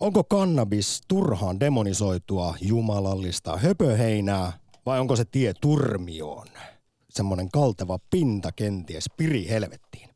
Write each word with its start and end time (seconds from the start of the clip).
Onko 0.00 0.24
kannabis 0.24 1.00
turhaan 1.08 1.60
demonisoitua 1.60 2.54
jumalallista 2.60 3.56
höpöheinää 3.56 4.52
vai 4.86 5.00
onko 5.00 5.16
se 5.16 5.24
tie 5.24 5.52
turmioon? 5.60 6.46
Semmoinen 7.10 7.50
kalteva 7.50 7.98
pinta 8.10 8.52
kenties 8.52 9.04
pirihelvettiin. 9.16 10.08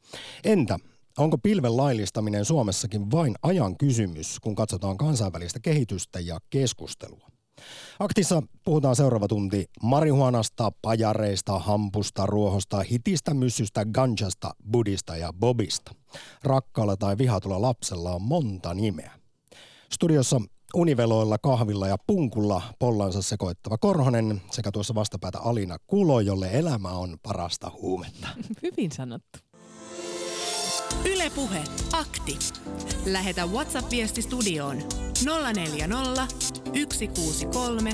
Entä 0.45 0.79
onko 1.19 1.39
pilven 1.39 1.77
laillistaminen 1.77 2.45
Suomessakin 2.45 3.11
vain 3.11 3.35
ajan 3.43 3.77
kysymys, 3.77 4.41
kun 4.41 4.55
katsotaan 4.55 4.97
kansainvälistä 4.97 5.60
kehitystä 5.60 6.21
ja 6.21 6.38
keskustelua? 6.51 7.28
Aktissa 7.98 8.42
puhutaan 8.64 8.96
seuraava 8.96 9.28
tunti 9.28 9.71
marihuanasta, 9.82 10.72
pajareista, 10.82 11.58
hampusta, 11.58 12.26
ruohosta, 12.26 12.80
hitistä, 12.80 13.35
myssystä, 13.35 13.85
ganjasta, 13.85 14.51
budista 14.72 15.16
ja 15.16 15.32
bobista. 15.32 15.94
Rakkaalla 16.42 16.96
tai 16.96 17.19
vihatulla 17.19 17.62
lapsella 17.62 18.12
on 18.12 18.23
monta 18.23 18.74
nimeä. 18.74 19.23
Studiossa 19.95 20.41
univeloilla, 20.74 21.38
kahvilla 21.38 21.89
ja 21.89 21.97
punkulla 22.07 22.62
pollansa 22.79 23.23
sekoittava 23.23 23.79
Korhonen 23.79 24.43
sekä 24.51 24.73
tuossa 24.73 24.95
vastapäätä 24.95 25.39
Alina 25.39 25.77
Kulo, 25.87 26.20
jolle 26.20 26.51
elämä 26.53 26.89
on 26.89 27.17
parasta 27.23 27.70
huumetta. 27.80 28.29
Hyvin 28.62 28.93
sanottu. 28.93 29.39
Ylepuhe 31.05 31.65
akti. 31.93 32.39
Lähetä 33.07 33.47
WhatsApp-viesti 33.47 34.23
studioon 34.23 34.77
040 35.55 36.27
163 36.92 37.91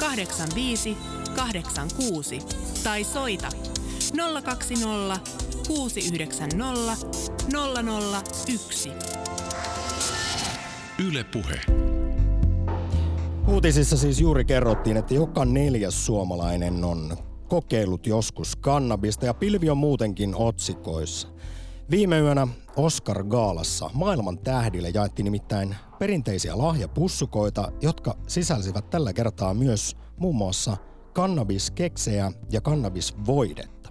85 0.00 0.96
86 1.36 2.38
tai 2.84 3.04
soita 3.04 3.48
020 4.44 5.20
690 5.68 6.96
001. 8.48 8.90
Ylepuhe. 10.98 11.60
Uutisissa 13.48 13.96
siis 13.96 14.20
juuri 14.20 14.44
kerrottiin, 14.44 14.96
että 14.96 15.14
joka 15.14 15.44
neljäs 15.44 16.06
suomalainen 16.06 16.84
on 16.84 17.16
kokeillut 17.48 18.06
joskus 18.06 18.56
kannabista 18.56 19.26
ja 19.26 19.34
pilvi 19.34 19.70
on 19.70 19.76
muutenkin 19.76 20.34
otsikoissa. 20.34 21.28
Viime 21.90 22.18
yönä 22.18 22.48
Oscar 22.76 23.24
Gaalassa 23.24 23.90
maailman 23.94 24.38
tähdille 24.38 24.90
jaettiin 24.94 25.24
nimittäin 25.24 25.76
perinteisiä 25.98 26.58
lahjapussukoita, 26.58 27.72
jotka 27.82 28.16
sisälsivät 28.26 28.90
tällä 28.90 29.12
kertaa 29.12 29.54
myös 29.54 29.96
muun 30.16 30.36
muassa 30.36 30.76
kannabiskeksejä 31.12 32.32
ja 32.52 32.60
kannabisvoidetta. 32.60 33.90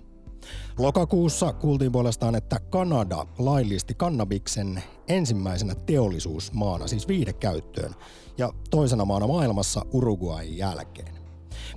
Lokakuussa 0.80 1.54
kuultiin 1.54 1.92
puolestaan, 1.92 2.36
että 2.36 2.60
Kanada 2.60 3.26
laillisti 3.38 3.94
kannabiksen 3.94 4.84
ensimmäisenä 5.08 5.76
teollisuusmaana, 5.76 6.88
siis 6.88 7.08
viidekäyttöön, 7.08 7.96
ja 8.38 8.54
toisena 8.70 9.06
maana 9.06 9.28
maailmassa 9.28 9.86
Uruguayn 9.92 10.58
jälkeen. 10.58 11.16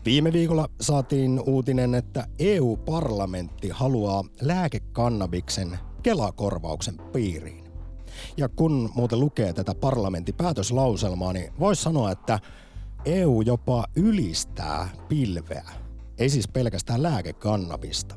Viime 0.04 0.32
viikolla 0.32 0.68
saatiin 0.80 1.42
uutinen, 1.46 1.94
että 1.94 2.26
EU-parlamentti 2.38 3.68
haluaa 3.68 4.24
lääkekannabiksen 4.40 5.78
Kelakorvauksen 6.02 6.98
piiriin. 7.12 7.64
Ja 8.36 8.48
kun 8.48 8.90
muuten 8.94 9.20
lukee 9.20 9.52
tätä 9.52 9.74
parlamentin 9.74 10.34
päätöslauselmaa, 10.34 11.32
niin 11.32 11.52
voisi 11.58 11.82
sanoa, 11.82 12.10
että 12.10 12.40
EU 13.04 13.40
jopa 13.40 13.84
ylistää 13.96 14.88
pilveä. 15.08 15.70
Ei 16.18 16.28
siis 16.28 16.48
pelkästään 16.48 17.02
lääkekannabista. 17.02 18.14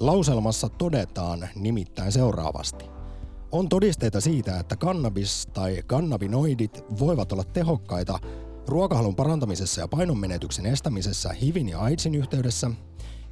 Lauselmassa 0.00 0.68
todetaan 0.68 1.48
nimittäin 1.54 2.12
seuraavasti. 2.12 2.99
On 3.52 3.68
todisteita 3.68 4.20
siitä, 4.20 4.58
että 4.58 4.76
kannabis 4.76 5.46
tai 5.46 5.82
kannabinoidit 5.86 6.84
voivat 6.98 7.32
olla 7.32 7.44
tehokkaita 7.44 8.18
ruokahalun 8.68 9.16
parantamisessa 9.16 9.80
ja 9.80 9.88
painonmenetyksen 9.88 10.66
estämisessä 10.66 11.32
HIVin 11.32 11.68
ja 11.68 11.80
AIDSin 11.80 12.14
yhteydessä– 12.14 12.70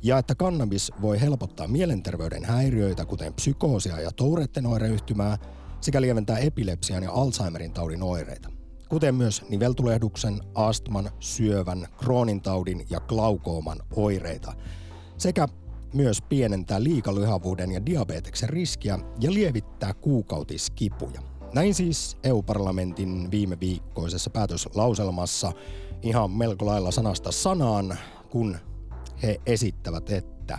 ja 0.02 0.18
että 0.18 0.34
kannabis 0.34 0.92
voi 1.02 1.20
helpottaa 1.20 1.66
mielenterveyden 1.66 2.44
häiriöitä, 2.44 3.04
kuten 3.04 3.34
psykoosia 3.34 4.00
ja 4.00 4.12
Touretten 4.12 4.66
oireyhtymää, 4.66 5.38
sekä 5.80 6.00
lieventää 6.00 6.38
epilepsian 6.38 7.02
ja 7.02 7.12
Alzheimerin 7.12 7.72
taudin 7.72 8.02
oireita, 8.02 8.50
kuten 8.88 9.14
myös 9.14 9.44
niveltulehduksen, 9.48 10.40
astman, 10.54 11.10
syövän, 11.20 11.86
kroonin 11.96 12.40
taudin 12.40 12.86
ja 12.90 13.00
glaukooman 13.00 13.78
oireita, 13.96 14.52
sekä 15.18 15.48
myös 15.94 16.22
pienentää 16.22 16.82
liikalyhavuuden 16.82 17.72
ja 17.72 17.86
diabeteksen 17.86 18.48
riskiä 18.48 18.98
ja 19.20 19.32
lievittää 19.32 19.94
kuukautiskipuja. 19.94 21.20
Näin 21.54 21.74
siis 21.74 22.16
EU-parlamentin 22.24 23.30
viime 23.30 23.60
viikkoisessa 23.60 24.30
päätöslauselmassa 24.30 25.52
ihan 26.02 26.30
melko 26.30 26.66
lailla 26.66 26.90
sanasta 26.90 27.32
sanaan, 27.32 27.98
kun 28.30 28.58
he 29.22 29.40
esittävät, 29.46 30.10
että 30.10 30.58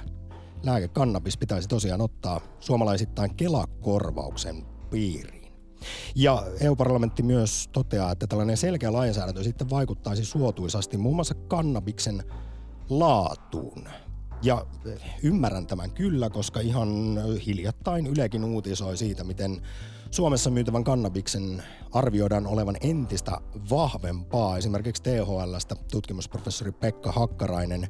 lääkekannabis 0.63 1.37
pitäisi 1.37 1.67
tosiaan 1.67 2.01
ottaa 2.01 2.41
suomalaisittain 2.59 3.35
Kelakorvauksen 3.35 4.65
piiriin. 4.91 5.51
Ja 6.15 6.43
EU-parlamentti 6.61 7.23
myös 7.23 7.69
toteaa, 7.71 8.11
että 8.11 8.27
tällainen 8.27 8.57
selkeä 8.57 8.93
lainsäädäntö 8.93 9.43
sitten 9.43 9.69
vaikuttaisi 9.69 10.25
suotuisasti 10.25 10.97
muun 10.97 11.15
muassa 11.15 11.35
kannabiksen 11.35 12.23
laatuun. 12.89 13.83
Ja 14.41 14.65
ymmärrän 15.23 15.67
tämän 15.67 15.91
kyllä, 15.91 16.29
koska 16.29 16.59
ihan 16.59 17.17
hiljattain 17.45 18.07
Ylekin 18.07 18.43
uutisoi 18.43 18.97
siitä, 18.97 19.23
miten 19.23 19.61
Suomessa 20.11 20.49
myytävän 20.49 20.83
kannabiksen 20.83 21.63
arvioidaan 21.91 22.47
olevan 22.47 22.77
entistä 22.81 23.31
vahvempaa. 23.69 24.57
Esimerkiksi 24.57 25.03
THLstä 25.03 25.75
tutkimusprofessori 25.91 26.71
Pekka 26.71 27.11
Hakkarainen 27.11 27.87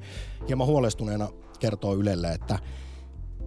hieman 0.47 0.67
huolestuneena 0.67 1.29
kertoo 1.59 1.95
Ylelle, 1.95 2.31
että 2.31 2.59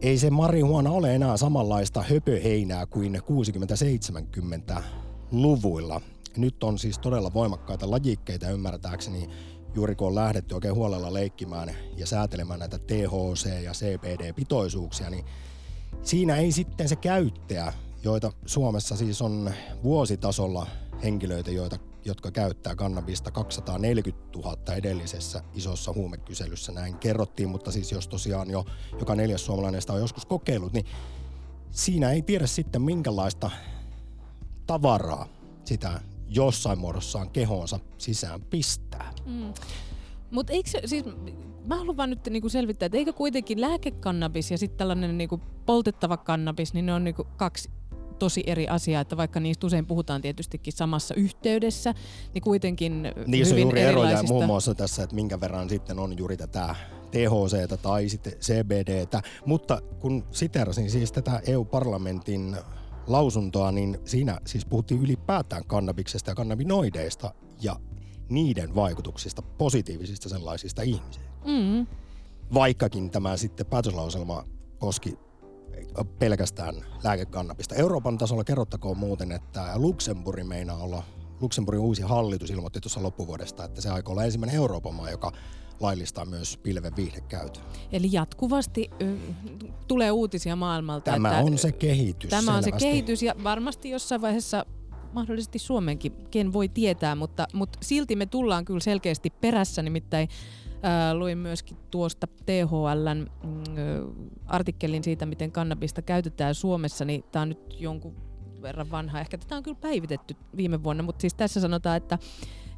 ei 0.02 0.19
se 0.19 0.30
marihuana 0.30 0.90
ole 0.90 1.14
enää 1.14 1.36
samanlaista 1.36 2.02
höpöheinää 2.02 2.86
kuin 2.86 3.14
60-70-luvuilla. 3.14 6.00
Nyt 6.36 6.64
on 6.64 6.78
siis 6.78 6.98
todella 6.98 7.34
voimakkaita 7.34 7.90
lajikkeita 7.90 8.50
ymmärtääkseni 8.50 9.28
juuri 9.75 9.94
kun 9.94 10.09
on 10.09 10.15
lähdetty 10.15 10.55
oikein 10.55 10.75
huolella 10.75 11.12
leikkimään 11.12 11.75
ja 11.97 12.06
säätelemään 12.06 12.60
näitä 12.60 12.78
THC- 12.78 13.62
ja 13.62 13.72
CBD-pitoisuuksia, 13.72 15.10
niin 15.10 15.25
siinä 16.03 16.37
ei 16.37 16.53
sitten 16.53 16.88
se 16.88 16.97
käyttäjä 16.97 17.72
joita 18.05 18.32
Suomessa 18.47 18.97
siis 18.97 19.22
on 19.22 19.50
vuositasolla 19.82 20.66
henkilöitä, 21.03 21.50
joita, 21.50 21.78
jotka 22.05 22.31
käyttää 22.31 22.75
kannabista 22.75 23.31
240 23.31 24.38
000 24.38 24.75
edellisessä 24.75 25.43
isossa 25.55 25.93
huumekyselyssä. 25.93 26.72
Näin 26.72 26.99
kerrottiin, 26.99 27.49
mutta 27.49 27.71
siis 27.71 27.93
jos 27.93 28.09
tosiaan 28.09 28.50
jo 28.50 28.65
joka 29.00 29.15
neljäs 29.15 29.44
suomalainen 29.44 29.81
sitä 29.81 29.93
on 29.93 30.00
joskus 30.00 30.27
kokeillut, 30.27 30.72
niin 30.72 30.87
siinä 31.71 32.11
ei 32.11 32.22
tiedä 32.22 32.47
sitten 32.47 32.82
minkälaista 32.82 33.50
tavaraa 34.66 35.28
sitä 35.65 36.00
jossain 36.34 36.78
muodossaan 36.78 37.31
kehoonsa 37.31 37.78
sisään 37.98 38.43
pistää. 38.43 39.12
Mm. 39.26 39.54
Mutta 40.31 40.53
eikö 40.53 40.70
siis 40.84 41.04
mä 41.65 41.76
haluan 41.76 41.97
vaan 41.97 42.10
nyt 42.10 42.26
niinku 42.31 42.48
selvittää, 42.48 42.87
että 42.87 42.98
eikö 42.98 43.12
kuitenkin 43.12 43.60
lääkekannabis 43.60 44.50
ja 44.50 44.59
sitten 44.59 44.78
tällainen 44.78 45.19
niinku 45.19 45.41
poltettava 45.66 46.16
kannabis, 46.16 46.75
niin 46.75 46.87
ne 46.87 46.94
on 46.94 47.04
niinku 47.04 47.26
kaksi 47.37 47.70
tosi 48.19 48.43
eri 48.47 48.69
asia, 48.69 49.00
että 49.00 49.16
vaikka 49.16 49.41
niistä 49.41 49.66
usein 49.66 49.87
puhutaan 49.87 50.22
tietystikin 50.22 50.72
samassa 50.72 51.15
yhteydessä, 51.15 51.94
niin 52.34 52.43
kuitenkin 52.43 53.12
Niin 53.26 53.47
se 53.47 53.54
on 53.54 53.60
juuri 53.60 53.81
eroja 53.81 54.22
muun 54.22 54.47
muassa 54.47 54.75
tässä, 54.75 55.03
että 55.03 55.14
minkä 55.14 55.41
verran 55.41 55.69
sitten 55.69 55.99
on 55.99 56.19
juuri 56.19 56.37
tätä 56.37 56.75
THC 57.10 57.81
tai 57.82 58.09
sitten 58.09 58.32
CBDtä, 58.32 59.22
mutta 59.47 59.82
kun 60.00 60.25
siterasin 60.31 60.91
siis 60.91 61.12
tätä 61.12 61.41
EU-parlamentin 61.47 62.56
lausuntoa, 63.06 63.72
niin 63.72 63.98
siinä 64.04 64.38
siis 64.46 64.66
puhuttiin 64.66 65.02
ylipäätään 65.02 65.64
kannabiksesta 65.66 66.30
ja 66.30 66.34
kannabinoideista 66.34 67.34
ja 67.60 67.76
niiden 68.28 68.75
vaikutuksista, 68.75 69.43
positiivisista 69.43 70.28
sellaisista 70.28 70.82
ihmisiin. 70.82 71.26
Mm. 71.44 71.87
Vaikkakin 72.54 73.10
tämä 73.10 73.37
sitten 73.37 73.66
päätöslauselma 73.66 74.44
koski 74.78 75.19
pelkästään 76.19 76.75
lääkekannabista. 77.04 77.75
Euroopan 77.75 78.19
tasolla 78.19 78.44
kerrottakoon 78.44 78.99
muuten, 78.99 79.32
että 79.32 79.72
Luxemburgin 79.75 80.46
meinaa 80.46 80.76
olla, 80.76 81.02
Luxemburgin 81.40 81.81
uusi 81.81 82.02
hallitus 82.02 82.50
ilmoitti 82.50 82.81
tuossa 82.81 83.02
loppuvuodesta, 83.02 83.64
että 83.64 83.81
se 83.81 83.90
aikoo 83.90 84.12
olla 84.12 84.25
ensimmäinen 84.25 84.56
Euroopan 84.56 84.94
maa, 84.94 85.10
joka 85.10 85.32
laillistaa 85.82 86.25
myös 86.25 86.56
pilven 86.56 86.96
viihdekäytön. 86.96 87.62
Eli 87.93 88.08
jatkuvasti 88.12 88.90
ö, 89.02 89.17
tulee 89.88 90.11
uutisia 90.11 90.56
maailmalta. 90.56 91.11
Tämä 91.11 91.29
että 91.29 91.44
on 91.44 91.58
se 91.58 91.73
kehitys. 91.73 92.31
Tämä 92.31 92.43
selvästi. 92.43 92.70
on 92.70 92.81
se 92.81 92.87
kehitys 92.87 93.23
ja 93.23 93.34
varmasti 93.44 93.90
jossain 93.90 94.20
vaiheessa 94.20 94.67
mahdollisesti 95.12 95.58
Suomenkin, 95.58 96.12
ken 96.31 96.52
voi 96.52 96.69
tietää, 96.69 97.14
mutta, 97.14 97.46
mutta 97.52 97.79
silti 97.82 98.17
me 98.17 98.26
tullaan 98.26 98.64
kyllä 98.64 98.81
selkeästi 98.81 99.31
perässä, 99.31 99.82
nimittäin 99.82 100.29
Ää, 100.84 101.14
luin 101.14 101.38
myöskin 101.38 101.76
tuosta 101.90 102.26
THLn 102.26 103.26
mm, 103.44 104.31
artikkelin 104.46 105.05
siitä, 105.05 105.26
miten 105.26 105.52
kannabista 105.52 106.02
käytetään 106.02 106.55
Suomessa, 106.55 107.05
niin 107.05 107.25
tämä 107.32 107.43
on 107.43 107.49
nyt 107.49 107.81
jonkun 107.81 108.17
verran 108.62 108.91
vanha. 108.91 109.20
Ehkä 109.20 109.38
tätä 109.38 109.56
on 109.56 109.62
kyllä 109.62 109.79
päivitetty 109.81 110.37
viime 110.56 110.82
vuonna, 110.82 111.03
mutta 111.03 111.20
siis 111.20 111.35
tässä 111.35 111.61
sanotaan, 111.61 111.97
että 111.97 112.19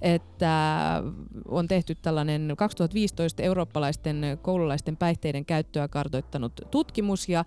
että 0.02 1.02
on 1.48 1.68
tehty 1.68 1.94
tällainen 1.94 2.54
2015 2.58 3.42
eurooppalaisten 3.42 4.38
koululaisten 4.42 4.96
päihteiden 4.96 5.44
käyttöä 5.44 5.88
kartoittanut 5.88 6.52
tutkimus 6.70 7.28
ja 7.28 7.44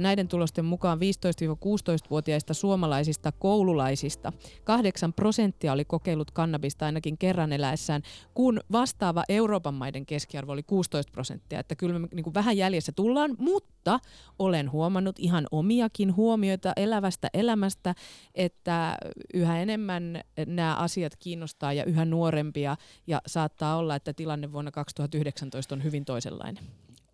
Näiden 0.00 0.28
tulosten 0.28 0.64
mukaan 0.64 0.98
15-16-vuotiaista 0.98 2.54
suomalaisista 2.54 3.32
koululaisista 3.32 4.32
8 4.64 5.12
prosenttia 5.12 5.72
oli 5.72 5.84
kokeillut 5.84 6.30
kannabista 6.30 6.86
ainakin 6.86 7.18
kerran 7.18 7.52
eläessään, 7.52 8.02
kun 8.34 8.60
vastaava 8.72 9.24
Euroopan 9.28 9.74
maiden 9.74 10.06
keskiarvo 10.06 10.52
oli 10.52 10.62
16 10.62 11.12
prosenttia. 11.12 11.60
Että 11.60 11.74
kyllä 11.74 11.98
me 11.98 12.08
niin 12.14 12.24
kuin 12.24 12.34
vähän 12.34 12.56
jäljessä 12.56 12.92
tullaan, 12.92 13.34
mutta 13.38 14.00
olen 14.38 14.72
huomannut 14.72 15.18
ihan 15.18 15.46
omiakin 15.50 16.16
huomioita 16.16 16.72
elävästä 16.76 17.28
elämästä, 17.34 17.94
että 18.34 18.96
yhä 19.34 19.60
enemmän 19.60 20.20
nämä 20.46 20.74
asiat 20.74 21.16
kiinnostaa 21.16 21.72
ja 21.72 21.84
yhä 21.84 22.04
nuorempia 22.04 22.76
ja 23.06 23.20
saattaa 23.26 23.76
olla, 23.76 23.96
että 23.96 24.12
tilanne 24.12 24.52
vuonna 24.52 24.70
2019 24.70 25.74
on 25.74 25.84
hyvin 25.84 26.04
toisenlainen. 26.04 26.64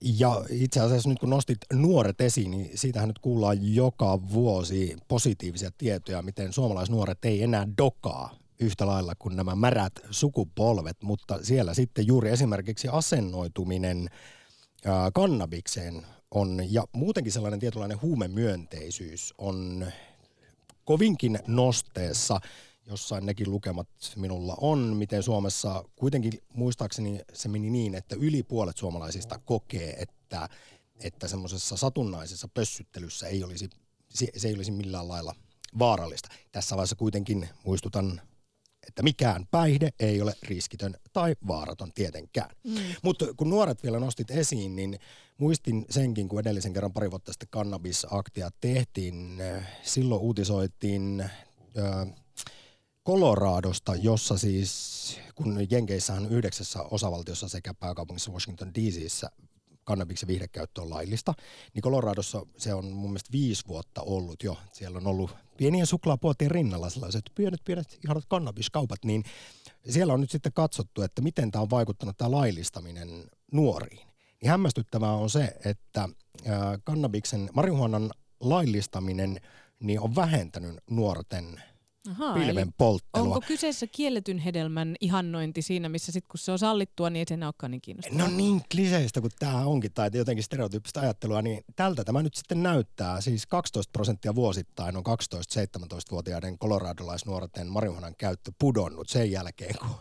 Ja 0.01 0.45
itse 0.51 0.81
asiassa 0.81 1.09
nyt 1.09 1.19
kun 1.19 1.31
nostit 1.31 1.59
nuoret 1.73 2.21
esiin, 2.21 2.51
niin 2.51 2.71
siitähän 2.75 3.09
nyt 3.09 3.19
kuullaan 3.19 3.75
joka 3.75 4.21
vuosi 4.33 4.97
positiivisia 5.09 5.71
tietoja, 5.79 6.23
miten 6.23 6.53
suomalaisnuoret 6.53 7.25
ei 7.25 7.43
enää 7.43 7.69
dokaa 7.79 8.39
yhtä 8.61 8.87
lailla 8.87 9.15
kuin 9.19 9.37
nämä 9.37 9.57
märät 9.57 9.93
sukupolvet, 10.11 11.03
mutta 11.03 11.39
siellä 11.43 11.75
sitten 11.75 12.07
juuri 12.07 12.31
esimerkiksi 12.31 12.89
asennoituminen 12.89 14.09
kannabikseen 15.15 16.07
on, 16.31 16.61
ja 16.73 16.85
muutenkin 16.93 17.33
sellainen 17.33 17.61
tietynlainen 17.61 18.03
huumemyönteisyys 18.03 19.35
on 19.39 19.87
kovinkin 20.85 21.39
nosteessa 21.47 22.41
jossain 22.89 23.27
nekin 23.27 23.51
lukemat 23.51 23.89
minulla 24.17 24.57
on, 24.61 24.79
miten 24.79 25.23
Suomessa 25.23 25.85
kuitenkin 25.97 26.33
muistaakseni 26.55 27.21
se 27.33 27.49
meni 27.49 27.71
niin, 27.71 27.95
että 27.95 28.17
yli 28.21 28.43
puolet 28.43 28.77
suomalaisista 28.77 29.39
kokee, 29.39 29.91
että, 29.91 30.49
että 31.01 31.29
semmoisessa 31.29 31.77
satunnaisessa 31.77 32.49
pössyttelyssä 32.49 33.27
ei 33.27 33.45
olisi, 33.45 33.69
se 34.37 34.49
ei 34.49 34.55
olisi 34.55 34.71
millään 34.71 35.09
lailla 35.09 35.35
vaarallista. 35.79 36.29
Tässä 36.53 36.77
vaiheessa 36.77 36.97
kuitenkin 36.97 37.49
muistutan, 37.65 38.21
että 38.89 39.03
mikään 39.03 39.47
päihde 39.51 39.91
ei 40.01 40.23
ole 40.23 40.35
riskitön 40.43 40.95
tai 41.13 41.37
vaaraton 41.47 41.93
tietenkään. 41.93 42.51
Mm. 42.65 42.75
Mutta 43.03 43.27
kun 43.37 43.51
nuoret 43.51 43.83
vielä 43.83 43.99
nostit 43.99 44.31
esiin, 44.31 44.77
niin 44.77 44.99
muistin 45.39 45.87
senkin, 45.91 46.29
kun 46.29 46.41
edellisen 46.41 46.73
kerran 46.73 46.93
pari 46.93 47.11
vuotta 47.11 47.33
sitten 47.33 47.49
kannabisaktia 47.51 48.51
tehtiin. 48.61 49.43
Silloin 49.83 50.21
uutisoitiin... 50.23 51.31
Coloradosta, 53.09 53.95
jossa 53.95 54.39
siis, 54.39 55.21
kun 55.35 55.67
Jenkeissä 55.71 56.15
on 56.15 56.33
yhdeksässä 56.33 56.83
osavaltiossa 56.83 57.49
sekä 57.49 57.75
pääkaupungissa 57.75 58.33
Washington 58.33 58.75
DCissä 58.75 59.31
kannabiksen 59.85 60.27
viihdekäyttö 60.27 60.83
on 60.83 60.91
laillista, 60.91 61.35
niin 61.75 61.83
Coloradossa 61.83 62.47
se 62.57 62.75
on 62.75 62.85
mun 62.85 63.11
mielestä 63.11 63.33
viisi 63.33 63.65
vuotta 63.69 64.03
ollut 64.03 64.43
jo. 64.43 64.57
Siellä 64.73 64.99
on 64.99 65.07
ollut 65.07 65.31
pienien 65.57 65.87
suklaapuotien 65.87 66.51
rinnalla 66.51 66.91
sellaiset 66.91 67.23
pienet, 67.35 67.61
pienet 67.65 67.99
ihanat 68.05 68.25
kannabiskaupat, 68.29 69.05
niin 69.05 69.25
siellä 69.89 70.13
on 70.13 70.21
nyt 70.21 70.31
sitten 70.31 70.53
katsottu, 70.53 71.03
että 71.03 71.23
miten 71.23 71.51
tämä 71.51 71.63
on 71.63 71.71
vaikuttanut 71.71 72.17
tämä 72.17 72.31
laillistaminen 72.31 73.25
nuoriin. 73.53 74.07
Niin 74.43 74.51
hämmästyttävää 74.51 75.13
on 75.13 75.31
se, 75.31 75.57
että 75.65 76.09
kannabiksen 76.85 77.51
marihuonan 77.53 78.11
laillistaminen 78.41 79.41
niin 79.81 80.01
on 80.01 80.15
vähentänyt 80.15 80.77
nuorten 80.91 81.63
Aha, 82.11 82.35
pilven 82.35 82.73
polttelua. 82.73 83.27
Onko 83.27 83.41
kyseessä 83.41 83.87
kielletyn 83.87 84.39
hedelmän 84.39 84.97
ihannointi 85.01 85.63
siinä, 85.63 85.89
missä 85.89 86.13
sitten 86.13 86.29
kun 86.29 86.39
se 86.39 86.53
on 86.53 86.59
sallittua, 86.59 87.11
niin 87.11 87.19
ei 87.19 87.25
se 87.29 87.35
enää 87.35 87.49
olekaan 87.49 87.71
niin 87.71 87.81
kiinnostavaa? 87.81 88.29
No 88.29 88.37
niin 88.37 88.61
kliseistä 88.73 89.21
kuin 89.21 89.33
tämä 89.39 89.67
onkin, 89.67 89.93
tai 89.93 90.11
jotenkin 90.15 90.45
stereotyyppistä 90.45 91.01
ajattelua, 91.01 91.43
niin 91.43 91.65
tältä 91.77 92.05
tämä 92.05 92.23
nyt 92.23 92.35
sitten 92.35 92.63
näyttää. 92.63 93.21
Siis 93.21 93.47
12 93.47 93.91
prosenttia 93.93 94.35
vuosittain 94.35 94.97
on 94.97 95.03
12-17-vuotiaiden 95.07 96.59
koloradolaisnuorten 96.59 97.67
marihuanan 97.67 98.15
käyttö 98.19 98.53
pudonnut 98.59 99.09
sen 99.09 99.31
jälkeen, 99.31 99.75
kun 99.79 99.97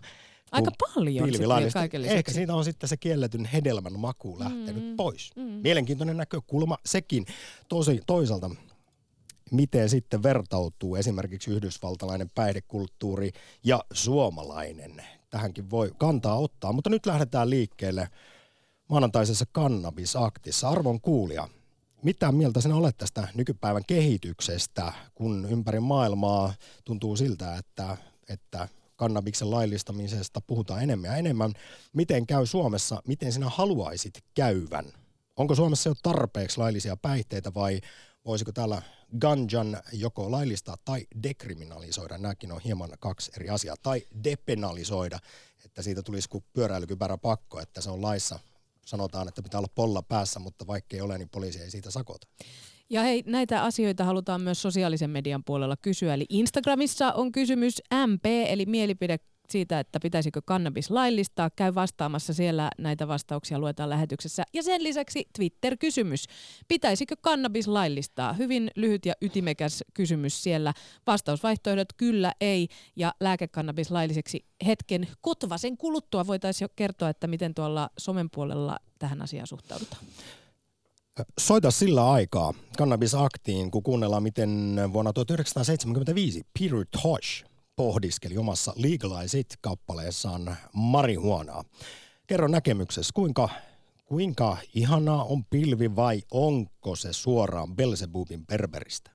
Aika 0.51 0.71
paljon 0.93 1.29
sitten 1.31 2.05
Ehkä 2.05 2.31
siitä 2.31 2.55
on 2.55 2.63
sitten 2.63 2.89
se 2.89 2.97
kielletyn 2.97 3.45
hedelmän 3.45 3.99
maku 3.99 4.39
lähtenyt 4.39 4.83
mm, 4.83 4.95
pois. 4.95 5.31
Mm. 5.35 5.43
Mielenkiintoinen 5.43 6.17
näkökulma 6.17 6.77
sekin. 6.85 7.25
Tosi, 7.69 8.01
toisaalta 8.07 8.49
miten 9.51 9.89
sitten 9.89 10.23
vertautuu 10.23 10.95
esimerkiksi 10.95 11.51
yhdysvaltalainen 11.51 12.29
päihdekulttuuri 12.29 13.31
ja 13.63 13.83
suomalainen. 13.93 15.03
Tähänkin 15.29 15.69
voi 15.69 15.91
kantaa 15.97 16.39
ottaa, 16.39 16.73
mutta 16.73 16.89
nyt 16.89 17.05
lähdetään 17.05 17.49
liikkeelle 17.49 18.09
maanantaisessa 18.89 19.45
kannabisaktissa. 19.51 20.69
Arvon 20.69 21.01
kuulija, 21.01 21.47
mitä 22.03 22.31
mieltä 22.31 22.61
sinä 22.61 22.75
olet 22.75 22.97
tästä 22.97 23.27
nykypäivän 23.35 23.85
kehityksestä, 23.87 24.93
kun 25.15 25.47
ympäri 25.49 25.79
maailmaa 25.79 26.53
tuntuu 26.85 27.15
siltä, 27.15 27.57
että, 27.57 27.97
että 28.29 28.67
kannabiksen 28.95 29.51
laillistamisesta 29.51 30.41
puhutaan 30.41 30.83
enemmän 30.83 31.09
ja 31.09 31.17
enemmän. 31.17 31.53
Miten 31.93 32.27
käy 32.27 32.45
Suomessa, 32.45 33.01
miten 33.07 33.31
sinä 33.31 33.49
haluaisit 33.49 34.13
käyvän? 34.33 34.85
Onko 35.37 35.55
Suomessa 35.55 35.89
jo 35.89 35.93
tarpeeksi 36.03 36.57
laillisia 36.57 36.97
päihteitä 36.97 37.53
vai 37.53 37.81
voisiko 38.27 38.51
täällä 38.51 38.81
ganjan 39.19 39.81
joko 39.93 40.31
laillistaa 40.31 40.77
tai 40.85 41.07
dekriminalisoida. 41.23 42.17
Nämäkin 42.17 42.51
on 42.51 42.61
hieman 42.61 42.89
kaksi 42.99 43.31
eri 43.35 43.49
asiaa. 43.49 43.75
Tai 43.83 44.01
depenalisoida, 44.23 45.19
että 45.65 45.81
siitä 45.81 46.01
tulisi 46.01 46.29
kuin 46.29 46.43
pyöräilykypärä 46.53 47.17
pakko, 47.17 47.59
että 47.59 47.81
se 47.81 47.89
on 47.89 48.01
laissa. 48.01 48.39
Sanotaan, 48.85 49.27
että 49.27 49.43
pitää 49.43 49.59
olla 49.59 49.71
polla 49.75 50.01
päässä, 50.01 50.39
mutta 50.39 50.67
vaikka 50.67 50.95
ei 50.95 51.01
ole, 51.01 51.17
niin 51.17 51.29
poliisi 51.29 51.59
ei 51.59 51.71
siitä 51.71 51.91
sakota. 51.91 52.27
Ja 52.89 53.01
hei, 53.01 53.23
näitä 53.25 53.63
asioita 53.63 54.03
halutaan 54.03 54.41
myös 54.41 54.61
sosiaalisen 54.61 55.09
median 55.09 55.43
puolella 55.43 55.77
kysyä. 55.77 56.13
Eli 56.13 56.25
Instagramissa 56.29 57.13
on 57.13 57.31
kysymys 57.31 57.81
MP, 58.07 58.25
eli 58.25 58.65
mielipide 58.65 59.17
siitä, 59.51 59.79
että 59.79 59.99
pitäisikö 59.99 60.41
kannabis 60.45 60.91
laillistaa. 60.91 61.49
Käy 61.49 61.75
vastaamassa 61.75 62.33
siellä, 62.33 62.69
näitä 62.77 63.07
vastauksia 63.07 63.59
luetaan 63.59 63.89
lähetyksessä. 63.89 64.43
Ja 64.53 64.63
sen 64.63 64.83
lisäksi 64.83 65.27
Twitter-kysymys. 65.37 66.25
Pitäisikö 66.67 67.15
kannabis 67.21 67.67
laillistaa? 67.67 68.33
Hyvin 68.33 68.71
lyhyt 68.75 69.05
ja 69.05 69.13
ytimekäs 69.21 69.83
kysymys 69.93 70.43
siellä. 70.43 70.73
Vastausvaihtoehdot 71.07 71.93
kyllä, 71.97 72.33
ei 72.41 72.67
ja 72.95 73.13
lääkekannabis 73.19 73.91
lailliseksi 73.91 74.45
hetken 74.65 75.07
kotvasen 75.21 75.77
kuluttua. 75.77 76.27
Voitaisiin 76.27 76.65
jo 76.65 76.69
kertoa, 76.75 77.09
että 77.09 77.27
miten 77.27 77.53
tuolla 77.53 77.89
somen 77.97 78.29
puolella 78.29 78.79
tähän 78.99 79.21
asiaan 79.21 79.47
suhtaudutaan. 79.47 80.01
Soita 81.39 81.71
sillä 81.71 82.11
aikaa 82.11 82.53
kannabisaktiin, 82.77 83.71
kun 83.71 83.83
kuunnellaan, 83.83 84.23
miten 84.23 84.79
vuonna 84.93 85.13
1975 85.13 86.41
Peter 86.59 86.85
Tosh 87.01 87.45
pohdiskeli 87.77 88.37
omassa 88.37 88.73
Legalize 88.75 89.39
It-kappaleessaan 89.39 90.55
marihuonaa. 90.73 91.63
Kerro 92.27 92.47
näkemyksessä, 92.47 93.11
kuinka, 93.13 93.49
kuinka 94.05 94.57
ihanaa 94.73 95.23
on 95.23 95.45
pilvi 95.45 95.95
vai 95.95 96.21
onko 96.31 96.95
se 96.95 97.13
suoraan 97.13 97.75
Belzebubin 97.75 98.45
perberistä? 98.45 99.11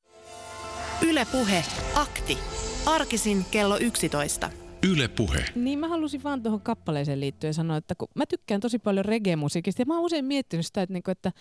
Ylepuhe 1.02 1.64
akti. 1.95 2.38
Arkisin 2.87 3.45
kello 3.50 3.78
11. 3.78 4.50
Yle 4.91 5.09
Puhe. 5.09 5.45
Niin 5.55 5.79
mä 5.79 5.89
halusin 5.89 6.23
vaan 6.23 6.43
tuohon 6.43 6.61
kappaleeseen 6.61 7.21
liittyen 7.21 7.55
sanoa, 7.55 7.77
että 7.77 7.95
kun 7.95 8.09
mä 8.15 8.27
tykkään 8.27 8.61
tosi 8.61 8.79
paljon 8.79 9.05
reggae-musiikista 9.05 9.83
ja 9.83 9.87
mä 9.87 9.95
oon 9.95 10.05
usein 10.05 10.25
miettinyt 10.25 10.67
sitä, 10.67 10.83
että, 10.83 10.93
niinku, 10.93 11.11
että, 11.11 11.33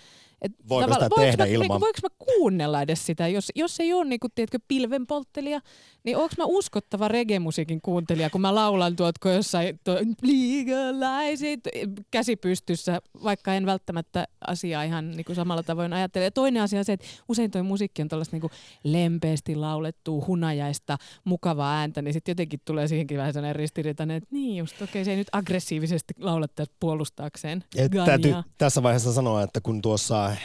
että 0.41 0.63
voiko 0.69 0.93
sitä 0.93 1.09
tehdä 1.15 1.43
mä, 1.43 1.47
ilman? 1.47 1.59
Niinku, 1.59 1.79
voiko 1.79 1.99
mä 2.03 2.09
kuunnella 2.19 2.81
edes 2.81 3.05
sitä, 3.05 3.27
jos, 3.27 3.51
jos 3.55 3.79
ei 3.79 3.93
ole 3.93 4.05
niinku, 4.05 4.27
tiedätkö, 4.35 4.59
pilvenpolttelija, 4.67 5.59
niin 6.03 6.17
onko 6.17 6.35
mä 6.37 6.43
uskottava 6.45 7.07
reggae-musiikin 7.07 7.81
kuuntelija, 7.81 8.29
kun 8.29 8.41
mä 8.41 8.55
laulan 8.55 8.95
tuotko 8.95 9.29
jossain 9.29 9.79
to, 9.83 9.93
legalize 10.21 11.51
it, 11.51 11.67
käsi 12.11 12.35
pystyssä, 12.35 13.01
vaikka 13.23 13.53
en 13.53 13.65
välttämättä 13.65 14.27
asiaa 14.47 14.83
ihan 14.83 15.11
niinku 15.11 15.35
samalla 15.35 15.63
tavoin 15.63 15.93
ajattele. 15.93 16.25
Ja 16.25 16.31
toinen 16.31 16.63
asia 16.63 16.79
on 16.79 16.85
se, 16.85 16.93
että 16.93 17.05
usein 17.29 17.51
tuo 17.51 17.63
musiikki 17.63 18.01
on 18.01 18.07
tällaista 18.07 18.35
niinku 18.35 18.51
lempeästi 18.83 19.55
laulettua, 19.55 20.25
hunajaista, 20.27 20.97
mukavaa 21.23 21.79
ääntä, 21.79 22.01
niin 22.01 22.13
sitten 22.13 22.31
jotenkin 22.31 22.59
tulee 22.65 22.87
siihenkin 22.87 23.17
vähän 23.17 23.30
sellainen 23.33 23.55
ristiriitainen, 23.55 24.17
että 24.17 24.29
niin 24.31 24.57
just, 24.57 24.75
okei, 24.75 24.85
okay, 24.85 25.05
se 25.05 25.11
ei 25.11 25.17
nyt 25.17 25.27
aggressiivisesti 25.31 26.13
laulettaisi 26.19 26.71
puolustaakseen 26.79 27.63
täytyy 28.05 28.33
tässä 28.57 28.83
vaiheessa 28.83 29.13
sanoa, 29.13 29.43
että 29.43 29.61
kun 29.61 29.81
tuossa 29.81 30.35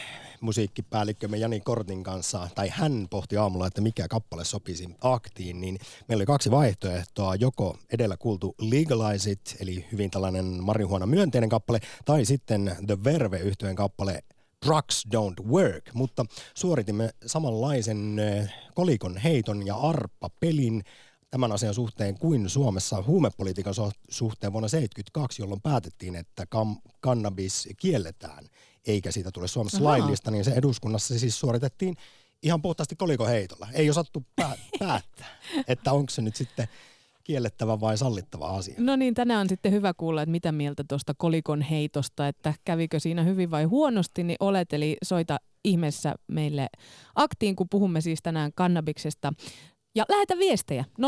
musiikkipäällikkömme 0.41 1.37
Jani 1.37 1.61
Kortin 1.61 2.03
kanssa, 2.03 2.49
tai 2.55 2.69
hän 2.69 3.07
pohti 3.11 3.37
aamulla, 3.37 3.67
että 3.67 3.81
mikä 3.81 4.09
kappale 4.09 4.45
sopisi 4.45 4.89
aktiin, 5.01 5.61
niin 5.61 5.79
meillä 6.09 6.21
oli 6.21 6.27
kaksi 6.27 6.51
vaihtoehtoa, 6.51 7.35
joko 7.35 7.79
edellä 7.93 8.17
kuultu 8.17 8.55
Legalize 8.61 9.31
It, 9.31 9.57
eli 9.61 9.87
hyvin 9.93 10.11
tällainen 10.11 10.45
marihuona 10.45 11.07
myönteinen 11.07 11.51
kappale, 11.51 11.81
tai 12.05 12.25
sitten 12.25 12.77
The 12.87 13.05
Verve 13.05 13.39
yhtyeen 13.39 13.77
kappale 13.77 14.23
drugs 14.67 15.09
don't 15.15 15.47
work, 15.47 15.91
mutta 15.95 16.25
suoritimme 16.55 17.11
samanlaisen 17.27 18.17
kolikon 18.75 19.17
heiton 19.17 19.67
ja 19.67 19.77
arppa-pelin 19.77 20.83
tämän 21.31 21.53
asian 21.53 21.75
suhteen 21.75 22.19
kuin 22.19 22.49
Suomessa 22.49 23.03
huumepolitiikan 23.07 23.75
suhteen 24.09 24.53
vuonna 24.53 24.69
1972, 24.69 25.43
jolloin 25.43 25.61
päätettiin, 25.61 26.17
että 26.17 26.45
kam- 26.45 26.91
kannabis 27.01 27.69
kielletään, 27.77 28.45
eikä 28.87 29.11
siitä 29.13 29.31
tule 29.31 29.49
Suomessa 29.49 29.79
Aha. 29.79 29.85
laillista, 29.85 30.31
niin 30.31 30.45
se 30.45 30.51
eduskunnassa 30.51 31.15
se 31.15 31.19
siis 31.19 31.41
suoritettiin 31.41 31.97
ihan 32.43 32.63
puhtaasti 32.63 32.97
kolikon 32.97 33.29
heitolla. 33.29 33.69
Ei 33.73 33.91
osattu 33.91 34.27
pää- 34.37 34.57
päättää, 34.79 35.29
että 35.69 35.93
onko 35.93 36.11
se 36.11 36.23
nyt 36.23 36.37
sitten 36.37 36.69
kiellettävä 37.25 37.81
vai 37.81 37.99
sallittava 37.99 38.49
asia. 38.49 38.75
No 38.79 38.97
niin, 38.97 39.15
tänään 39.15 39.41
on 39.41 39.49
sitten 39.49 39.73
hyvä 39.73 39.95
kuulla, 39.95 40.23
että 40.23 40.31
mitä 40.31 40.53
mieltä 40.53 40.85
tuosta 40.89 41.15
kolikon 41.19 41.63
heitosta, 41.63 42.29
että 42.29 42.55
kävikö 42.65 43.01
siinä 43.01 43.23
hyvin 43.23 43.51
vai 43.51 43.65
huonosti, 43.65 44.25
niin 44.25 44.37
olet, 44.41 44.73
eli 44.73 44.97
soita 45.05 45.39
ihmeessä 45.65 46.15
meille 46.27 46.69
aktiin, 47.15 47.57
kun 47.57 47.69
puhumme 47.71 48.01
siis 48.01 48.19
tänään 48.23 48.53
kannabiksesta. 48.55 49.33
Ja 49.97 50.05
lähetä 50.09 50.39
viestejä 50.39 50.85
0401638586. 51.01 51.05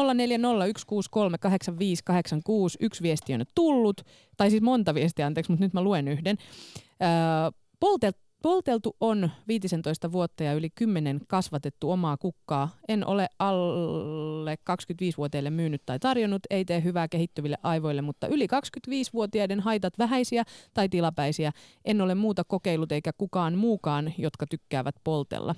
Yksi 2.80 3.02
viesti 3.02 3.34
on 3.34 3.44
tullut, 3.54 4.00
tai 4.36 4.50
siis 4.50 4.62
monta 4.62 4.94
viestiä, 4.94 5.26
anteeksi, 5.26 5.52
mutta 5.52 5.64
nyt 5.64 5.72
mä 5.72 5.82
luen 5.82 6.08
yhden. 6.08 6.36
Öö, 7.02 7.08
poltet, 7.80 8.16
polteltu 8.42 8.96
on 9.00 9.30
15 9.48 10.12
vuotta 10.12 10.44
ja 10.44 10.52
yli 10.52 10.70
10 10.70 11.20
kasvatettu 11.28 11.90
omaa 11.90 12.16
kukkaa. 12.16 12.68
En 12.88 13.06
ole 13.06 13.28
alle 13.38 14.58
25-vuotiaille 14.70 15.50
myynyt 15.50 15.82
tai 15.86 15.98
tarjonnut, 15.98 16.42
ei 16.50 16.64
tee 16.64 16.82
hyvää 16.82 17.08
kehittyville 17.08 17.56
aivoille, 17.62 18.02
mutta 18.02 18.28
yli 18.28 18.46
25-vuotiaiden 18.46 19.60
haitat 19.60 19.98
vähäisiä 19.98 20.44
tai 20.74 20.88
tilapäisiä. 20.88 21.52
En 21.84 22.00
ole 22.00 22.14
muuta 22.14 22.44
kokeillut 22.44 22.92
eikä 22.92 23.12
kukaan 23.18 23.58
muukaan, 23.58 24.14
jotka 24.18 24.46
tykkäävät 24.46 24.94
poltella. 25.04 25.54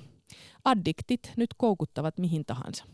Addiktit 0.65 1.33
nyt 1.37 1.51
koukuttavat 1.57 2.19
mihin 2.19 2.45
tahansa. 2.47 2.85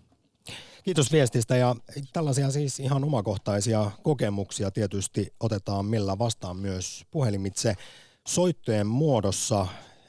Kiitos 0.83 1.13
viestistä 1.13 1.57
ja 1.57 1.77
tällaisia 2.13 2.51
siis 2.51 2.81
ihan 2.81 3.05
omakohtaisia 3.05 3.91
kokemuksia 4.03 4.71
tietysti 4.71 5.35
otetaan 5.41 5.87
millä 5.87 6.19
vastaan 6.19 6.57
myös 6.57 7.05
puhelimitse 7.11 7.75
soittojen 8.29 8.87
muodossa. 8.87 9.67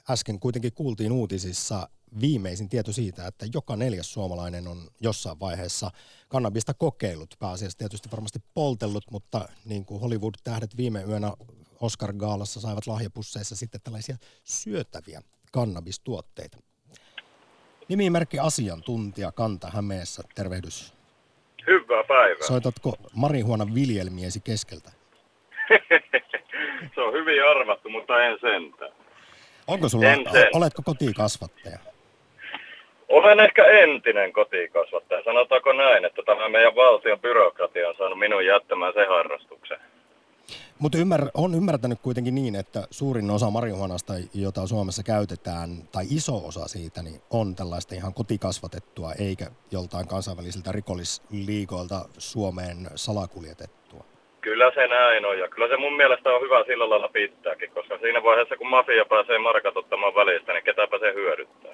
Äsken 0.09 0.39
kuitenkin 0.39 0.73
kuultiin 0.73 1.11
uutisissa 1.11 1.89
viimeisin 2.21 2.69
tieto 2.69 2.93
siitä, 2.93 3.27
että 3.27 3.45
joka 3.53 3.75
neljäs 3.75 4.13
suomalainen 4.13 4.67
on 4.67 4.89
jossain 5.01 5.39
vaiheessa 5.39 5.91
kannabista 6.27 6.73
kokeillut. 6.73 7.35
Pääasiassa 7.39 7.77
tietysti 7.77 8.11
varmasti 8.11 8.39
poltellut, 8.53 9.03
mutta 9.11 9.49
niin 9.65 9.85
kuin 9.85 10.01
Hollywood-tähdet 10.01 10.77
viime 10.77 11.03
yönä 11.03 11.33
Oscar-gaalassa 11.81 12.61
saivat 12.61 12.87
lahjapusseissa 12.87 13.55
sitten 13.55 13.81
tällaisia 13.81 14.17
syötäviä 14.43 15.21
kannabistuotteita. 15.51 16.57
Nimimerkki 17.89 18.39
asiantuntija 18.39 19.31
Kanta 19.31 19.67
Hämeessä, 19.67 20.23
tervehdys. 20.35 20.93
Hyvää 21.67 22.03
päivää. 22.03 22.47
Soitatko 22.47 22.93
marihuonan 23.13 23.75
viljelmiesi 23.75 24.39
keskeltä? 24.39 24.91
Se 26.95 27.01
on 27.01 27.13
hyvin 27.13 27.43
arvattu, 27.43 27.89
mutta 27.89 28.23
en 28.23 28.37
sentään. 28.41 28.91
Onko 29.67 29.89
sulla, 29.89 30.07
en 30.07 30.25
sen. 30.31 30.49
oletko 30.53 30.81
kotikasvattaja? 30.85 31.79
Olen 33.09 33.39
ehkä 33.39 33.65
entinen 33.65 34.33
kotikasvattaja. 34.33 35.23
Sanotaanko 35.23 35.73
näin, 35.73 36.05
että 36.05 36.21
tämä 36.25 36.49
meidän 36.49 36.75
valtion 36.75 37.19
byrokratia 37.19 37.89
on 37.89 37.95
saanut 37.97 38.19
minun 38.19 38.45
jättämään 38.45 38.93
se 38.93 39.05
harrastuksen. 39.05 39.77
Mutta 40.79 40.97
ymmär, 40.97 41.21
on 41.33 41.55
ymmärtänyt 41.55 41.99
kuitenkin 42.01 42.35
niin, 42.35 42.55
että 42.55 42.87
suurin 42.91 43.31
osa 43.31 43.49
marihuanasta, 43.49 44.13
jota 44.33 44.67
Suomessa 44.67 45.03
käytetään, 45.03 45.69
tai 45.91 46.05
iso 46.09 46.47
osa 46.47 46.67
siitä, 46.67 47.03
niin 47.03 47.21
on 47.29 47.55
tällaista 47.55 47.95
ihan 47.95 48.13
kotikasvatettua, 48.13 49.13
eikä 49.13 49.45
joltain 49.71 50.07
kansainvälisiltä 50.07 50.71
rikollisliikoilta 50.71 52.05
Suomeen 52.17 52.77
salakuljetettua. 52.95 54.05
Kyllä 54.41 54.71
se 54.75 54.87
näin 54.87 55.25
on, 55.25 55.39
ja 55.39 55.49
kyllä 55.49 55.67
se 55.67 55.77
mun 55.77 55.97
mielestä 55.97 56.29
on 56.29 56.41
hyvä 56.41 56.63
sillä 56.65 56.89
lailla 56.89 57.09
pitääkin, 57.09 57.71
koska 57.71 57.97
siinä 57.97 58.23
vaiheessa, 58.23 58.57
kun 58.57 58.69
mafia 58.69 59.05
pääsee 59.05 59.39
markat 59.39 59.77
ottamaan 59.77 60.15
välistä, 60.15 60.53
niin 60.53 60.63
ketäpä 60.63 60.97
se 60.99 61.13
hyödyttää. 61.13 61.73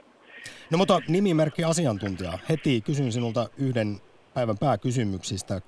No 0.69 0.77
mutta 0.77 1.01
nimimerkki 1.07 1.63
asiantuntija. 1.63 2.31
Heti 2.49 2.81
kysyn 2.81 3.11
sinulta 3.11 3.49
yhden 3.57 4.01
päivän 4.33 4.57
pääkysymyksistä, 4.57 5.61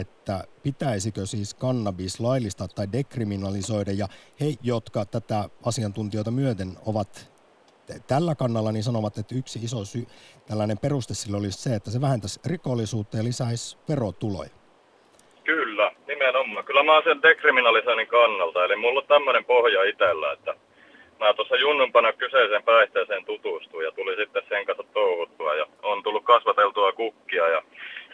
että 0.00 0.44
pitäisikö 0.62 1.26
siis 1.26 1.54
kannabis 1.54 2.20
laillistaa 2.20 2.68
tai 2.68 2.86
dekriminalisoida, 2.92 3.92
ja 3.92 4.06
he, 4.40 4.46
jotka 4.62 5.04
tätä 5.04 5.48
asiantuntijoita 5.66 6.30
myöten 6.30 6.68
ovat 6.86 7.30
tällä 8.06 8.34
kannalla, 8.34 8.72
niin 8.72 8.82
sanovat, 8.82 9.18
että 9.18 9.34
yksi 9.34 9.58
iso 9.58 9.84
syy, 9.84 10.06
tällainen 10.46 10.78
peruste 10.78 11.14
sille 11.14 11.36
olisi 11.36 11.58
se, 11.62 11.74
että 11.74 11.90
se 11.90 12.00
vähentäisi 12.00 12.40
rikollisuutta 12.46 13.16
ja 13.16 13.24
lisäisi 13.24 13.78
verotuloja. 13.88 14.50
Kyllä, 15.44 15.92
nimenomaan. 16.06 16.64
Kyllä 16.64 16.82
mä 16.82 16.94
oon 16.94 17.02
sen 17.04 17.22
dekriminalisoinnin 17.22 18.06
kannalta, 18.06 18.64
eli 18.64 18.76
mulla 18.76 19.00
on 19.00 19.06
tämmöinen 19.06 19.44
pohja 19.44 19.84
itsellä, 19.84 20.32
että 20.32 20.54
mä 21.20 21.34
tuossa 21.34 21.56
junnumpana 21.56 22.12
kyseiseen 22.12 22.62
päihteeseen 22.62 23.24
tutustuin 23.24 23.84
ja 23.84 23.92
tuli 23.92 24.16
sitten 24.16 24.42
sen 24.48 24.66
kanssa 24.66 24.84
touhuttua 24.94 25.54
ja 25.54 25.66
on 25.82 26.02
tullut 26.02 26.24
kasvateltua 26.24 26.92
kukkia 26.92 27.48
ja 27.48 27.62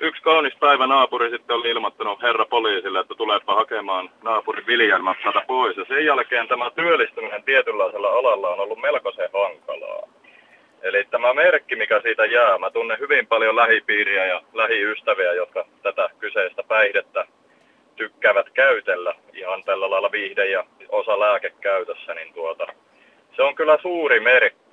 yksi 0.00 0.22
kaunis 0.22 0.54
päivä 0.60 0.86
naapuri 0.86 1.30
sitten 1.30 1.56
oli 1.56 1.70
ilmoittanut 1.70 2.22
herra 2.22 2.44
poliisille, 2.44 3.00
että 3.00 3.14
tuleepa 3.14 3.54
hakemaan 3.54 4.10
naapurin 4.22 4.66
viljelmät 4.66 5.16
tätä 5.24 5.42
pois. 5.46 5.76
Ja 5.76 5.84
sen 5.88 6.04
jälkeen 6.04 6.48
tämä 6.48 6.70
työllistyminen 6.70 7.42
tietynlaisella 7.42 8.08
alalla 8.08 8.50
on 8.50 8.60
ollut 8.60 8.80
melkoisen 8.80 9.28
hankalaa. 9.32 10.08
Eli 10.82 11.04
tämä 11.10 11.34
merkki, 11.34 11.76
mikä 11.76 12.00
siitä 12.00 12.24
jää, 12.24 12.58
mä 12.58 12.70
tunnen 12.70 12.98
hyvin 12.98 13.26
paljon 13.26 13.56
lähipiiriä 13.56 14.26
ja 14.26 14.42
lähiystäviä, 14.52 15.32
jotka 15.32 15.64
tätä 15.82 16.10
kyseistä 16.18 16.62
päihdettä 16.68 17.26
tykkäävät 17.96 18.50
käytellä 18.50 19.14
ihan 19.32 19.64
tällä 19.64 19.90
lailla 19.90 20.12
viihde- 20.12 20.50
ja 20.50 20.64
osa 20.88 21.20
lääkekäytössä, 21.20 22.14
niin 22.14 22.34
tuota, 22.34 22.66
se 23.36 23.42
on 23.42 23.54
kyllä 23.54 23.78
suuri 23.82 24.20
merkki 24.20 24.63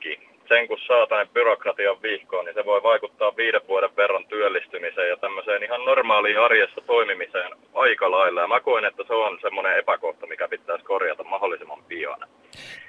sen 0.51 0.67
kun 0.67 0.77
saa 0.88 1.08
tänne 1.08 1.27
byrokratian 1.34 2.01
vihkoon, 2.01 2.46
niin 2.46 2.55
se 2.55 2.65
voi 2.65 2.84
vaikuttaa 2.84 3.38
viiden 3.38 3.62
vuoden 3.67 3.96
verran 3.98 4.25
työllistymiseen 4.25 5.10
ja 5.10 5.17
tämmöiseen 5.17 5.63
ihan 5.63 5.86
normaaliin 5.86 6.39
arjessa 6.39 6.81
toimimiseen 6.81 7.51
aika 7.74 8.12
lailla. 8.12 8.41
Ja 8.41 8.48
mä 8.48 8.60
koen, 8.60 8.86
että 8.86 9.03
se 9.08 9.13
on 9.13 9.38
semmoinen 9.41 9.77
epäkohta, 9.77 10.27
mikä 10.27 10.48
pitäisi 10.48 10.86
korjata 10.86 11.24
mahdollisimman 11.24 11.84
pian. 11.88 12.20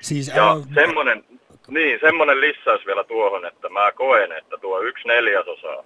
Siis, 0.00 0.33
ja 0.37 0.50
äh... 0.50 0.57
semmoinen, 0.75 1.25
niin, 1.69 2.00
semmoinen 2.00 2.40
lisäys 2.40 2.87
vielä 2.87 3.04
tuohon, 3.04 3.47
että 3.47 3.69
mä 3.69 3.92
koen, 3.92 4.33
että 4.33 4.57
tuo 4.61 4.81
yksi 4.81 5.09
neljäsosa, 5.09 5.85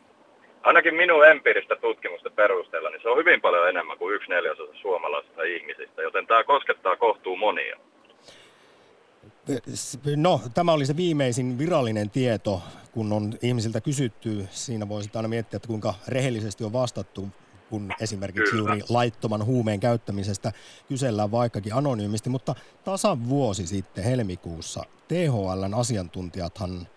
ainakin 0.62 0.95
minun 0.95 1.26
empiiristä 1.26 1.76
tutkimusten 1.76 2.33
perusteella, 2.33 2.90
niin 2.90 3.02
se 3.02 3.09
on 3.09 3.18
hyvin 3.18 3.40
paljon 3.40 3.68
enemmän 3.68 3.99
kuin 3.99 4.14
yksi 4.14 4.30
neljäsosa 4.30 4.73
suomalaisista 4.75 5.42
ihmisistä, 5.42 6.02
joten 6.02 6.26
tämä 6.26 6.45
koskettaa 6.45 6.97
kohtuu 6.97 7.37
monia. 7.37 7.76
No, 10.17 10.41
tämä 10.55 10.73
oli 10.73 10.87
se 10.87 10.97
viimeisin 10.97 11.59
virallinen 11.59 12.11
tieto, 12.11 12.62
kun 12.93 13.12
on 13.12 13.35
ihmisiltä 13.43 13.81
kysytty. 13.81 14.49
Siinä 14.50 14.88
voisi 14.88 15.11
aina 15.15 15.29
miettiä, 15.29 15.57
että 15.57 15.69
kuinka 15.69 15.95
rehellisesti 16.09 16.65
on 16.65 16.73
vastattu, 16.73 17.29
kun 17.71 17.93
esimerkiksi 18.00 18.50
Kyllä. 18.50 18.75
juuri 18.75 18.83
laittoman 18.88 19.45
huumeen 19.45 19.81
käyttämisestä 19.81 20.53
kysellään 20.88 21.31
vaikkakin 21.31 21.75
anonyymisti. 21.75 22.31
Mutta 22.31 22.55
tasan 22.85 23.29
vuosi 23.29 23.67
sitten 23.67 24.05
helmikuussa 24.05 24.85
THLn 25.09 25.75
asiantuntijathan 25.75 26.88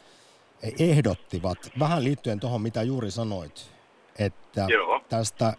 ehdottivat, 0.80 1.58
vähän 1.80 2.04
liittyen 2.04 2.40
tuohon 2.40 2.62
mitä 2.62 2.84
juuri 2.84 3.12
sanoit, 3.12 3.72
että 4.20 4.66
Joo. 4.70 5.02
tästä 5.10 5.54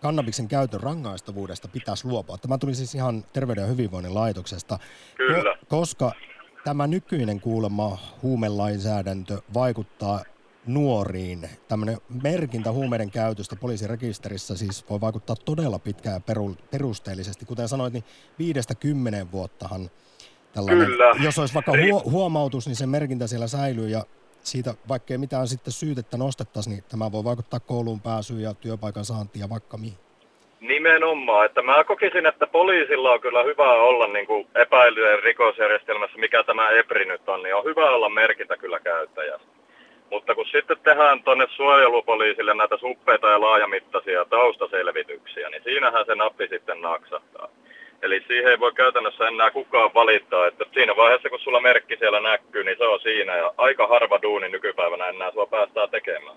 kannabiksen 0.00 0.48
käytön 0.48 0.80
rangaistavuudesta 0.80 1.68
pitäisi 1.68 2.08
luopua. 2.08 2.38
Tämä 2.38 2.58
tuli 2.58 2.74
siis 2.74 2.94
ihan 2.94 3.24
Terveyden 3.32 3.62
ja 3.62 3.68
hyvinvoinnin 3.68 4.14
laitoksesta. 4.14 4.78
Kyllä. 5.16 5.56
Koska 5.68 6.12
tämä 6.64 6.86
nykyinen 6.86 7.40
kuulemma 7.40 7.98
huumelainsäädäntö 8.22 9.42
vaikuttaa 9.54 10.24
nuoriin. 10.66 11.48
Tämmöinen 11.68 11.98
merkintä 12.22 12.72
huumeiden 12.72 13.10
käytöstä 13.10 13.56
poliisirekisterissä 13.56 14.56
siis 14.56 14.84
voi 14.90 15.00
vaikuttaa 15.00 15.36
todella 15.44 15.78
pitkään 15.78 16.22
perusteellisesti. 16.70 17.46
Kuten 17.46 17.68
sanoit, 17.68 17.92
niin 17.92 18.04
viidestä 18.38 18.74
kymmenen 18.74 19.32
vuottahan 19.32 19.90
tällainen, 20.52 20.86
Kyllä. 20.86 21.14
jos 21.24 21.38
olisi 21.38 21.54
vaikka 21.54 21.72
huo, 21.88 22.02
huomautus, 22.10 22.66
niin 22.66 22.76
se 22.76 22.86
merkintä 22.86 23.26
siellä 23.26 23.46
säilyy 23.46 23.88
ja 23.88 24.04
siitä, 24.42 24.74
vaikka 24.88 25.14
ei 25.14 25.18
mitään 25.18 25.48
sitten 25.48 25.72
syytettä 25.72 26.16
nostettaisiin, 26.16 26.72
niin 26.72 26.84
tämä 26.88 27.12
voi 27.12 27.24
vaikuttaa 27.24 27.60
kouluun 27.60 28.00
pääsyyn 28.00 28.42
ja 28.42 28.54
työpaikan 28.54 29.04
saantiin 29.04 29.40
ja 29.40 29.48
vaikka 29.48 29.76
mihin. 29.76 29.98
Nimenomaan, 30.60 31.46
että 31.46 31.62
mä 31.62 31.84
kokisin, 31.84 32.26
että 32.26 32.46
poliisilla 32.46 33.12
on 33.12 33.20
kyllä 33.20 33.42
hyvä 33.42 33.72
olla 33.72 34.06
niin 34.06 34.26
kuin 34.26 34.48
epäilyjen 34.54 35.22
rikosjärjestelmässä, 35.22 36.18
mikä 36.18 36.42
tämä 36.42 36.70
EPRI 36.70 37.04
nyt 37.04 37.28
on, 37.28 37.42
niin 37.42 37.54
on 37.54 37.64
hyvä 37.64 37.90
olla 37.90 38.08
merkintä 38.08 38.56
kyllä 38.56 38.80
käyttäjästä. 38.80 39.48
Mutta 40.10 40.34
kun 40.34 40.46
sitten 40.46 40.76
tehdään 40.82 41.22
tuonne 41.22 41.46
suojelupoliisille 41.56 42.54
näitä 42.54 42.76
suppeita 42.76 43.28
ja 43.28 43.40
laajamittaisia 43.40 44.24
taustaselvityksiä, 44.24 45.50
niin 45.50 45.62
siinähän 45.62 46.06
se 46.06 46.14
nappi 46.14 46.48
sitten 46.48 46.80
naksahtaa. 46.80 47.48
Eli 48.02 48.24
siihen 48.26 48.50
ei 48.50 48.60
voi 48.60 48.72
käytännössä 48.72 49.28
enää 49.28 49.50
kukaan 49.50 49.90
valittaa, 49.94 50.46
että 50.46 50.64
siinä 50.74 50.96
vaiheessa 50.96 51.28
kun 51.30 51.40
sulla 51.40 51.60
merkki 51.60 51.96
siellä 51.96 52.20
näkyy, 52.20 52.64
niin 52.64 52.78
se 52.78 52.84
on 52.84 53.00
siinä 53.00 53.36
ja 53.36 53.54
aika 53.56 53.86
harva 53.86 54.18
duuni 54.22 54.48
nykypäivänä 54.48 55.08
enää 55.08 55.32
sua 55.32 55.46
päästään 55.46 55.90
tekemään. 55.90 56.36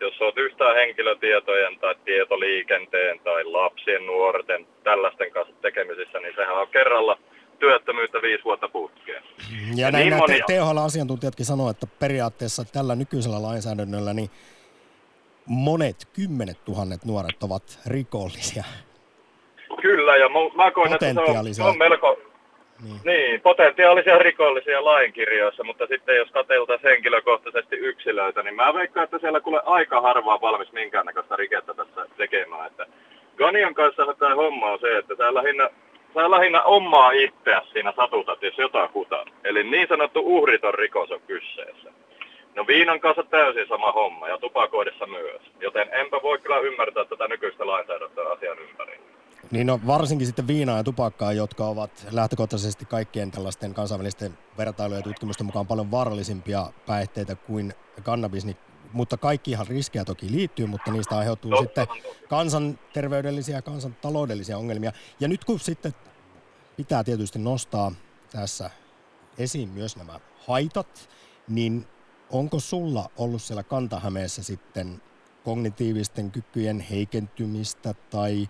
Jos 0.00 0.20
olet 0.20 0.38
yhtään 0.38 0.76
henkilötietojen 0.76 1.78
tai 1.78 1.94
tietoliikenteen 2.04 3.20
tai 3.20 3.44
lapsien, 3.44 4.06
nuorten, 4.06 4.66
tällaisten 4.84 5.30
kanssa 5.30 5.54
tekemisissä, 5.62 6.18
niin 6.20 6.34
sehän 6.36 6.56
on 6.56 6.68
kerralla 6.68 7.18
työttömyyttä 7.58 8.22
viisi 8.22 8.44
vuotta 8.44 8.68
putkeen. 8.68 9.22
Ja, 9.76 9.86
ja 9.86 9.90
näin 9.90 10.08
niin 10.08 10.16
monia... 10.16 10.44
THL-asiantuntijatkin 10.46 11.46
sanoo, 11.46 11.70
että 11.70 11.86
periaatteessa 11.98 12.64
tällä 12.64 12.94
nykyisellä 12.94 13.42
lainsäädännöllä 13.42 14.14
niin 14.14 14.30
monet 15.46 15.96
kymmenet 16.12 16.64
tuhannet 16.64 17.04
nuoret 17.04 17.42
ovat 17.42 17.80
rikollisia. 17.86 18.64
Kyllä, 19.82 20.16
ja 20.16 20.28
mä 20.54 20.70
koen, 20.70 20.92
että 20.92 21.14
se 21.52 21.62
on, 21.62 21.68
on 21.68 21.78
melko, 21.78 22.18
niin. 22.82 23.00
niin, 23.04 23.40
potentiaalisia 23.40 24.18
rikollisia 24.18 24.84
lainkirjoissa, 24.84 25.64
mutta 25.64 25.86
sitten 25.86 26.16
jos 26.16 26.30
katseltaisiin 26.30 26.90
henkilökohtaisesti 26.90 27.76
yksilöitä, 27.76 28.42
niin 28.42 28.54
mä 28.54 28.74
veikkaan, 28.74 29.04
että 29.04 29.18
siellä 29.18 29.40
kuule 29.40 29.62
aika 29.64 30.00
harvaa 30.00 30.40
valmis 30.40 30.72
minkäännäköistä 30.72 31.36
rikettä 31.36 31.74
tässä 31.74 32.06
tekemään. 32.16 32.66
Että 32.66 32.86
Ganion 33.38 33.74
kanssa 33.74 34.14
tämä 34.18 34.34
homma 34.34 34.72
on 34.72 34.80
se, 34.80 34.98
että 34.98 35.14
sä 35.16 35.34
lähinnä, 35.34 35.70
sä 36.14 36.30
lähinnä 36.30 36.62
omaa 36.62 37.10
itseä 37.10 37.62
siinä 37.72 37.92
satutat, 37.96 38.42
jos 38.42 38.58
jotakuta. 38.58 39.24
Eli 39.44 39.64
niin 39.64 39.88
sanottu 39.88 40.20
uhriton 40.24 40.74
rikos 40.74 41.10
on 41.10 41.20
kyseessä. 41.26 41.90
No 42.54 42.66
viinan 42.66 43.00
kanssa 43.00 43.22
täysin 43.22 43.68
sama 43.68 43.92
homma 43.92 44.28
ja 44.28 44.38
tupakoidessa 44.38 45.06
myös. 45.06 45.42
Joten 45.60 45.88
enpä 45.92 46.20
voi 46.22 46.38
kyllä 46.38 46.58
ymmärtää 46.58 47.04
tätä 47.04 47.28
nykyistä 47.28 47.66
lainsäädäntöä 47.66 48.28
asian 48.28 48.58
ympärillä. 48.58 49.17
Niin 49.50 49.66
no 49.66 49.80
varsinkin 49.86 50.26
sitten 50.26 50.46
viinaa 50.46 50.76
ja 50.76 50.84
tupakkaa, 50.84 51.32
jotka 51.32 51.66
ovat 51.66 52.06
lähtökohtaisesti 52.10 52.84
kaikkien 52.84 53.30
tällaisten 53.30 53.74
kansainvälisten 53.74 54.38
vertailujen 54.58 54.98
ja 54.98 55.02
tutkimusten 55.02 55.46
mukaan 55.46 55.66
paljon 55.66 55.90
vaarallisimpia 55.90 56.72
päihteitä 56.86 57.34
kuin 57.34 57.74
kannabis, 58.02 58.44
niin 58.44 58.56
mutta 58.92 59.16
kaikkihan 59.16 59.66
riskejä 59.66 60.04
toki 60.04 60.32
liittyy, 60.32 60.66
mutta 60.66 60.90
niistä 60.90 61.18
aiheutuu 61.18 61.50
Totta. 61.50 61.64
sitten 61.64 61.86
kansanterveydellisiä 62.28 63.56
ja 63.56 63.62
kansantaloudellisia 63.62 64.58
ongelmia. 64.58 64.92
Ja 65.20 65.28
nyt 65.28 65.44
kun 65.44 65.60
sitten 65.60 65.94
pitää 66.76 67.04
tietysti 67.04 67.38
nostaa 67.38 67.92
tässä 68.30 68.70
esiin 69.38 69.68
myös 69.68 69.96
nämä 69.96 70.20
haitat, 70.46 71.08
niin 71.48 71.86
onko 72.30 72.60
sulla 72.60 73.10
ollut 73.16 73.42
siellä 73.42 73.62
Kantahämeessä 73.62 74.42
sitten 74.42 75.02
kognitiivisten 75.44 76.30
kykyjen 76.30 76.80
heikentymistä 76.80 77.94
tai 78.10 78.48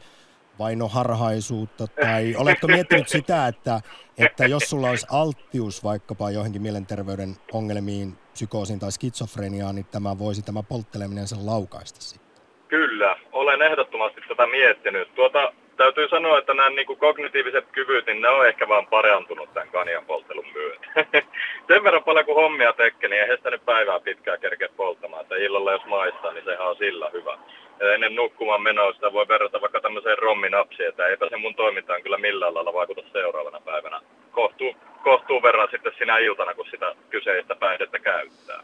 vainoharhaisuutta 0.58 1.86
tai 1.86 2.34
oletko 2.36 2.66
miettinyt 2.66 3.08
sitä, 3.08 3.46
että, 3.46 3.80
että 4.18 4.46
jos 4.46 4.62
sulla 4.62 4.90
olisi 4.90 5.06
alttius 5.10 5.84
vaikkapa 5.84 6.30
johonkin 6.30 6.62
mielenterveyden 6.62 7.34
ongelmiin, 7.52 8.12
psykoosiin 8.32 8.78
tai 8.78 8.92
skitsofreniaan, 8.92 9.74
niin 9.74 9.86
tämä 9.86 10.18
voisi 10.18 10.42
tämä 10.42 10.62
poltteleminen 10.62 11.26
sen 11.26 11.46
laukaista 11.46 12.00
sitten? 12.00 12.42
Kyllä, 12.68 13.16
olen 13.32 13.62
ehdottomasti 13.62 14.20
tätä 14.28 14.46
miettinyt. 14.46 15.14
Tuota, 15.14 15.52
täytyy 15.78 16.08
sanoa, 16.08 16.38
että 16.38 16.54
nämä 16.54 16.70
niin 16.70 16.86
kuin 16.86 16.98
kognitiiviset 16.98 17.66
kyvyt, 17.72 18.06
niin 18.06 18.22
ne 18.22 18.28
on 18.28 18.48
ehkä 18.48 18.68
vaan 18.68 18.86
parantunut 18.86 19.54
tämän 19.54 19.68
kanian 19.68 20.04
polttelun 20.04 20.52
myötä. 20.54 20.86
Sen 21.68 21.84
verran 21.84 22.04
paljon 22.04 22.24
kuin 22.24 22.42
hommia 22.42 22.72
tekee, 22.72 23.08
niin 23.08 23.22
eihän 23.22 23.36
sitä 23.36 23.50
nyt 23.50 23.64
päivää 23.64 24.00
pitkään 24.00 24.40
kerkeä 24.40 24.68
polttamaan. 24.76 25.22
Että 25.22 25.36
illalla 25.36 25.72
jos 25.72 25.86
maistaa, 25.86 26.32
niin 26.32 26.44
sehän 26.44 26.68
on 26.68 26.76
sillä 26.76 27.10
hyvä. 27.12 27.38
Ja 27.80 27.94
ennen 27.94 28.14
nukkumaan 28.14 28.62
menoa 28.62 28.92
sitä 28.92 29.12
voi 29.12 29.28
verrata 29.28 29.60
vaikka 29.60 29.80
tämmöiseen 29.80 30.18
romminapsiin, 30.18 30.88
että 30.88 31.06
eipä 31.06 31.28
se 31.28 31.36
mun 31.36 31.54
toimintaan 31.54 32.02
kyllä 32.02 32.18
millään 32.18 32.54
lailla 32.54 32.72
vaikuta 32.72 33.02
seuraavana 33.12 33.60
päivänä. 33.60 34.00
Kohtuu, 34.32 34.76
kohtuu 35.04 35.42
verran 35.42 35.68
sitten 35.70 35.92
sinä 35.98 36.18
iltana, 36.18 36.54
kun 36.54 36.66
sitä 36.70 36.94
kyseistä 37.10 37.54
päihdettä 37.54 37.98
käyttää. 37.98 38.62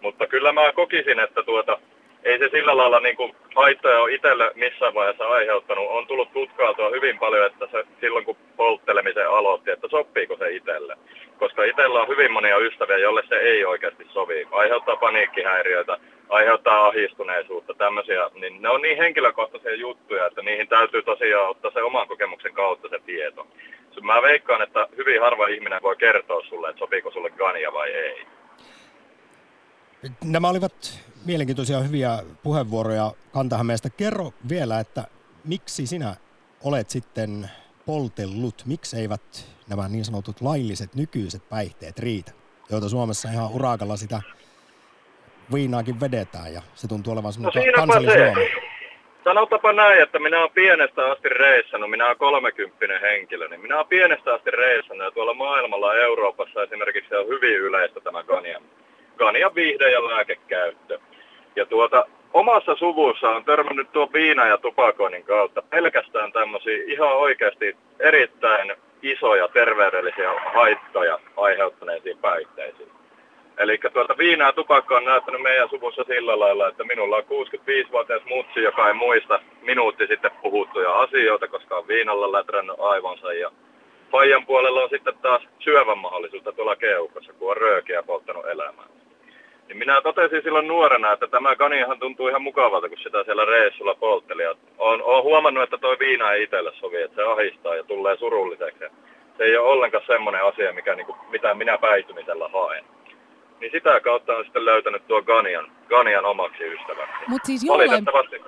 Mutta 0.00 0.26
kyllä 0.26 0.52
mä 0.52 0.72
kokisin, 0.72 1.20
että 1.20 1.42
tuota, 1.42 1.78
ei 2.24 2.38
se 2.38 2.48
sillä 2.52 2.76
lailla 2.76 3.00
niin 3.00 3.16
kuin 3.16 3.36
haittoja 3.54 4.00
ole 4.00 4.14
itselle 4.14 4.52
missään 4.54 4.94
vaiheessa 4.94 5.28
aiheuttanut. 5.28 5.90
On 5.90 6.06
tullut 6.06 6.32
tutkautua 6.32 6.90
hyvin 6.90 7.18
paljon, 7.18 7.46
että 7.46 7.66
se 7.70 7.84
silloin 8.00 8.24
kun 8.24 8.36
polttelemisen 8.56 9.28
aloitti, 9.28 9.70
että 9.70 9.88
sopiiko 9.88 10.36
se 10.36 10.50
itselle. 10.50 10.96
Koska 11.38 11.64
itsellä 11.64 12.00
on 12.00 12.08
hyvin 12.08 12.32
monia 12.32 12.56
ystäviä, 12.56 12.98
jolle 12.98 13.22
se 13.28 13.36
ei 13.36 13.64
oikeasti 13.64 14.06
sovi. 14.12 14.46
Aiheuttaa 14.50 14.96
paniikkihäiriöitä, 14.96 15.98
aiheuttaa 16.28 16.86
ahistuneisuutta, 16.86 17.74
tämmöisiä. 17.74 18.30
Niin 18.34 18.62
ne 18.62 18.68
on 18.68 18.82
niin 18.82 18.98
henkilökohtaisia 18.98 19.74
juttuja, 19.74 20.26
että 20.26 20.42
niihin 20.42 20.68
täytyy 20.68 21.02
tosiaan 21.02 21.50
ottaa 21.50 21.70
se 21.70 21.82
oman 21.82 22.08
kokemuksen 22.08 22.54
kautta 22.54 22.88
se 22.88 22.98
tieto. 23.06 23.46
Mä 24.02 24.22
veikkaan, 24.22 24.62
että 24.62 24.88
hyvin 24.96 25.20
harva 25.20 25.46
ihminen 25.46 25.82
voi 25.82 25.96
kertoa 25.96 26.42
sulle, 26.48 26.68
että 26.68 26.78
sopiiko 26.78 27.10
sulle 27.10 27.30
gania 27.30 27.72
vai 27.72 27.90
ei. 27.90 28.26
Nämä 30.24 30.48
olivat 30.48 31.00
mielenkiintoisia 31.26 31.78
hyviä 31.78 32.18
puheenvuoroja 32.42 33.12
Kantahämeestä. 33.32 33.90
Kerro 33.90 34.32
vielä, 34.48 34.80
että 34.80 35.04
miksi 35.44 35.86
sinä 35.86 36.16
olet 36.64 36.90
sitten 36.90 37.50
poltellut, 37.86 38.62
miksi 38.66 38.96
eivät 38.96 39.46
nämä 39.68 39.88
niin 39.88 40.04
sanotut 40.04 40.40
lailliset 40.40 40.94
nykyiset 40.94 41.48
päihteet 41.48 41.98
riitä, 41.98 42.32
joita 42.70 42.88
Suomessa 42.88 43.28
ihan 43.28 43.50
urakalla 43.50 43.96
sitä 43.96 44.22
viinaakin 45.54 46.00
vedetään 46.00 46.52
ja 46.54 46.62
se 46.74 46.88
tuntuu 46.88 47.12
olevan 47.12 47.32
semmoinen 47.32 47.66
no 47.66 47.72
kansallisjuoma. 47.72 48.40
Sanotapa 49.24 49.72
näin, 49.72 50.02
että 50.02 50.18
minä 50.18 50.38
olen 50.38 50.50
pienestä 50.54 51.10
asti 51.10 51.28
reissannut, 51.28 51.90
minä 51.90 52.06
olen 52.06 52.16
kolmekymppinen 52.18 53.00
henkilö, 53.00 53.48
niin 53.48 53.60
minä 53.60 53.76
olen 53.76 53.86
pienestä 53.86 54.34
asti 54.34 54.50
reissannut 54.50 55.04
ja 55.04 55.10
tuolla 55.10 55.34
maailmalla 55.34 55.94
Euroopassa 55.94 56.62
esimerkiksi 56.62 57.14
on 57.14 57.28
hyvin 57.28 57.58
yleistä 57.58 58.00
tämä 58.00 58.22
Ganian, 58.22 58.62
Ganian 59.16 59.54
viihde- 59.54 59.90
ja 59.90 60.04
lääkekäyttö. 60.04 60.98
Ja 61.56 61.66
tuota, 61.66 62.04
omassa 62.32 62.74
suvussa 62.74 63.30
on 63.30 63.44
törmännyt 63.44 63.92
tuo 63.92 64.10
viina- 64.12 64.46
ja 64.46 64.58
tupakoinnin 64.58 65.24
kautta 65.24 65.62
pelkästään 65.62 66.32
tämmöisiä 66.32 66.84
ihan 66.86 67.16
oikeasti 67.16 67.76
erittäin 68.00 68.72
isoja 69.02 69.48
terveydellisiä 69.48 70.32
haittoja 70.54 71.18
aiheuttaneisiin 71.36 72.18
päihteisiin. 72.18 72.97
Eli 73.58 73.78
tuota 73.92 74.18
viinaa 74.18 74.52
tupakka 74.52 74.96
on 74.96 75.04
näyttänyt 75.04 75.42
meidän 75.42 75.68
suvussa 75.68 76.04
sillä 76.04 76.38
lailla, 76.38 76.68
että 76.68 76.84
minulla 76.84 77.16
on 77.16 77.22
65-vuotias 77.22 78.22
mutsi, 78.24 78.62
joka 78.62 78.88
ei 78.88 78.94
muista 78.94 79.40
minuutti 79.62 80.06
sitten 80.06 80.30
puhuttuja 80.42 80.92
asioita, 80.92 81.48
koska 81.48 81.76
on 81.76 81.88
viinalla 81.88 82.32
lätrännyt 82.32 82.76
aivonsa. 82.78 83.32
Ja 83.32 83.50
Fajan 84.12 84.46
puolella 84.46 84.82
on 84.82 84.88
sitten 84.88 85.18
taas 85.22 85.42
syövän 85.58 85.98
mahdollisuutta 85.98 86.52
tuolla 86.52 86.76
keuhkossa, 86.76 87.32
kun 87.32 87.50
on 87.50 87.56
röökiä 87.56 88.02
polttanut 88.02 88.46
elämää. 88.46 88.86
Niin 89.68 89.78
minä 89.78 90.00
totesin 90.00 90.42
silloin 90.42 90.68
nuorena, 90.68 91.12
että 91.12 91.26
tämä 91.26 91.56
kanihan 91.56 91.98
tuntuu 91.98 92.28
ihan 92.28 92.42
mukavalta, 92.42 92.88
kun 92.88 92.98
sitä 92.98 93.24
siellä 93.24 93.44
reissulla 93.44 93.94
poltteli. 93.94 94.46
Olen, 94.78 95.02
olen 95.02 95.24
huomannut, 95.24 95.62
että 95.62 95.78
toi 95.78 95.98
viina 95.98 96.32
ei 96.32 96.42
itselle 96.42 96.72
sovi, 96.74 97.02
että 97.02 97.14
se 97.14 97.22
ahistaa 97.22 97.74
ja 97.74 97.84
tulee 97.84 98.16
surulliseksi. 98.16 98.84
Se 99.38 99.44
ei 99.44 99.56
ole 99.56 99.68
ollenkaan 99.68 100.04
semmoinen 100.06 100.44
asia, 100.44 100.72
mikä, 100.72 100.94
niin 100.94 101.06
kuin, 101.06 101.18
mitä 101.30 101.54
minä 101.54 101.78
päihtymisellä 101.78 102.48
haen. 102.48 102.84
Niin 103.60 103.72
sitä 103.72 104.00
kautta 104.00 104.36
on 104.36 104.44
sitten 104.44 104.64
löytänyt 104.64 105.06
tuo 105.06 105.22
Ganian, 105.22 105.70
Ganian 105.88 106.24
omaksi 106.24 106.64
ystäväksi. 106.64 107.14
Mutta 107.28 107.46
siis 107.46 107.64
jollain, 107.64 108.04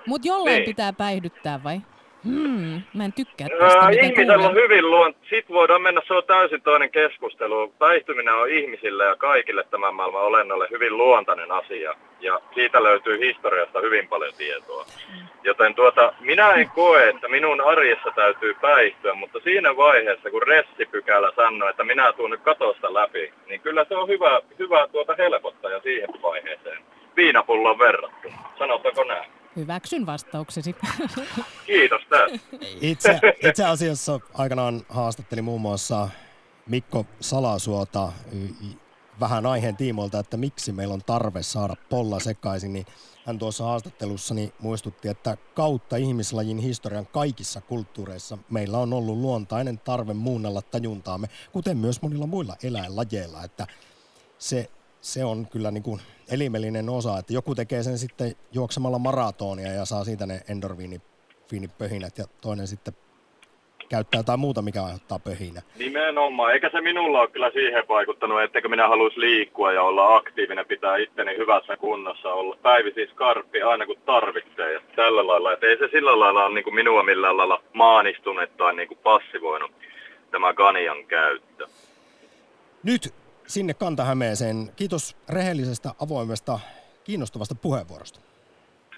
mut 0.06 0.24
jollain 0.24 0.56
niin. 0.56 0.64
pitää 0.64 0.92
päihdyttää 0.92 1.60
vai? 1.64 1.80
Hmm, 2.24 2.80
mä 2.94 3.04
en 3.04 3.12
tykkää 3.12 3.48
tästä, 3.48 3.78
Ää, 3.78 3.90
Ihmisellä 3.90 4.48
on 4.48 4.54
hyvin 4.54 4.90
luon... 4.90 5.14
Sitten 5.22 5.54
voidaan 5.54 5.82
mennä, 5.82 6.00
se 6.06 6.14
on 6.14 6.22
täysin 6.26 6.62
toinen 6.62 6.90
keskustelu. 6.90 7.74
Päihtyminen 7.78 8.34
on 8.34 8.50
ihmisille 8.50 9.04
ja 9.04 9.16
kaikille 9.16 9.64
tämän 9.70 9.94
maailman 9.94 10.22
olennolle 10.22 10.66
hyvin 10.70 10.96
luontainen 10.96 11.52
asia. 11.52 11.94
Ja 12.20 12.40
siitä 12.54 12.82
löytyy 12.82 13.18
historiasta 13.20 13.80
hyvin 13.80 14.08
paljon 14.08 14.32
tietoa. 14.38 14.86
Joten 15.44 15.74
tuota, 15.74 16.12
minä 16.20 16.50
en 16.52 16.70
koe, 16.70 17.08
että 17.08 17.28
minun 17.28 17.60
arjessa 17.60 18.10
täytyy 18.14 18.54
päihtyä, 18.60 19.14
mutta 19.14 19.40
siinä 19.44 19.76
vaiheessa, 19.76 20.30
kun 20.30 20.42
ressipykälä 20.42 21.32
sanoo, 21.36 21.68
että 21.68 21.84
minä 21.84 22.12
tuun 22.12 22.30
nyt 22.30 22.40
katosta 22.40 22.94
läpi, 22.94 23.32
niin 23.48 23.60
kyllä 23.60 23.84
se 23.88 23.96
on 23.96 24.08
hyvä, 24.08 24.40
hyvä 24.58 24.88
tuota 24.92 25.14
helpottaja 25.18 25.80
siihen 25.80 26.08
vaiheeseen. 26.22 26.78
Viinapullon 27.16 27.78
verrattuna. 27.78 28.36
Sanottako 28.58 29.04
näin? 29.04 29.39
Hyväksyn 29.56 30.06
vastauksesi. 30.06 30.76
Kiitos 31.66 32.02
Itse, 32.80 33.20
itse 33.48 33.64
asiassa 33.64 34.20
aikanaan 34.34 34.82
haastattelin 34.88 35.44
muun 35.44 35.60
muassa 35.60 36.08
Mikko 36.66 37.06
Salasuota 37.20 38.12
vähän 39.20 39.46
aiheen 39.46 39.76
tiimoilta, 39.76 40.18
että 40.18 40.36
miksi 40.36 40.72
meillä 40.72 40.94
on 40.94 41.02
tarve 41.06 41.42
saada 41.42 41.76
polla 41.88 42.20
sekaisin, 42.20 42.72
niin 42.72 42.86
hän 43.26 43.38
tuossa 43.38 43.64
haastattelussani 43.64 44.52
muistutti, 44.58 45.08
että 45.08 45.36
kautta 45.54 45.96
ihmislajin 45.96 46.58
historian 46.58 47.06
kaikissa 47.06 47.60
kulttuureissa 47.60 48.38
meillä 48.50 48.78
on 48.78 48.92
ollut 48.92 49.18
luontainen 49.18 49.78
tarve 49.78 50.14
muunnella 50.14 50.62
tajuntaamme, 50.62 51.28
kuten 51.52 51.76
myös 51.76 52.02
monilla 52.02 52.26
muilla 52.26 52.56
eläinlajeilla, 52.62 53.44
että 53.44 53.66
se, 54.38 54.70
se 55.00 55.24
on 55.24 55.46
kyllä 55.46 55.70
niin 55.70 55.82
kuin 55.82 56.00
elimellinen 56.32 56.88
osa, 56.88 57.18
että 57.18 57.32
joku 57.32 57.54
tekee 57.54 57.82
sen 57.82 57.98
sitten 57.98 58.32
juoksemalla 58.52 58.98
maratonia 58.98 59.72
ja 59.72 59.84
saa 59.84 60.04
siitä 60.04 60.26
ne 60.26 60.40
endorfiinipöhinät 60.48 62.18
ja 62.18 62.24
toinen 62.40 62.66
sitten 62.66 62.94
käyttää 63.88 64.18
jotain 64.18 64.40
muuta, 64.40 64.62
mikä 64.62 64.84
aiheuttaa 64.84 65.18
pöhinä. 65.18 65.62
Nimenomaan, 65.78 66.52
eikä 66.52 66.70
se 66.72 66.80
minulla 66.80 67.20
ole 67.20 67.28
kyllä 67.28 67.50
siihen 67.50 67.84
vaikuttanut, 67.88 68.42
etteikö 68.42 68.68
minä 68.68 68.88
haluaisi 68.88 69.20
liikkua 69.20 69.72
ja 69.72 69.82
olla 69.82 70.16
aktiivinen, 70.16 70.66
pitää 70.66 70.96
itteni 70.96 71.36
hyvässä 71.36 71.76
kunnossa, 71.76 72.32
olla 72.32 72.56
päivisin 72.62 73.08
skarppi 73.08 73.62
aina 73.62 73.86
kun 73.86 73.96
tarvitsee 74.06 74.72
ja 74.72 74.80
tällä 74.96 75.26
lailla. 75.26 75.52
Että 75.52 75.66
ei 75.66 75.78
se 75.78 75.88
sillä 75.92 76.20
lailla 76.20 76.44
ole 76.44 76.54
niin 76.54 76.64
kuin 76.64 76.74
minua 76.74 77.02
millään 77.02 77.36
lailla 77.36 77.62
maanistunut 77.72 78.56
tai 78.56 78.74
niin 78.74 78.88
kuin 78.88 78.98
passivoinut 79.02 79.70
tämä 80.30 80.54
Ganian 80.54 81.04
käyttö. 81.06 81.66
Nyt 82.82 83.14
sinne 83.50 83.74
Kantahämeeseen. 83.74 84.56
Kiitos 84.76 85.16
rehellisestä, 85.28 85.88
avoimesta, 86.04 86.58
kiinnostavasta 87.04 87.54
puheenvuorosta. 87.54 88.20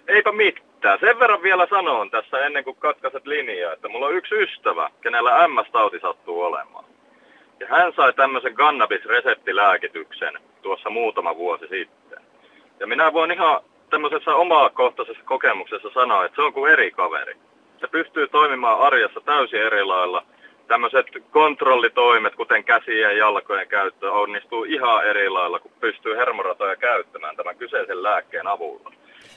Eipä 0.08 0.32
mitään. 0.32 0.98
Sen 1.00 1.18
verran 1.18 1.42
vielä 1.42 1.66
sanon 1.70 2.10
tässä 2.10 2.38
ennen 2.38 2.64
kuin 2.64 2.76
katkaiset 2.76 3.26
linjaa, 3.26 3.72
että 3.72 3.88
mulla 3.88 4.06
on 4.06 4.16
yksi 4.16 4.34
ystävä, 4.34 4.90
kenellä 5.00 5.48
MS-tauti 5.48 6.00
sattuu 6.00 6.40
olemaan. 6.40 6.84
Ja 7.60 7.66
hän 7.70 7.92
sai 7.96 8.12
tämmöisen 8.12 8.54
kannabisreseptilääkityksen 8.54 10.34
tuossa 10.62 10.90
muutama 10.90 11.36
vuosi 11.36 11.66
sitten. 11.68 12.22
Ja 12.80 12.86
minä 12.86 13.12
voin 13.12 13.30
ihan 13.30 13.60
tämmöisessä 13.90 14.34
omakohtaisessa 14.34 15.24
kokemuksessa 15.24 15.88
sanoa, 15.94 16.24
että 16.24 16.36
se 16.36 16.42
on 16.42 16.52
kuin 16.52 16.72
eri 16.72 16.90
kaveri. 16.90 17.36
Se 17.80 17.86
pystyy 17.88 18.28
toimimaan 18.28 18.80
arjessa 18.80 19.20
täysin 19.20 19.62
eri 19.62 19.84
lailla. 19.84 20.24
Tämmöiset 20.72 21.06
kontrollitoimet, 21.30 22.34
kuten 22.36 22.64
käsien 22.64 23.00
ja 23.00 23.12
jalkojen 23.12 23.68
käyttö, 23.68 24.12
onnistuu 24.12 24.64
ihan 24.64 25.06
eri 25.06 25.28
lailla, 25.28 25.58
kun 25.58 25.70
pystyy 25.80 26.16
hermoratoja 26.16 26.76
käyttämään 26.76 27.36
tämän 27.36 27.56
kyseisen 27.56 28.02
lääkkeen 28.02 28.46
avulla. 28.46 28.92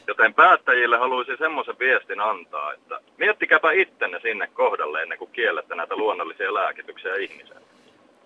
Joten 0.07 0.33
päättäjille 0.33 0.97
haluaisin 0.97 1.37
semmoisen 1.37 1.79
viestin 1.79 2.19
antaa, 2.19 2.73
että 2.73 2.99
miettikääpä 3.17 3.71
ittenne 3.71 4.19
sinne 4.21 4.47
kohdalle 4.47 5.01
ennen 5.01 5.17
kuin 5.17 5.31
kiellette 5.31 5.75
näitä 5.75 5.95
luonnollisia 5.95 6.53
lääkityksiä 6.53 7.15
ihmiselle. 7.15 7.65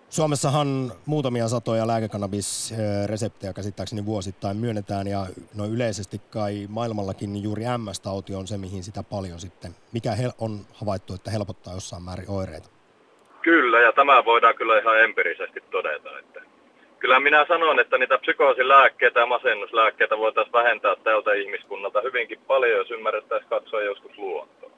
Suomessahan 0.08 0.92
muutamia 1.06 1.48
satoja 1.48 1.86
lääkekannabisreseptejä 1.86 3.52
käsittääkseni 3.52 4.06
vuosittain 4.06 4.56
myönnetään 4.56 5.06
ja 5.06 5.26
no 5.54 5.66
yleisesti 5.66 6.18
kai 6.30 6.66
maailmallakin 6.68 7.32
niin 7.32 7.42
juuri 7.42 7.62
MS-tauti 7.78 8.34
on 8.34 8.46
se, 8.46 8.58
mihin 8.58 8.84
sitä 8.84 9.02
paljon 9.02 9.40
sitten, 9.40 9.76
mikä 9.92 10.16
on 10.38 10.60
havaittu, 10.72 11.14
että 11.14 11.30
helpottaa 11.30 11.74
jossain 11.74 12.02
määrin 12.02 12.30
oireita. 12.30 12.79
Kyllä, 13.70 13.82
ja 13.86 13.92
tämä 13.92 14.24
voidaan 14.24 14.54
kyllä 14.54 14.78
ihan 14.78 15.00
empiirisesti 15.00 15.60
todeta, 15.70 16.18
että 16.18 16.40
kyllä 16.98 17.20
minä 17.20 17.44
sanon, 17.48 17.80
että 17.80 17.98
niitä 17.98 18.18
psykoosilääkkeitä 18.18 19.20
ja 19.20 19.26
masennuslääkkeitä 19.26 20.18
voitaisiin 20.18 20.52
vähentää 20.52 20.96
tältä 21.04 21.32
ihmiskunnalta 21.32 22.00
hyvinkin 22.00 22.40
paljon, 22.46 22.78
jos 22.78 22.90
ymmärrettäisiin 22.90 23.48
katsoa 23.50 23.82
joskus 23.82 24.18
luontoa. 24.18 24.70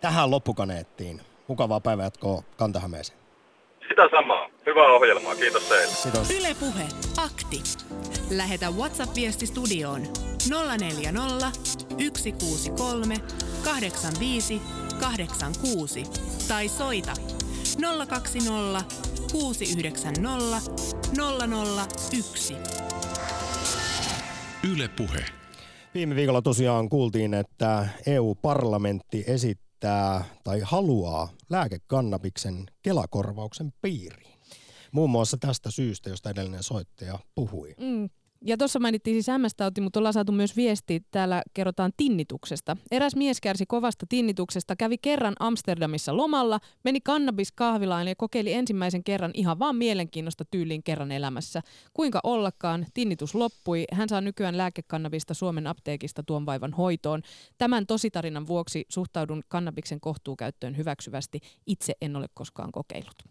Tähän 0.00 0.30
loppukaneettiin. 0.30 1.20
Mukavaa 1.46 1.80
päivänjatkoa 1.80 2.42
Kantahämeeseen. 2.58 3.18
Sitä 3.88 4.08
samaa. 4.10 4.48
Hyvää 4.66 4.92
ohjelmaa. 4.92 5.34
Kiitos 5.34 5.68
teille. 5.68 5.94
Kiitos. 6.02 6.30
Yle 6.30 6.56
Puhe. 6.60 6.84
Akti. 7.24 7.60
Lähetä 8.36 8.66
WhatsApp-viesti 8.78 9.46
studioon 9.46 10.00
040 10.80 11.46
163 12.16 13.14
85 13.64 14.60
86 15.00 16.02
tai 16.48 16.68
soita 16.68 17.35
020 18.06 18.84
690 19.32 20.70
001. 22.20 22.54
Yle 24.72 24.88
Puhe. 24.88 25.24
Viime 25.94 26.14
viikolla 26.14 26.42
tosiaan 26.42 26.88
kuultiin, 26.88 27.34
että 27.34 27.88
EU-parlamentti 28.06 29.24
esittää 29.26 30.24
tai 30.44 30.60
haluaa 30.64 31.28
lääkekannabiksen 31.50 32.66
kelakorvauksen 32.82 33.72
piiriin. 33.82 34.36
Muun 34.92 35.10
muassa 35.10 35.36
tästä 35.40 35.70
syystä, 35.70 36.10
josta 36.10 36.30
edellinen 36.30 36.62
soittaja 36.62 37.18
puhui. 37.34 37.74
Mm, 37.78 38.08
ja 38.44 38.56
tuossa 38.56 38.78
mainittiin 38.78 39.22
siis 39.22 39.38
MS-tauti, 39.38 39.80
mutta 39.80 40.00
ollaan 40.00 40.12
saatu 40.12 40.32
myös 40.32 40.56
viesti, 40.56 41.02
täällä 41.10 41.42
kerrotaan 41.54 41.92
tinnituksesta. 41.96 42.76
Eräs 42.90 43.16
mies 43.16 43.40
kärsi 43.40 43.66
kovasta 43.66 44.06
tinnituksesta, 44.08 44.76
kävi 44.76 44.98
kerran 44.98 45.34
Amsterdamissa 45.40 46.16
lomalla, 46.16 46.60
meni 46.84 47.00
kannabiskahvilaan 47.00 48.08
ja 48.08 48.14
kokeili 48.16 48.52
ensimmäisen 48.52 49.04
kerran 49.04 49.30
ihan 49.34 49.58
vaan 49.58 49.76
mielenkiinnosta 49.76 50.44
tyyliin 50.50 50.82
kerran 50.82 51.12
elämässä. 51.12 51.62
Kuinka 51.94 52.20
ollakaan, 52.22 52.86
tinnitus 52.94 53.34
loppui. 53.34 53.84
Hän 53.92 54.08
saa 54.08 54.20
nykyään 54.20 54.56
lääkekannabista 54.56 55.34
Suomen 55.34 55.66
apteekista 55.66 56.22
tuon 56.22 56.46
vaivan 56.46 56.72
hoitoon. 56.72 57.22
Tämän 57.58 57.86
tositarinan 57.86 58.46
vuoksi 58.46 58.86
suhtaudun 58.88 59.42
kannabiksen 59.48 60.00
kohtuukäyttöön 60.00 60.76
hyväksyvästi. 60.76 61.40
Itse 61.66 61.94
en 62.00 62.16
ole 62.16 62.26
koskaan 62.34 62.72
kokeillut. 62.72 63.22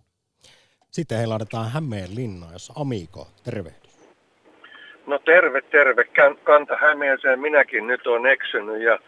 Sitten 0.91 1.17
he 1.17 1.25
laitetaan 1.25 1.71
Hämeenlinnaan, 1.71 2.53
jossa 2.53 2.73
Amiiko, 2.75 3.27
tervehdys. 3.43 3.84
No 5.07 5.19
terve, 5.19 5.61
terve. 5.61 6.03
Kanta 6.43 6.77
Hämeeseen 6.81 7.39
minäkin 7.39 7.87
nyt 7.87 8.07
on 8.07 8.27
eksynyt 8.27 8.81
ja, 8.81 8.99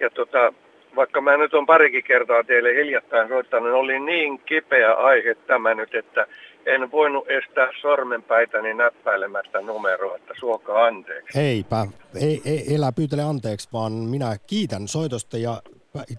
ja 0.00 0.10
tota, 0.10 0.52
vaikka 0.96 1.20
mä 1.20 1.36
nyt 1.36 1.54
on 1.54 1.66
parikin 1.66 2.04
kertaa 2.04 2.44
teille 2.44 2.74
hiljattain 2.74 3.28
soittanut, 3.28 3.72
oli 3.72 4.00
niin 4.00 4.38
kipeä 4.38 4.92
aihe 4.92 5.34
tämä 5.34 5.74
nyt, 5.74 5.94
että 5.94 6.26
en 6.66 6.90
voinut 6.90 7.30
estää 7.30 7.68
sormenpäitäni 7.80 8.74
näppäilemättä 8.74 9.60
numeroa, 9.60 10.16
että 10.16 10.34
suokaa 10.38 10.84
anteeksi. 10.84 11.40
Eipä, 11.40 11.86
ei, 12.20 12.42
ei, 12.44 12.74
elä 12.74 12.92
pyytele 12.92 13.22
anteeksi, 13.22 13.68
vaan 13.72 13.92
minä 13.92 14.36
kiitän 14.46 14.88
soitosta 14.88 15.38
ja 15.38 15.62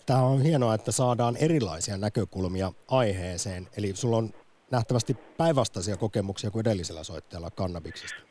tämä 0.06 0.22
on 0.22 0.42
hienoa, 0.42 0.74
että 0.74 0.92
saadaan 0.92 1.38
erilaisia 1.42 1.98
näkökulmia 1.98 2.72
aiheeseen. 2.88 3.68
Eli 3.78 3.92
sulla 3.94 4.18
on 4.18 4.30
nähtävästi 4.72 5.18
päinvastaisia 5.38 5.98
kokemuksia 5.98 6.52
kuin 6.52 6.68
edellisellä 6.68 7.04
soittajalla 7.04 7.50
kannabiksesta. 7.52 8.29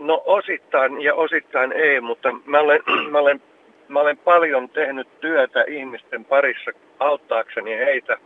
No 0.00 0.22
osittain 0.26 1.00
ja 1.00 1.14
osittain 1.14 1.72
ei, 1.72 2.00
mutta 2.00 2.32
mä 2.46 2.60
olen, 2.60 2.80
mä 3.12 3.18
olen, 3.18 3.42
mä 3.88 4.00
olen 4.00 4.16
paljon 4.16 4.68
tehnyt 4.68 5.20
työtä 5.20 5.64
ihmisten 5.68 6.24
parissa 6.24 6.70
auttaakseni 6.98 7.76
heitä. 7.76 8.16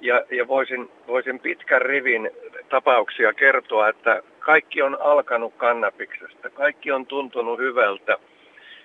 Ja, 0.00 0.24
ja 0.30 0.48
voisin, 0.48 0.90
voisin 1.06 1.40
pitkän 1.40 1.82
rivin 1.82 2.30
tapauksia 2.68 3.32
kertoa, 3.32 3.88
että 3.88 4.22
kaikki 4.38 4.82
on 4.82 4.96
alkanut 5.00 5.54
kannabiksesta. 5.56 6.50
Kaikki 6.50 6.92
on 6.92 7.06
tuntunut 7.06 7.58
hyvältä 7.58 8.16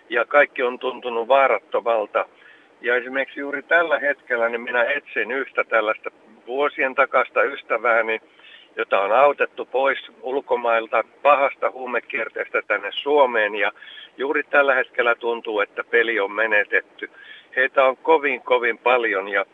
ja 0.09 0.25
kaikki 0.25 0.63
on 0.63 0.79
tuntunut 0.79 1.27
vaarattomalta. 1.27 2.25
Ja 2.81 2.95
esimerkiksi 2.95 3.39
juuri 3.39 3.63
tällä 3.63 3.99
hetkellä 3.99 4.49
niin 4.49 4.61
minä 4.61 4.83
etsin 4.83 5.31
yhtä 5.31 5.63
tällaista 5.63 6.11
vuosien 6.47 6.95
takasta 6.95 7.43
ystävääni, 7.43 8.21
jota 8.79 9.01
on 9.01 9.11
autettu 9.11 9.65
pois 9.65 9.99
ulkomailta 10.21 11.03
pahasta 11.21 11.71
huumekierteestä 11.71 12.61
tänne 12.67 12.89
Suomeen. 12.91 13.55
Ja 13.55 13.71
juuri 14.17 14.43
tällä 14.43 14.75
hetkellä 14.75 15.15
tuntuu, 15.15 15.59
että 15.59 15.83
peli 15.83 16.19
on 16.19 16.31
menetetty. 16.31 17.09
Heitä 17.55 17.85
on 17.85 17.97
kovin 17.97 18.41
kovin 18.41 18.77
paljon 18.77 19.27
ja 19.27 19.45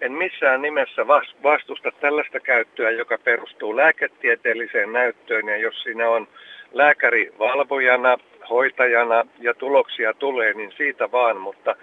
en 0.00 0.12
missään 0.12 0.62
nimessä 0.62 1.06
vastusta 1.42 1.92
tällaista 2.00 2.40
käyttöä, 2.40 2.90
joka 2.90 3.18
perustuu 3.18 3.76
lääketieteelliseen 3.76 4.92
näyttöön. 4.92 5.48
Ja 5.48 5.56
jos 5.56 5.82
siinä 5.82 6.08
on 6.08 6.28
lääkäri 6.72 7.32
valvojana, 7.38 8.18
hoitajana 8.50 9.26
ja 9.40 9.54
tuloksia 9.54 10.14
tulee, 10.14 10.54
niin 10.54 10.72
siitä 10.76 11.12
vaan, 11.12 11.36
mutta 11.36 11.76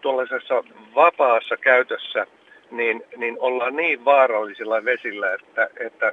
tuollaisessa 0.00 0.64
vapaassa 0.94 1.56
käytössä 1.56 2.26
niin, 2.70 3.02
niin 3.16 3.36
ollaan 3.40 3.76
niin 3.76 4.04
vaarallisilla 4.04 4.84
vesillä, 4.84 5.34
että, 5.34 5.68
että 5.86 6.12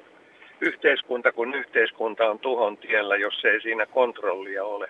yhteiskunta 0.62 1.32
kun 1.32 1.56
yhteiskunta 1.56 2.30
on 2.30 2.40
tuhon 2.40 2.78
tiellä, 2.78 3.16
jos 3.16 3.46
ei 3.46 3.62
siinä 3.62 3.86
kontrollia 3.86 4.64
ole. 4.64 4.90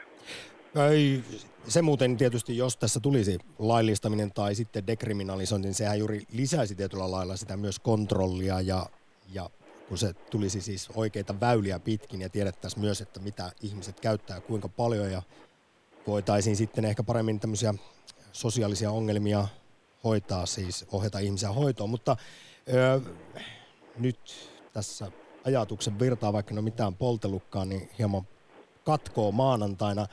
Ei, 0.91 1.19
se 1.67 1.81
muuten 1.81 2.17
tietysti, 2.17 2.57
jos 2.57 2.77
tässä 2.77 2.99
tulisi 2.99 3.39
laillistaminen 3.59 4.31
tai 4.31 4.55
sitten 4.55 4.87
dekriminalisointi, 4.87 5.67
niin 5.67 5.75
sehän 5.75 5.99
juuri 5.99 6.21
lisäisi 6.33 6.75
tietyllä 6.75 7.11
lailla 7.11 7.35
sitä 7.35 7.57
myös 7.57 7.79
kontrollia 7.79 8.61
ja, 8.61 8.85
ja 9.33 9.49
kun 9.89 9.97
se 9.97 10.13
tulisi 10.13 10.61
siis 10.61 10.89
oikeita 10.95 11.39
väyliä 11.39 11.79
pitkin 11.79 12.21
ja 12.21 12.29
tiedettäisiin 12.29 12.83
myös, 12.83 13.01
että 13.01 13.19
mitä 13.19 13.51
ihmiset 13.61 13.99
käyttää 13.99 14.41
kuinka 14.41 14.69
paljon 14.69 15.11
ja 15.11 15.21
voitaisiin 16.07 16.55
sitten 16.55 16.85
ehkä 16.85 17.03
paremmin 17.03 17.39
tämmöisiä 17.39 17.73
sosiaalisia 18.31 18.91
ongelmia 18.91 19.47
hoitaa, 20.03 20.45
siis 20.45 20.85
ohjata 20.91 21.19
ihmisiä 21.19 21.51
hoitoon, 21.51 21.89
mutta 21.89 22.17
öö, 22.73 22.99
nyt 23.99 24.49
tässä 24.73 25.11
ajatuksen 25.45 25.99
virtaa, 25.99 26.33
vaikka 26.33 26.53
no 26.53 26.61
mitään 26.61 26.95
poltelukkaan, 26.95 27.69
niin 27.69 27.89
hieman 27.99 28.27
katkoo 28.83 29.31
maanantaina. 29.31 30.07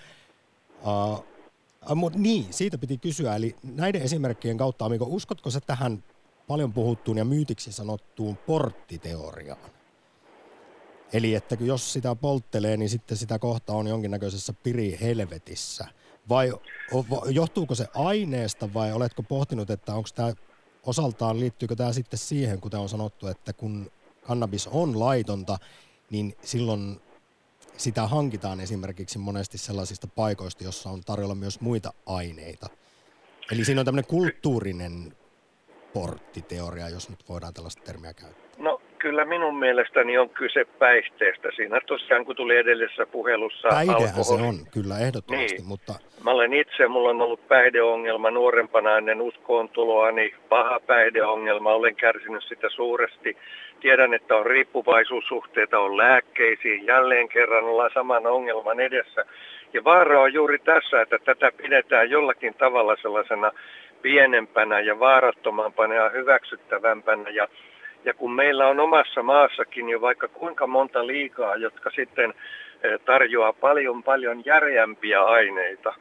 Uh, 0.82 1.24
uh, 2.02 2.10
niin, 2.14 2.46
siitä 2.52 2.78
piti 2.78 2.98
kysyä, 2.98 3.36
eli 3.36 3.56
näiden 3.62 4.02
esimerkkien 4.02 4.56
kautta, 4.56 4.84
Amiko, 4.84 5.06
uskotko 5.08 5.50
se 5.50 5.60
tähän 5.60 6.04
paljon 6.48 6.72
puhuttuun 6.72 7.18
ja 7.18 7.24
myytiksi 7.24 7.72
sanottuun 7.72 8.36
porttiteoriaan? 8.36 9.70
Eli 11.12 11.34
että 11.34 11.56
jos 11.60 11.92
sitä 11.92 12.14
polttelee, 12.14 12.76
niin 12.76 12.88
sitten 12.88 13.16
sitä 13.16 13.38
kohta 13.38 13.72
on 13.72 13.86
jonkinnäköisessä 13.86 14.52
piri-helvetissä. 14.52 15.86
Vai 16.28 16.52
johtuuko 17.30 17.74
se 17.74 17.86
aineesta 17.94 18.74
vai 18.74 18.92
oletko 18.92 19.22
pohtinut, 19.22 19.70
että 19.70 19.94
onko 19.94 20.08
tämä 20.14 20.32
osaltaan 20.82 21.40
liittyykö 21.40 21.76
tämä 21.76 21.92
sitten 21.92 22.18
siihen, 22.18 22.60
kuten 22.60 22.80
on 22.80 22.88
sanottu, 22.88 23.26
että 23.26 23.52
kun 23.52 23.90
kannabis 24.26 24.66
on 24.66 25.00
laitonta, 25.00 25.58
niin 26.10 26.34
silloin 26.42 27.00
sitä 27.76 28.06
hankitaan 28.06 28.60
esimerkiksi 28.60 29.18
monesti 29.18 29.58
sellaisista 29.58 30.06
paikoista, 30.06 30.64
jossa 30.64 30.90
on 30.90 31.00
tarjolla 31.00 31.34
myös 31.34 31.60
muita 31.60 31.92
aineita. 32.06 32.68
Eli 33.52 33.64
siinä 33.64 33.80
on 33.80 33.84
tämmöinen 33.84 34.10
kulttuurinen 34.10 35.16
porttiteoria, 35.92 36.88
jos 36.88 37.08
nyt 37.08 37.28
voidaan 37.28 37.54
tällaista 37.54 37.82
termiä 37.82 38.14
käyttää. 38.14 38.48
No 38.58 38.77
kyllä 39.08 39.24
minun 39.24 39.58
mielestäni 39.58 40.18
on 40.18 40.30
kyse 40.30 40.64
päihteestä. 40.64 41.48
Siinä 41.56 41.80
tosiaan 41.86 42.24
kun 42.24 42.36
tuli 42.36 42.56
edellisessä 42.56 43.06
puhelussa 43.06 43.68
Päihdehän 43.68 44.24
se 44.24 44.34
on, 44.34 44.54
kyllä 44.72 44.98
ehdottomasti, 44.98 45.54
Niin. 45.54 45.66
mutta 45.66 45.92
Mä 46.24 46.30
olen 46.30 46.52
itse, 46.52 46.88
mulla 46.88 47.10
on 47.10 47.22
ollut 47.22 47.48
päihdeongelma 47.48 48.30
nuorempana 48.30 48.98
ennen 48.98 49.20
uskoontuloani, 49.22 50.34
paha 50.48 50.80
päihdeongelma, 50.86 51.72
olen 51.72 51.96
kärsinyt 51.96 52.44
sitä 52.48 52.68
suuresti. 52.70 53.36
Tiedän, 53.80 54.14
että 54.14 54.36
on 54.36 54.46
riippuvaisuussuhteita, 54.46 55.78
on 55.78 55.96
lääkkeisiin, 55.96 56.86
jälleen 56.86 57.28
kerran 57.28 57.64
ollaan 57.64 57.90
saman 57.94 58.26
ongelman 58.26 58.80
edessä. 58.80 59.24
Ja 59.72 59.84
vaara 59.84 60.22
on 60.22 60.32
juuri 60.32 60.58
tässä, 60.58 61.02
että 61.02 61.18
tätä 61.24 61.52
pidetään 61.62 62.10
jollakin 62.10 62.54
tavalla 62.54 62.96
sellaisena 63.02 63.52
pienempänä 64.02 64.80
ja 64.80 64.98
vaarattomampana 65.00 65.94
ja 65.94 66.08
hyväksyttävämpänä. 66.08 67.30
Ja, 67.30 67.48
ja 68.04 68.14
kun 68.14 68.32
meillä 68.34 68.66
on 68.66 68.80
omassa 68.80 69.22
maassakin 69.22 69.88
jo 69.88 70.00
vaikka 70.00 70.28
kuinka 70.28 70.66
monta 70.66 71.06
liikaa, 71.06 71.56
jotka 71.56 71.90
sitten 71.90 72.34
eh, 72.82 73.00
tarjoaa 73.04 73.52
paljon 73.52 74.02
paljon 74.02 74.42
järeämpiä 74.44 75.22
aineita, 75.22 75.94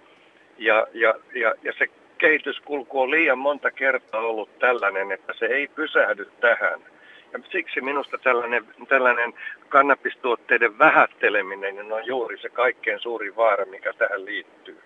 ja, 0.58 0.88
ja, 0.94 1.16
ja, 1.36 1.54
ja 1.64 1.74
se 1.78 1.88
kehityskulku 2.18 3.02
on 3.02 3.12
liian 3.12 3.38
monta 3.38 3.72
kertaa 3.72 4.22
ollut 4.22 4.60
tällainen, 4.60 5.12
että 5.12 5.34
se 5.40 5.46
ei 5.46 5.68
pysähdy 5.68 6.26
tähän. 6.42 6.80
Ja 7.34 7.40
siksi 7.52 7.82
minusta 7.82 8.18
tällainen, 8.24 8.66
tällainen 8.90 9.34
kannabistuotteiden 9.70 10.78
vähätteleminen 10.78 11.76
niin 11.76 11.94
on 11.94 12.06
juuri 12.06 12.42
se 12.42 12.50
kaikkein 12.50 13.00
suuri 13.00 13.36
vaara, 13.36 13.66
mikä 13.66 13.94
tähän 13.94 14.26
liittyy. 14.26 14.78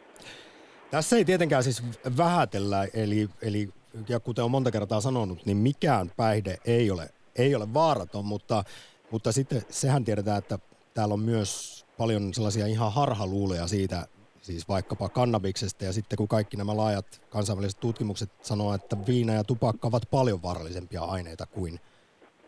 Tässä 0.91 1.15
ei 1.15 1.25
tietenkään 1.25 1.63
siis 1.63 1.83
vähätellä, 2.17 2.87
eli, 2.93 3.27
eli 3.47 3.67
ja 4.09 4.19
kuten 4.19 4.43
on 4.43 4.51
monta 4.51 4.71
kertaa 4.71 5.01
sanonut, 5.01 5.45
niin 5.45 5.57
mikään 5.57 6.11
päihde 6.17 6.57
ei 6.65 6.91
ole, 6.91 7.09
ei 7.35 7.55
ole 7.55 7.73
vaaraton, 7.73 8.25
mutta, 8.25 8.63
mutta 9.11 9.31
sitten 9.31 9.61
sehän 9.69 10.05
tiedetään, 10.05 10.37
että 10.37 10.59
täällä 10.93 11.13
on 11.13 11.19
myös 11.19 11.85
paljon 11.97 12.33
sellaisia 12.33 12.67
ihan 12.67 12.93
harhaluuloja 12.93 13.67
siitä, 13.67 14.07
siis 14.41 14.67
vaikkapa 14.67 15.09
kannabiksesta, 15.09 15.85
ja 15.85 15.93
sitten 15.93 16.17
kun 16.17 16.27
kaikki 16.27 16.57
nämä 16.57 16.77
laajat 16.77 17.21
kansainväliset 17.29 17.79
tutkimukset 17.79 18.31
sanoo, 18.41 18.73
että 18.73 18.97
viina 19.07 19.33
ja 19.33 19.43
tupakka 19.43 19.87
ovat 19.87 20.03
paljon 20.11 20.43
vaarallisempia 20.43 21.01
aineita 21.01 21.45
kuin, 21.45 21.79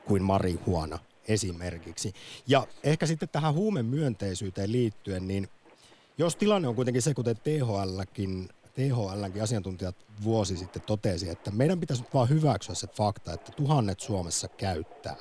kuin 0.05 0.23
marihuana 0.23 0.99
esimerkiksi. 1.27 2.13
Ja 2.47 2.67
ehkä 2.83 3.05
sitten 3.05 3.29
tähän 3.29 3.53
huumemyönteisyyteen 3.53 4.71
liittyen, 4.71 5.27
niin 5.27 5.47
jos 6.17 6.35
tilanne 6.35 6.67
on 6.67 6.75
kuitenkin 6.75 7.01
se, 7.01 7.13
kuten 7.13 7.37
THLkin, 7.37 8.49
THLnkin 8.73 9.43
asiantuntijat 9.43 9.95
vuosi 10.23 10.57
sitten 10.57 10.81
totesi, 10.81 11.29
että 11.29 11.51
meidän 11.51 11.79
pitäisi 11.79 12.03
nyt 12.03 12.13
vaan 12.13 12.29
hyväksyä 12.29 12.75
se 12.75 12.87
fakta, 12.87 13.33
että 13.33 13.51
tuhannet 13.51 13.99
Suomessa 13.99 14.47
käyttää, 14.47 15.15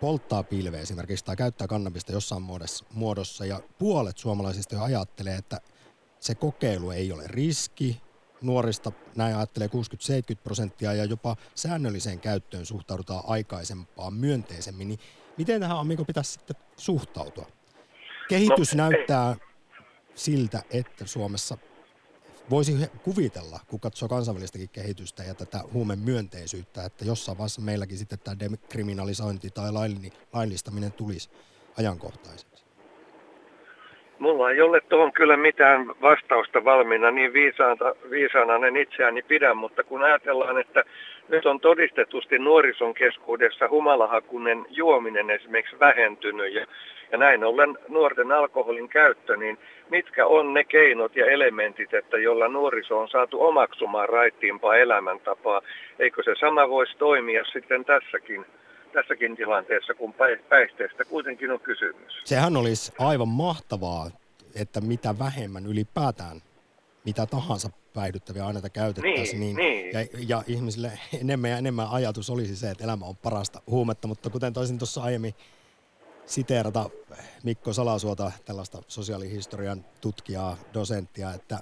polttaa 0.00 0.42
pilveä 0.42 0.80
esimerkiksi 0.80 1.24
tai 1.24 1.36
käyttää 1.36 1.68
kannabista 1.68 2.12
jossain 2.12 2.42
muodossa, 2.90 3.46
ja 3.46 3.60
puolet 3.78 4.18
suomalaisista 4.18 4.74
jo 4.74 4.82
ajattelee, 4.82 5.36
että 5.36 5.60
se 6.20 6.34
kokeilu 6.34 6.90
ei 6.90 7.12
ole 7.12 7.24
riski, 7.26 8.00
nuorista 8.40 8.92
näin 9.16 9.36
ajattelee 9.36 9.68
60-70 9.68 9.70
prosenttia 10.44 10.94
ja 10.94 11.04
jopa 11.04 11.36
säännölliseen 11.54 12.20
käyttöön 12.20 12.66
suhtaudutaan 12.66 13.24
aikaisempaan 13.26 14.14
myönteisemmin, 14.14 14.88
niin 14.88 15.00
miten 15.38 15.60
tähän 15.60 15.78
Amiko 15.78 16.04
pitäisi 16.04 16.32
sitten 16.32 16.56
suhtautua? 16.76 17.46
Kehitys 18.28 18.74
No, 18.74 18.84
ei. 18.84 18.90
näyttää 18.90 19.36
siltä, 20.14 20.62
että 20.70 21.06
Suomessa 21.06 21.58
voisi 22.50 22.72
kuvitella, 23.02 23.60
kun 23.66 23.80
katsoo 23.80 24.08
kansainvälistäkin 24.08 24.68
kehitystä 24.72 25.22
ja 25.22 25.34
tätä 25.34 25.58
huumen 25.72 25.98
myönteisyyttä, 25.98 26.84
että 26.84 27.04
jossain 27.04 27.38
vaiheessa 27.38 27.60
meilläkin 27.60 27.98
sitten 27.98 28.18
tämä 28.18 28.36
dekriminalisointi 28.38 29.50
tai 29.50 29.72
lailli- 29.72 30.12
laillistaminen 30.32 30.92
tulisi 30.92 31.30
ajankohtaiseksi. 31.78 32.64
Mulla 34.18 34.50
ei 34.50 34.60
ole 34.60 34.80
tuohon 34.80 35.12
kyllä 35.12 35.36
mitään 35.36 35.88
vastausta 35.88 36.64
valmiina, 36.64 37.10
niin 37.10 37.32
viisaanta, 37.32 37.94
viisaana 38.10 38.66
en 38.66 38.76
itseäni 38.76 39.22
pidä, 39.22 39.54
mutta 39.54 39.84
kun 39.84 40.02
ajatellaan, 40.02 40.60
että 40.60 40.84
nyt 41.28 41.46
on 41.46 41.60
todistetusti 41.60 42.38
nuorison 42.38 42.94
keskuudessa 42.94 43.68
humalahakunen 43.68 44.66
juominen 44.70 45.30
esimerkiksi 45.30 45.80
vähentynyt 45.80 46.54
ja, 46.54 46.66
ja 47.12 47.18
näin 47.18 47.44
ollen 47.44 47.78
nuorten 47.88 48.32
alkoholin 48.32 48.88
käyttö, 48.88 49.36
niin 49.36 49.58
mitkä 49.90 50.26
on 50.26 50.54
ne 50.54 50.64
keinot 50.64 51.16
ja 51.16 51.26
elementit, 51.26 51.94
että 51.94 52.18
jolla 52.18 52.48
nuoriso 52.48 52.98
on 52.98 53.08
saatu 53.08 53.42
omaksumaan 53.42 54.08
raittiimpaa 54.08 54.76
elämäntapaa? 54.76 55.60
Eikö 55.98 56.22
se 56.22 56.34
sama 56.40 56.68
voisi 56.68 56.96
toimia 56.98 57.44
sitten 57.52 57.84
tässäkin, 57.84 58.46
tässäkin 58.92 59.36
tilanteessa, 59.36 59.94
kun 59.94 60.12
päi- 60.12 60.40
päihteestä 60.48 61.04
kuitenkin 61.04 61.50
on 61.50 61.60
kysymys? 61.60 62.20
Sehän 62.24 62.56
olisi 62.56 62.92
aivan 62.98 63.28
mahtavaa, 63.28 64.10
että 64.60 64.80
mitä 64.80 65.14
vähemmän 65.18 65.66
ylipäätään 65.66 66.40
mitä 67.04 67.26
tahansa 67.26 67.68
päihdyttäviä 67.94 68.46
aineita 68.46 68.70
käytettäisiin. 68.70 69.40
Niin, 69.40 69.56
niin. 69.56 69.92
Ja, 69.92 70.00
ja 70.28 70.42
ihmisille 70.46 70.92
enemmän 71.20 71.50
ja 71.50 71.58
enemmän 71.58 71.88
ajatus 71.90 72.30
olisi 72.30 72.56
se, 72.56 72.70
että 72.70 72.84
elämä 72.84 73.06
on 73.06 73.16
parasta 73.16 73.62
huumetta, 73.66 74.08
mutta 74.08 74.30
kuten 74.30 74.52
toisin 74.52 74.78
tuossa 74.78 75.02
aiemmin 75.02 75.34
siteerata 76.26 76.90
Mikko 77.44 77.72
Salasuota, 77.72 78.32
tällaista 78.44 78.78
sosiaalihistorian 78.88 79.84
tutkijaa, 80.00 80.56
dosenttia, 80.74 81.32
että 81.34 81.58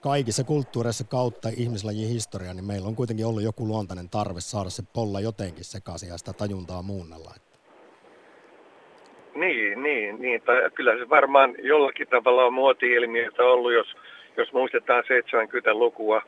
kaikissa 0.00 0.44
kulttuureissa 0.44 1.04
kautta 1.04 1.48
ihmislajin 1.56 2.08
historia, 2.08 2.54
niin 2.54 2.64
meillä 2.64 2.88
on 2.88 2.96
kuitenkin 2.96 3.26
ollut 3.26 3.42
joku 3.42 3.66
luontainen 3.66 4.08
tarve 4.08 4.40
saada 4.40 4.70
se 4.70 4.82
polla 4.94 5.20
jotenkin 5.20 5.64
sekaisin 5.64 6.08
ja 6.08 6.18
sitä 6.18 6.32
tajuntaa 6.32 6.82
muunnella. 6.82 7.34
Niin, 9.34 9.82
niin, 9.82 10.20
niin. 10.20 10.42
Tai 10.42 10.70
kyllä 10.74 10.98
se 10.98 11.08
varmaan 11.08 11.54
jollakin 11.62 12.08
tavalla 12.08 12.44
on 12.44 12.52
muoti-ilmiötä 12.52 13.42
ollut, 13.42 13.72
jos, 13.72 13.86
jos 14.36 14.52
muistetaan 14.52 15.04
70-lukua, 15.04 16.22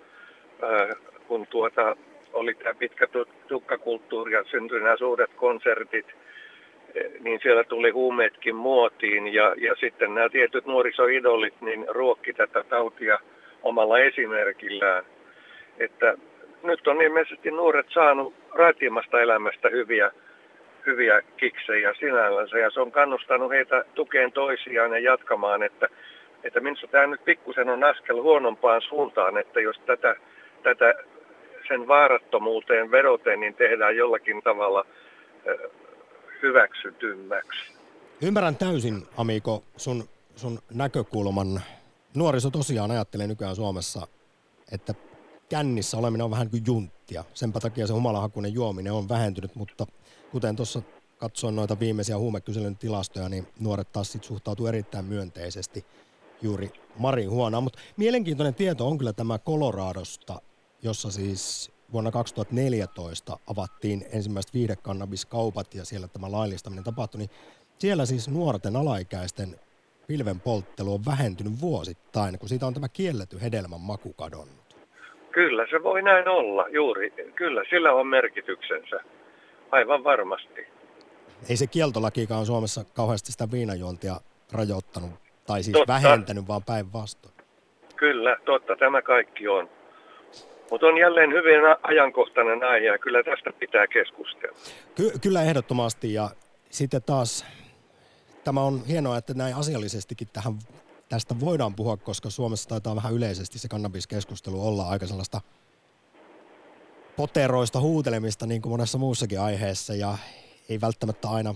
ää, 0.62 0.94
kun 1.26 1.46
tuota, 1.46 1.96
oli 2.32 2.54
tämä 2.54 2.74
pitkä 2.74 3.06
tu- 3.06 3.28
tukkakulttuuri 3.48 4.32
ja 4.32 4.44
syntyi 4.44 4.80
nämä 4.80 4.96
suuret 4.96 5.30
konsertit, 5.36 6.06
eh, 6.94 7.10
niin 7.20 7.40
siellä 7.42 7.64
tuli 7.64 7.90
huumeetkin 7.90 8.56
muotiin 8.56 9.34
ja, 9.34 9.54
ja 9.56 9.74
sitten 9.80 10.14
nämä 10.14 10.28
tietyt 10.28 10.66
nuorisoidolit 10.66 11.60
niin 11.60 11.84
ruokki 11.88 12.32
tätä 12.32 12.64
tautia 12.64 13.18
omalla 13.62 13.98
esimerkillään. 13.98 15.04
Että 15.78 16.14
nyt 16.62 16.88
on 16.88 17.02
ilmeisesti 17.02 17.50
nuoret 17.50 17.86
saanut 17.94 18.34
raitimmasta 18.54 19.20
elämästä 19.20 19.68
hyviä 19.68 20.10
hyviä 20.86 21.22
kiksejä 21.36 21.94
sinällänsä 21.94 22.58
ja 22.58 22.70
se 22.70 22.80
on 22.80 22.92
kannustanut 22.92 23.50
heitä 23.50 23.84
tukeen 23.94 24.32
toisiaan 24.32 24.90
ja 24.90 24.98
jatkamaan, 24.98 25.62
että, 25.62 25.88
että 26.44 26.60
minusta 26.60 26.86
tämä 26.86 27.06
nyt 27.06 27.24
pikkusen 27.24 27.68
on 27.68 27.84
askel 27.84 28.22
huonompaan 28.22 28.82
suuntaan, 28.88 29.38
että 29.38 29.60
jos 29.60 29.76
tätä, 29.86 30.16
tätä 30.62 30.94
sen 31.68 31.88
vaarattomuuteen 31.88 32.90
vedoten, 32.90 33.40
niin 33.40 33.54
tehdään 33.54 33.96
jollakin 33.96 34.42
tavalla 34.42 34.84
hyväksytymmäksi. 36.42 37.72
Ymmärrän 38.22 38.56
täysin, 38.56 39.02
Amiko, 39.16 39.62
sun, 39.76 40.04
sun 40.36 40.58
näkökulman. 40.74 41.60
Nuoriso 42.14 42.50
tosiaan 42.50 42.90
ajattelee 42.90 43.26
nykyään 43.26 43.56
Suomessa, 43.56 44.06
että 44.72 44.94
kännissä 45.48 45.96
oleminen 45.96 46.24
on 46.24 46.30
vähän 46.30 46.50
kuin 46.50 46.62
junttia. 46.66 47.24
Senpä 47.34 47.60
takia 47.60 47.86
se 47.86 47.92
humalahakuinen 47.92 48.54
juominen 48.54 48.92
on 48.92 49.08
vähentynyt, 49.08 49.54
mutta 49.54 49.86
kuten 50.30 50.56
tuossa 50.56 50.82
katsoin 51.18 51.56
noita 51.56 51.80
viimeisiä 51.80 52.18
huumekyselyn 52.18 52.76
tilastoja, 52.76 53.28
niin 53.28 53.46
nuoret 53.60 53.92
taas 53.92 54.12
sit 54.12 54.24
suhtautuu 54.24 54.66
erittäin 54.66 55.04
myönteisesti 55.04 55.84
juuri 56.42 56.70
marihuonaan. 56.98 57.62
Mutta 57.62 57.78
mielenkiintoinen 57.96 58.54
tieto 58.54 58.88
on 58.88 58.98
kyllä 58.98 59.12
tämä 59.12 59.38
Coloradosta, 59.38 60.40
jossa 60.82 61.10
siis 61.10 61.72
vuonna 61.92 62.10
2014 62.10 63.38
avattiin 63.46 64.04
ensimmäiset 64.12 64.54
viihdekannabiskaupat 64.54 65.74
ja 65.74 65.84
siellä 65.84 66.08
tämä 66.08 66.32
laillistaminen 66.32 66.84
tapahtui, 66.84 67.18
niin 67.18 67.30
siellä 67.78 68.06
siis 68.06 68.28
nuorten 68.28 68.76
alaikäisten 68.76 69.56
pilven 70.06 70.40
polttelu 70.40 70.94
on 70.94 71.04
vähentynyt 71.06 71.60
vuosittain, 71.60 72.38
kun 72.38 72.48
siitä 72.48 72.66
on 72.66 72.74
tämä 72.74 72.88
kielletty 72.88 73.40
hedelmän 73.42 73.80
maku 73.80 74.12
kadonnut. 74.12 74.76
Kyllä 75.32 75.66
se 75.70 75.82
voi 75.82 76.02
näin 76.02 76.28
olla, 76.28 76.68
juuri. 76.68 77.10
Kyllä 77.34 77.64
sillä 77.70 77.92
on 77.92 78.06
merkityksensä. 78.06 78.96
Aivan 79.70 80.04
varmasti. 80.04 80.66
Ei 81.48 81.56
se 81.56 81.66
kieltolakikaan 81.66 82.46
Suomessa 82.46 82.84
kauheasti 82.94 83.32
sitä 83.32 83.48
viinajuontia 83.52 84.20
rajoittanut, 84.52 85.10
tai 85.48 85.62
siis 85.62 85.72
Totta. 85.72 85.92
vähentänyt, 85.92 86.48
vaan 86.48 86.62
päinvastoin. 86.62 87.34
Kyllä, 87.96 88.36
totta, 88.44 88.76
tämä 88.76 89.02
kaikki 89.02 89.48
on. 89.48 89.68
Mutta 90.70 90.86
on 90.86 90.98
jälleen 90.98 91.30
hyvin 91.30 91.60
ajankohtainen 91.82 92.64
aihe 92.64 92.86
ja 92.86 92.98
kyllä 92.98 93.22
tästä 93.22 93.50
pitää 93.58 93.86
keskustella. 93.86 94.56
Ky- 94.94 95.12
kyllä 95.22 95.42
ehdottomasti 95.42 96.12
ja 96.14 96.30
sitten 96.70 97.02
taas 97.02 97.46
tämä 98.44 98.60
on 98.60 98.84
hienoa, 98.88 99.16
että 99.16 99.34
näin 99.34 99.56
asiallisestikin 99.56 100.28
tähän, 100.32 100.58
tästä 101.08 101.34
voidaan 101.40 101.74
puhua, 101.74 101.96
koska 101.96 102.30
Suomessa 102.30 102.68
taitaa 102.68 102.96
vähän 102.96 103.14
yleisesti 103.14 103.58
se 103.58 103.68
kannabiskeskustelu 103.68 104.68
olla 104.68 104.88
aika 104.88 105.06
sellaista 105.06 105.40
poteroista 107.16 107.80
huutelemista 107.80 108.46
niin 108.46 108.62
kuin 108.62 108.72
monessa 108.72 108.98
muussakin 108.98 109.40
aiheessa 109.40 109.94
ja 109.94 110.18
ei 110.68 110.80
välttämättä 110.80 111.28
aina 111.28 111.54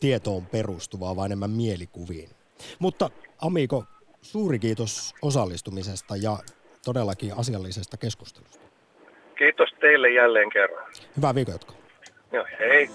tietoon 0.00 0.46
perustuvaa, 0.46 1.16
vaan 1.16 1.26
enemmän 1.26 1.50
mielikuviin. 1.50 2.30
Mutta 2.78 3.10
Amiko, 3.38 3.84
suuri 4.22 4.58
kiitos 4.58 5.14
osallistumisesta 5.22 6.16
ja 6.16 6.38
todellakin 6.84 7.32
asiallisesta 7.38 7.96
keskustelusta. 7.96 8.58
Kiitos 9.38 9.68
teille 9.80 10.10
jälleen 10.10 10.50
kerran. 10.50 10.92
Hyvää 11.16 11.34
viikonjatkoa. 11.34 11.76
Joo, 12.32 12.44
hei. 12.58 12.90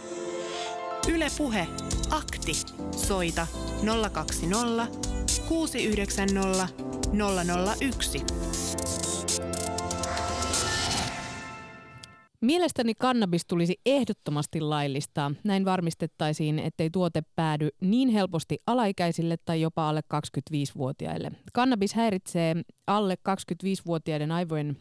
Yle 1.14 1.28
Puhe. 1.38 1.68
Akti. 2.12 2.54
Soita 2.92 3.48
020 4.14 4.88
690 5.48 6.68
001. 7.82 8.26
Mielestäni 12.42 12.94
kannabis 12.96 13.46
tulisi 13.46 13.76
ehdottomasti 13.86 14.62
laillistaa. 14.62 15.32
Näin 15.44 15.66
varmistettaisiin, 15.66 16.60
ettei 16.60 16.90
tuote 16.90 17.24
päädy 17.36 17.70
niin 17.82 18.10
helposti 18.10 18.58
alaikäisille 18.68 19.36
tai 19.46 19.62
jopa 19.62 19.90
alle 19.90 20.02
25-vuotiaille. 20.14 21.32
Kannabis 21.54 21.94
häiritsee 21.94 22.56
alle 22.88 23.18
25-vuotiaiden 23.30 24.32
aivojen 24.32 24.78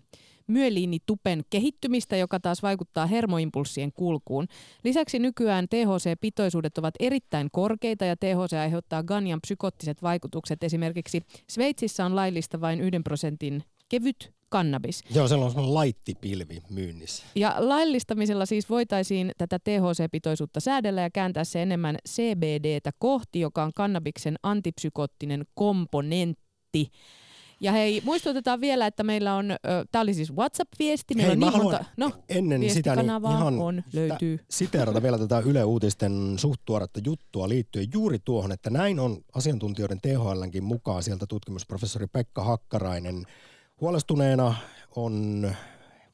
myeliinitupen 0.46 1.42
kehittymistä, 1.50 2.16
joka 2.16 2.40
taas 2.40 2.62
vaikuttaa 2.62 3.06
hermoimpulssien 3.06 3.92
kulkuun. 3.92 4.46
Lisäksi 4.84 5.18
nykyään 5.18 5.66
THC-pitoisuudet 5.68 6.78
ovat 6.78 6.94
erittäin 7.00 7.48
korkeita 7.52 8.04
ja 8.04 8.16
THC 8.16 8.52
aiheuttaa 8.52 9.02
Ganjan 9.02 9.40
psykottiset 9.40 10.02
vaikutukset. 10.02 10.64
Esimerkiksi 10.64 11.22
Sveitsissä 11.50 12.04
on 12.04 12.16
laillista 12.16 12.60
vain 12.60 12.80
yhden 12.80 13.04
prosentin 13.04 13.64
kevyt 13.88 14.32
kannabis. 14.48 15.00
Joo, 15.14 15.28
se 15.28 15.34
on 15.34 15.50
sellainen 15.50 15.74
laittipilvi 15.74 16.62
myynnissä. 16.70 17.24
Ja 17.34 17.54
laillistamisella 17.58 18.46
siis 18.46 18.70
voitaisiin 18.70 19.32
tätä 19.38 19.58
THC-pitoisuutta 19.58 20.60
säädellä 20.60 21.00
ja 21.00 21.10
kääntää 21.10 21.44
se 21.44 21.62
enemmän 21.62 21.96
CBDtä 22.08 22.90
kohti, 22.98 23.40
joka 23.40 23.62
on 23.62 23.72
kannabiksen 23.74 24.36
antipsykottinen 24.42 25.44
komponentti. 25.54 26.90
Ja 27.60 27.72
hei, 27.72 28.02
muistutetaan 28.04 28.60
vielä, 28.60 28.86
että 28.86 29.02
meillä 29.02 29.34
on, 29.34 29.56
tämä 29.92 30.02
oli 30.02 30.14
siis 30.14 30.32
WhatsApp-viesti, 30.32 31.14
meillä 31.14 31.34
Hei, 31.34 31.44
on 31.46 31.52
niin 31.52 31.62
monta, 31.62 31.84
no, 31.96 32.10
ennen 32.28 32.70
sitä 32.70 32.96
niin 32.96 33.06
ihan 33.06 33.58
on, 33.58 33.82
löytyy. 33.92 34.38
siteerata 34.50 35.02
vielä 35.02 35.18
tätä 35.18 35.38
Yle 35.38 35.64
Uutisten 35.64 36.38
suht 36.38 36.60
tuoretta 36.64 37.00
juttua 37.04 37.48
liittyen 37.48 37.86
juuri 37.92 38.18
tuohon, 38.24 38.52
että 38.52 38.70
näin 38.70 39.00
on 39.00 39.18
asiantuntijoiden 39.34 40.00
THLnkin 40.00 40.64
mukaan 40.64 41.02
sieltä 41.02 41.26
tutkimusprofessori 41.28 42.06
Pekka 42.06 42.44
Hakkarainen 42.44 43.26
huolestuneena 43.80 44.54
on 44.96 45.52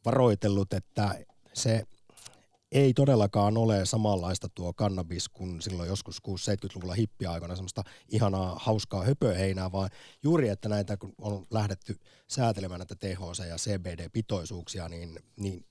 varoitellut, 0.05 0.73
että 0.73 1.25
se 1.53 1.87
ei 2.73 2.95
todellakaan 2.95 3.57
ole 3.57 3.87
samanlaista 3.87 4.49
tuo 4.55 4.73
kannabis 4.73 5.29
kuin 5.29 5.63
silloin 5.63 5.89
joskus 5.89 6.19
60-70-luvulla 6.29 6.95
hippiaikana 6.95 7.57
semmoista 7.57 7.83
ihanaa, 8.09 8.57
hauskaa 8.61 9.05
höpöheinää, 9.05 9.73
vaan 9.73 9.91
juuri, 10.23 10.49
että 10.49 10.69
näitä 10.69 10.97
kun 10.97 11.13
on 11.19 11.47
lähdetty 11.51 11.97
säätelemään 12.29 12.79
näitä 12.79 12.95
THC- 12.95 13.49
ja 13.49 13.57
CBD-pitoisuuksia, 13.57 14.89
niin, 14.89 15.19
niin 15.37 15.67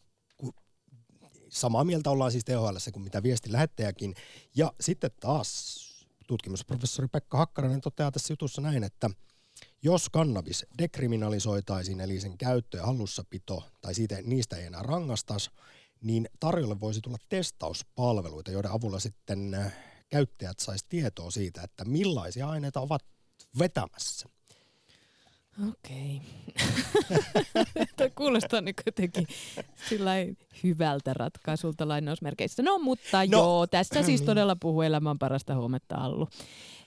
samaa 1.50 1.84
mieltä 1.84 2.10
ollaan 2.10 2.32
siis 2.32 2.46
THL 2.46 2.92
kuin 2.94 3.04
mitä 3.04 3.24
viesti 3.24 3.52
lähettäjäkin. 3.52 4.16
Ja 4.56 4.74
sitten 4.82 5.12
taas 5.20 5.80
tutkimusprofessori 6.28 7.08
Pekka 7.08 7.38
Hakkarainen 7.38 7.82
toteaa 7.82 8.12
tässä 8.12 8.34
jutussa 8.34 8.62
näin, 8.62 8.84
että 8.84 9.10
jos 9.84 10.10
kannabis 10.10 10.66
dekriminalisoitaisiin, 10.78 12.02
eli 12.02 12.20
sen 12.20 12.38
käyttö 12.38 12.78
ja 12.78 12.86
hallussapito, 12.86 13.64
tai 13.82 13.94
siitä, 13.94 14.22
niistä 14.22 14.56
ei 14.56 14.66
enää 14.66 14.84
rangastaisi, 14.84 15.50
niin 16.02 16.30
tarjolle 16.40 16.80
voisi 16.80 17.02
tulla 17.02 17.18
testauspalveluita, 17.30 18.52
joiden 18.52 18.72
avulla 18.72 19.00
sitten 19.00 19.54
äh, 19.54 19.74
käyttäjät 20.10 20.60
saisi 20.60 20.86
tietoa 20.90 21.32
siitä, 21.32 21.62
että 21.64 21.86
millaisia 21.86 22.50
aineita 22.50 22.82
ovat 22.82 23.06
vetämässä. 23.60 24.30
Okei. 25.70 26.22
Okay. 27.94 28.10
Kuulostaa 28.16 28.62
niin 28.62 28.76
jotenkin 28.86 29.28
hyvältä 30.64 31.14
ratkaisulta 31.14 31.88
lainausmerkeissä. 31.88 32.64
No 32.64 32.80
mutta 32.80 33.18
no, 33.18 33.24
joo, 33.24 33.68
tässä 33.68 34.04
siis 34.04 34.20
niin. 34.22 34.26
todella 34.26 34.56
puhuu 34.56 34.82
elämän 34.82 35.20
parasta 35.20 35.56
huometta 35.56 35.96
Allu. 35.96 36.28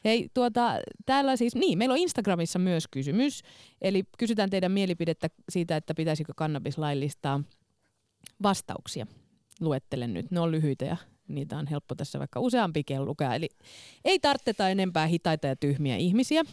Hei, 0.05 0.29
tuota, 0.35 0.75
täällä 1.07 1.37
siis, 1.37 1.55
niin, 1.55 1.79
meillä 1.79 1.93
on 1.93 1.99
Instagramissa 1.99 2.59
myös 2.59 2.85
kysymys. 2.91 3.43
Eli 3.83 4.05
kysytään 4.19 4.51
teidän 4.51 4.73
mielipidettä 4.73 5.29
siitä, 5.49 5.77
että 5.77 5.95
pitäisikö 5.95 6.33
kannabis 6.37 6.79
laillistaa 6.79 7.41
vastauksia. 8.43 9.07
Luettelen 9.61 10.15
nyt, 10.15 10.31
ne 10.31 10.41
on 10.41 10.53
lyhyitä 10.53 10.85
ja 10.85 10.97
niitä 11.29 11.59
on 11.59 11.67
helppo 11.67 11.95
tässä 11.95 12.19
vaikka 12.19 12.41
useampikin 12.41 13.05
lukea. 13.05 13.35
Eli 13.35 13.49
ei 14.05 14.19
tarvita 14.19 14.69
enempää 14.69 15.07
hitaita 15.07 15.47
ja 15.47 15.57
tyhmiä 15.57 15.97
ihmisiä. 15.97 16.45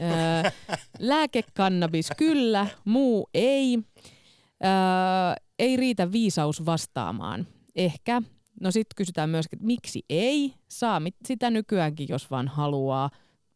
Öö, 0.00 0.50
lääkekannabis 0.98 2.08
kyllä, 2.16 2.66
muu 2.84 3.28
ei. 3.34 3.78
Öö, 4.64 4.70
ei 5.58 5.76
riitä 5.76 6.12
viisaus 6.12 6.66
vastaamaan. 6.66 7.46
Ehkä. 7.76 8.22
No 8.64 8.70
sitten 8.70 8.96
kysytään 8.96 9.30
myös, 9.30 9.46
että 9.52 9.66
miksi 9.66 10.02
ei? 10.08 10.54
Saa 10.68 11.02
sitä 11.24 11.50
nykyäänkin, 11.50 12.06
jos 12.08 12.30
vaan 12.30 12.48
haluaa. 12.48 13.10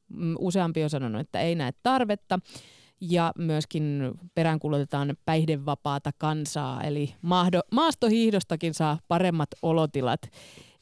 Mm, 0.09 0.35
useampi 0.38 0.85
on 0.85 0.90
sanonut, 0.90 1.21
että 1.21 1.40
ei 1.40 1.55
näe 1.55 1.73
tarvetta 1.83 2.38
ja 3.01 3.33
myöskin 3.38 4.12
peräänkuulutetaan 4.35 5.16
päihdevapaata 5.25 6.11
kansaa, 6.18 6.83
eli 6.83 7.14
maahdo, 7.23 7.61
maastohiihdostakin 7.73 8.75
saa 8.75 8.99
paremmat 9.09 9.49
olotilat. 9.62 10.21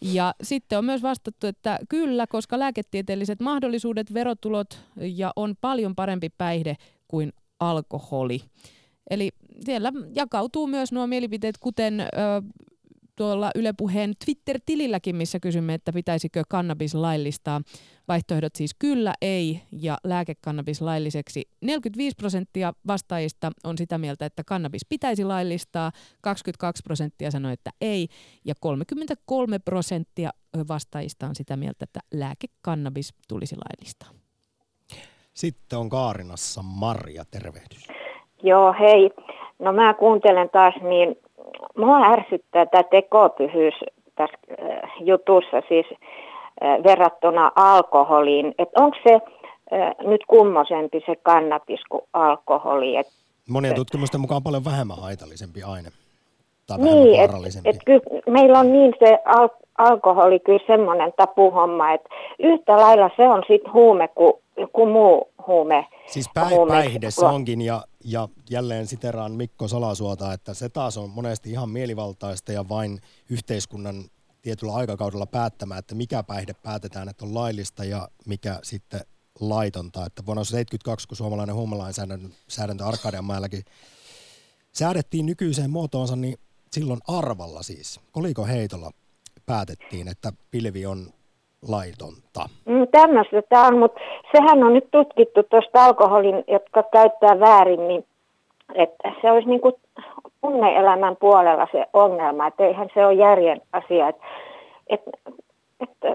Ja 0.01 0.35
sitten 0.43 0.79
on 0.79 0.85
myös 0.85 1.03
vastattu, 1.03 1.47
että 1.47 1.79
kyllä, 1.89 2.27
koska 2.27 2.59
lääketieteelliset 2.59 3.41
mahdollisuudet, 3.41 4.15
verotulot 4.15 4.81
ja 4.97 5.33
on 5.37 5.55
paljon 5.61 5.95
parempi 5.95 6.29
päihde 6.39 6.77
kuin 7.09 7.33
alkoholi. 7.61 8.41
Eli 9.11 9.31
siellä 9.65 9.93
jakautuu 10.15 10.67
myös 10.67 10.93
nuo 10.93 11.07
mielipiteet, 11.07 11.59
kuten 11.59 12.01
ö, 12.01 12.07
tuolla 13.17 13.51
Yle 13.55 13.73
Puheen 13.79 14.13
Twitter-tililläkin, 14.25 15.17
missä 15.17 15.41
kysymme, 15.41 15.75
että 15.75 15.93
pitäisikö 15.93 16.43
kannabis 16.49 16.95
laillistaa. 16.95 17.61
Vaihtoehdot 18.09 18.55
siis 18.57 18.75
kyllä, 18.79 19.15
ei 19.23 19.61
ja 19.73 19.99
lääkekannabis 20.05 20.81
lailliseksi. 20.81 21.43
45 21.61 22.17
prosenttia 22.17 22.73
vastaajista 22.87 23.51
on 23.65 23.79
sitä 23.79 23.99
mieltä, 23.99 24.27
että 24.27 24.43
kannabis 24.47 24.87
pitäisi 24.89 25.25
laillistaa, 25.25 25.91
22 26.23 26.83
prosenttia 26.83 27.31
sanoi, 27.31 27.53
että 27.53 27.71
ei 27.81 28.09
ja 28.45 28.55
33 28.61 29.59
prosenttia 29.59 30.31
vastaajista 30.69 31.27
on 31.27 31.35
sitä 31.35 31.57
mieltä, 31.57 31.85
että 31.85 32.01
lääkekannabis 32.15 33.15
tulisi 33.29 33.57
laillistaa. 33.57 34.09
Sitten 35.35 35.79
on 35.79 35.89
Kaarinassa 35.89 36.63
Marja, 36.63 37.25
tervehdys. 37.31 37.89
Joo, 38.43 38.75
hei. 38.81 39.11
No 39.59 39.73
mä 39.73 39.95
kuuntelen 39.95 40.51
taas, 40.51 40.75
niin 40.83 41.17
mua 41.77 42.13
ärsyttää 42.13 42.67
tämä 42.67 42.83
tekopyhyys 42.83 43.75
tässä 44.15 44.39
äh, 44.63 44.93
jutussa 45.01 45.63
siis 45.69 45.87
äh, 45.91 46.85
verrattuna 46.85 47.53
alkoholiin. 47.55 48.55
Että 48.59 48.83
onko 48.83 48.97
se 49.09 49.15
äh, 49.15 49.95
nyt 50.07 50.21
kummosempi 50.27 51.03
se 51.07 51.17
kannabis 51.17 51.81
kuin 51.91 52.03
alkoholi? 52.13 52.97
Et, 52.97 53.07
Monien 53.49 53.75
tutkimusten 53.75 54.21
mukaan 54.21 54.43
paljon 54.43 54.65
vähemmän 54.65 54.97
haitallisempi 55.01 55.63
aine. 55.63 55.89
Tai 56.67 56.79
niin, 56.79 57.21
että 57.21 57.37
et, 57.65 57.77
et 57.87 58.03
meillä 58.27 58.59
on 58.59 58.73
niin 58.73 58.95
se 58.99 59.19
al- 59.25 59.49
alkoholi 59.79 60.41
kyllä 60.41 60.67
semmoinen 60.67 61.13
tapuhomma, 61.17 61.93
että 61.93 62.09
yhtä 62.39 62.77
lailla 62.77 63.11
se 63.17 63.29
on 63.29 63.43
sitten 63.49 63.73
huume 63.73 64.09
kuin, 64.09 64.33
kuin 64.73 64.91
muu 64.91 65.33
huume. 65.47 65.87
Siis 66.07 66.27
päi- 66.35 66.69
päihde 66.69 67.11
se 67.11 67.27
onkin 67.27 67.63
ja 67.63 67.85
ja 68.05 68.29
jälleen 68.51 68.87
siteraan 68.87 69.33
Mikko 69.33 69.69
Salasuota, 69.69 70.33
että 70.33 70.55
se 70.55 70.69
taas 70.69 70.99
on 70.99 71.11
monesti 71.11 71.51
ihan 71.51 71.71
mielivaltaista 71.71 72.53
ja 72.53 72.69
vain 72.69 73.01
yhteiskunnan 73.31 74.05
tietyllä 74.43 74.75
aikakaudella 74.75 75.27
päättämään, 75.27 75.79
että 75.79 75.95
mikä 75.95 76.23
päihde 76.23 76.55
päätetään, 76.63 77.09
että 77.09 77.25
on 77.25 77.35
laillista 77.35 77.85
ja 77.85 78.09
mikä 78.27 78.59
sitten 78.63 79.01
laitonta. 79.41 80.07
Että 80.07 80.27
vuonna 80.27 80.41
1972, 80.41 81.09
kun 81.09 81.17
suomalainen 81.17 81.55
huumelainsäädäntö 81.55 82.85
Arkadianmäelläkin 82.85 83.65
säädettiin 84.73 85.27
nykyiseen 85.27 85.71
muotoonsa, 85.71 86.17
niin 86.17 86.39
silloin 86.73 87.01
arvalla 87.09 87.63
siis, 87.63 88.01
koliko 88.13 88.47
heitolla 88.47 88.91
päätettiin, 89.47 90.09
että 90.09 90.33
pilvi 90.51 90.87
on 90.87 91.13
laitonta. 91.69 92.49
Mm, 92.65 92.87
tämmöistä 92.91 93.43
tämä 93.43 93.67
on, 93.67 93.79
mutta 93.79 94.01
sehän 94.33 94.65
on 94.65 94.75
nyt 94.75 94.89
tutkittu 94.91 95.43
tuosta 95.43 95.85
alkoholin, 95.85 96.45
jotka 96.49 96.83
käyttää 96.83 97.41
väärin, 97.41 97.89
niin 97.89 98.05
että 98.75 99.13
se 99.23 99.31
olisi 99.31 99.49
niin 99.49 99.61
kuin 99.61 99.75
tunneelämän 100.41 101.17
puolella 101.17 101.69
se 101.73 101.87
ongelma, 101.93 102.47
että 102.47 102.67
eihän 102.67 102.89
se 102.95 103.07
ole 103.07 103.15
järjen 103.15 103.61
asia, 103.73 104.09
että, 104.09 104.27
että, 104.87 105.11
että 105.81 106.15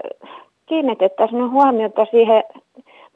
kiinnitettäisiin 0.66 1.50
huomiota 1.50 2.06
siihen 2.10 2.44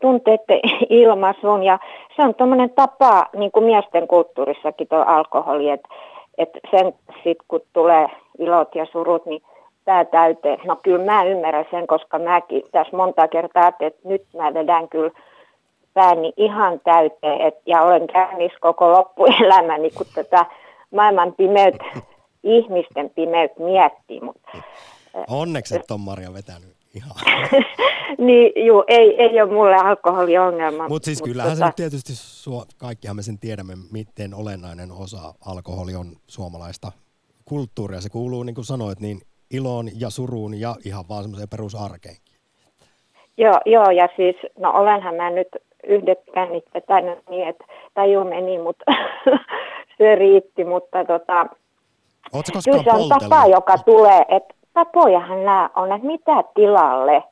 tunteiden 0.00 0.60
ilmaisuun 0.90 1.62
ja 1.62 1.78
se 2.16 2.22
on 2.22 2.34
tuommoinen 2.34 2.70
tapa, 2.70 3.26
niin 3.36 3.52
kuin 3.52 3.64
miesten 3.64 4.08
kulttuurissakin 4.08 4.88
tuo 4.88 4.98
alkoholi, 4.98 5.70
että, 5.70 5.88
että 6.38 6.58
sen 6.70 6.92
sitten 7.14 7.46
kun 7.48 7.60
tulee 7.72 8.06
ilot 8.38 8.74
ja 8.74 8.86
surut, 8.92 9.26
niin 9.26 9.42
tämä 9.86 10.04
täyteen. 10.04 10.58
No 10.64 10.76
kyllä 10.82 11.04
mä 11.04 11.24
ymmärrän 11.24 11.64
sen, 11.70 11.86
koska 11.86 12.18
mäkin 12.18 12.62
tässä 12.72 12.96
monta 12.96 13.28
kertaa 13.28 13.62
ajattelin, 13.62 13.92
että 13.92 14.08
nyt 14.08 14.22
mä 14.36 14.54
vedän 14.54 14.88
kyllä 14.88 15.10
pääni 15.94 16.32
ihan 16.36 16.80
täyteen 16.84 17.40
et, 17.40 17.54
ja 17.66 17.82
olen 17.82 18.06
käynnissä 18.06 18.58
koko 18.60 18.92
loppuelämäni, 18.92 19.90
kun 19.90 20.06
tätä 20.14 20.46
maailman 20.94 21.32
pimeyt, 21.32 21.76
ihmisten 22.42 23.10
pimeyt 23.10 23.58
miettii. 23.58 24.20
Mutta, 24.20 24.50
Onneksi 25.28 25.76
et 25.76 25.90
on 25.90 26.00
Maria 26.00 26.34
vetänyt 26.34 26.76
ihan. 26.94 27.16
niin 28.26 28.66
juu, 28.66 28.84
ei, 28.88 29.22
ei 29.22 29.42
ole 29.42 29.52
mulle 29.52 29.76
alkoholiongelma. 29.76 30.88
Mutta 30.88 31.06
siis 31.06 31.22
kyllähän 31.22 31.52
tota... 31.52 31.58
se 31.58 31.66
nyt 31.66 31.76
tietysti, 31.76 32.12
kaikkihan 32.78 33.16
me 33.16 33.22
sen 33.22 33.38
tiedämme, 33.38 33.72
miten 33.92 34.34
olennainen 34.34 34.92
osa 34.92 35.34
alkoholi 35.46 35.94
on 35.94 36.16
suomalaista 36.26 36.92
kulttuuria. 37.44 38.00
Se 38.00 38.10
kuuluu, 38.10 38.42
niin 38.42 38.54
kuin 38.54 38.64
sanoit, 38.64 39.00
niin 39.00 39.20
iloon 39.50 39.88
ja 40.00 40.10
suruun 40.10 40.60
ja 40.60 40.74
ihan 40.84 41.04
vaan 41.08 41.22
semmoiseen 41.22 41.48
perusarkeenkin. 41.48 42.36
Joo, 43.36 43.60
joo, 43.66 43.90
ja 43.90 44.08
siis, 44.16 44.36
no 44.58 44.70
olenhan 44.70 45.14
mä 45.14 45.30
nyt 45.30 45.48
yhdet 45.86 46.18
kännit 46.34 46.64
vetänyt 46.74 47.18
niin, 47.30 47.48
että 47.48 47.64
taju 47.94 48.24
meni, 48.24 48.58
mutta 48.58 48.84
se 49.98 50.14
riitti, 50.14 50.64
mutta 50.64 51.04
tota, 51.04 51.46
kyllä 52.64 52.82
se 52.84 52.90
on 52.92 53.08
tapa, 53.08 53.46
joka 53.46 53.78
tulee, 53.78 54.24
että 54.28 54.54
tapojahan 54.72 55.44
nämä 55.44 55.70
on, 55.76 55.92
että 55.92 56.06
mitä 56.06 56.44
tilalle. 56.54 57.22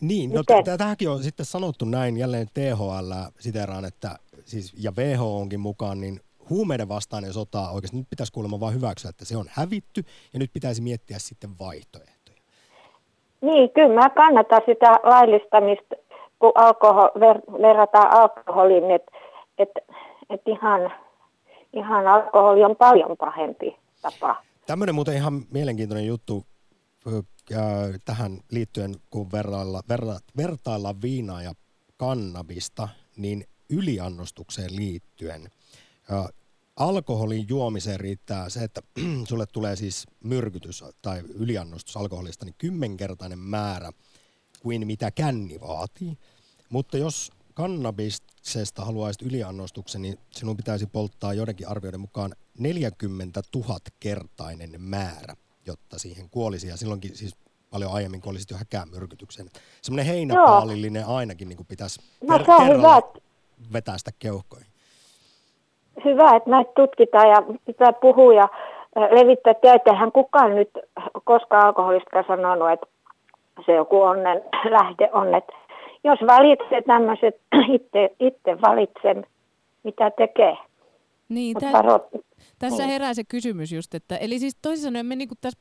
Niin, 0.00 0.30
no 0.30 0.42
tähänkin 0.78 1.10
on 1.10 1.22
sitten 1.22 1.46
sanottu 1.46 1.84
näin, 1.84 2.16
jälleen 2.16 2.46
THL 2.54 3.12
siteraan, 3.38 3.84
että 3.84 4.18
siis, 4.44 4.74
ja 4.78 4.92
WHO 4.98 5.38
onkin 5.38 5.60
mukaan, 5.60 6.00
niin 6.00 6.20
huumeiden 6.50 6.88
vastainen 6.88 7.32
sota 7.32 7.70
oikeasti 7.70 7.96
nyt 7.96 8.10
pitäisi 8.10 8.32
kuulemma 8.32 8.60
vain 8.60 8.74
hyväksyä, 8.74 9.08
että 9.08 9.24
se 9.24 9.36
on 9.36 9.46
hävitty 9.48 10.04
ja 10.32 10.38
nyt 10.38 10.52
pitäisi 10.52 10.82
miettiä 10.82 11.18
sitten 11.18 11.50
vaihtoehtoja. 11.58 12.38
Niin, 13.40 13.70
kyllä 13.70 13.94
mä 13.94 14.10
kannatan 14.10 14.62
sitä 14.66 14.92
laillistamista, 15.02 15.94
kun 16.38 16.52
alkohol, 16.54 17.08
ver, 17.20 17.40
verrataan 17.62 18.10
alkoholiin, 18.12 18.90
että 18.90 19.12
et, 19.58 19.68
et 20.30 20.42
ihan, 20.46 20.92
ihan 21.72 22.06
alkoholi 22.06 22.64
on 22.64 22.76
paljon 22.76 23.16
pahempi 23.16 23.76
tapa. 24.02 24.42
Tämmöinen 24.66 24.94
muuten 24.94 25.14
ihan 25.14 25.42
mielenkiintoinen 25.50 26.06
juttu 26.06 26.44
tähän 28.04 28.38
liittyen, 28.50 28.94
kun 29.10 29.32
vertailla, 29.32 29.82
verra, 29.88 30.14
vertaillaan 30.36 31.02
viinaa 31.02 31.42
ja 31.42 31.52
kannabista, 31.96 32.88
niin 33.16 33.44
yliannostukseen 33.70 34.76
liittyen– 34.76 35.48
alkoholin 36.78 37.48
juomiseen 37.48 38.00
riittää 38.00 38.48
se, 38.48 38.60
että 38.60 38.82
sulle 39.28 39.46
tulee 39.46 39.76
siis 39.76 40.06
myrkytys 40.24 40.84
tai 41.02 41.20
yliannostus 41.34 41.96
alkoholista, 41.96 42.44
niin 42.44 42.54
kymmenkertainen 42.58 43.38
määrä 43.38 43.92
kuin 44.60 44.86
mitä 44.86 45.10
känni 45.10 45.60
vaatii. 45.60 46.18
Mutta 46.70 46.98
jos 46.98 47.32
kannabiksesta 47.54 48.84
haluaisit 48.84 49.22
yliannostuksen, 49.22 50.02
niin 50.02 50.18
sinun 50.30 50.56
pitäisi 50.56 50.86
polttaa 50.86 51.34
joidenkin 51.34 51.68
arvioiden 51.68 52.00
mukaan 52.00 52.34
40 52.58 53.42
000 53.54 53.78
kertainen 54.00 54.80
määrä, 54.80 55.36
jotta 55.66 55.98
siihen 55.98 56.30
kuolisi. 56.30 56.68
Ja 56.68 56.76
silloinkin 56.76 57.16
siis 57.16 57.36
paljon 57.70 57.92
aiemmin, 57.92 58.20
kun 58.20 58.30
olisit 58.30 58.50
jo 58.50 58.56
häkämyrkytyksen. 58.56 59.50
Semmoinen 59.82 60.06
heinäpaalillinen 60.06 61.06
ainakin 61.06 61.48
niin 61.48 61.56
kuin 61.56 61.66
pitäisi 61.66 62.00
no, 62.22 62.38
per- 62.38 63.22
vetää 63.72 63.98
sitä 63.98 64.10
keuhkoihin 64.18 64.77
hyvä, 66.04 66.36
että 66.36 66.50
näitä 66.50 66.72
tutkitaan 66.76 67.28
ja 67.28 67.42
pitää 67.66 67.92
puhua 67.92 68.32
ja 68.34 68.48
levittää 68.96 69.54
tietoa. 69.54 69.92
Eihän 69.92 70.12
kukaan 70.12 70.54
nyt 70.56 70.70
koskaan 71.24 71.66
alkoholista 71.66 72.24
sanonut, 72.26 72.70
että 72.70 72.86
se 73.66 73.72
joku 73.72 74.02
onnen 74.02 74.42
lähde 74.78 75.10
on. 75.12 75.34
Että 75.34 75.52
jos 76.04 76.18
valitsee 76.26 76.82
tämmöiset, 76.82 77.40
itse, 77.76 78.10
itse 78.20 78.60
valitsen, 78.60 79.26
mitä 79.82 80.10
tekee. 80.10 80.56
Niin, 81.28 81.56
tä- 81.60 82.00
tässä 82.58 82.82
niin. 82.82 82.92
herää 82.92 83.14
se 83.14 83.22
kysymys 83.24 83.72
just, 83.72 83.94
että 83.94 84.16
eli 84.16 84.38
siis 84.38 84.56
toisin 84.62 84.84
sanoen 84.84 85.06
me 85.06 85.16
niinku 85.16 85.34
tässä 85.40 85.58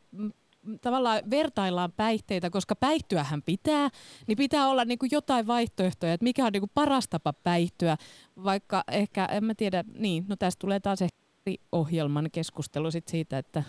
tavallaan 0.81 1.21
vertaillaan 1.29 1.91
päihteitä, 1.97 2.49
koska 2.49 2.75
päihtyähän 2.75 3.41
pitää, 3.41 3.89
niin 4.27 4.37
pitää 4.37 4.67
olla 4.69 4.85
niin 4.85 4.99
kuin 4.99 5.09
jotain 5.11 5.47
vaihtoehtoja, 5.47 6.13
että 6.13 6.23
mikä 6.23 6.45
on 6.45 6.51
niin 6.51 6.61
kuin 6.61 6.71
paras 6.73 7.07
tapa 7.07 7.33
päihtyä, 7.43 7.97
vaikka 8.43 8.83
ehkä, 8.91 9.25
en 9.25 9.43
mä 9.43 9.53
tiedä, 9.57 9.83
niin, 9.99 10.25
no 10.27 10.35
tästä 10.39 10.59
tulee 10.59 10.79
taas 10.79 11.01
ehkä 11.01 11.17
ohjelman 11.71 12.29
keskustelu 12.31 12.91
sit 12.91 13.07
siitä, 13.07 13.37
että 13.37 13.63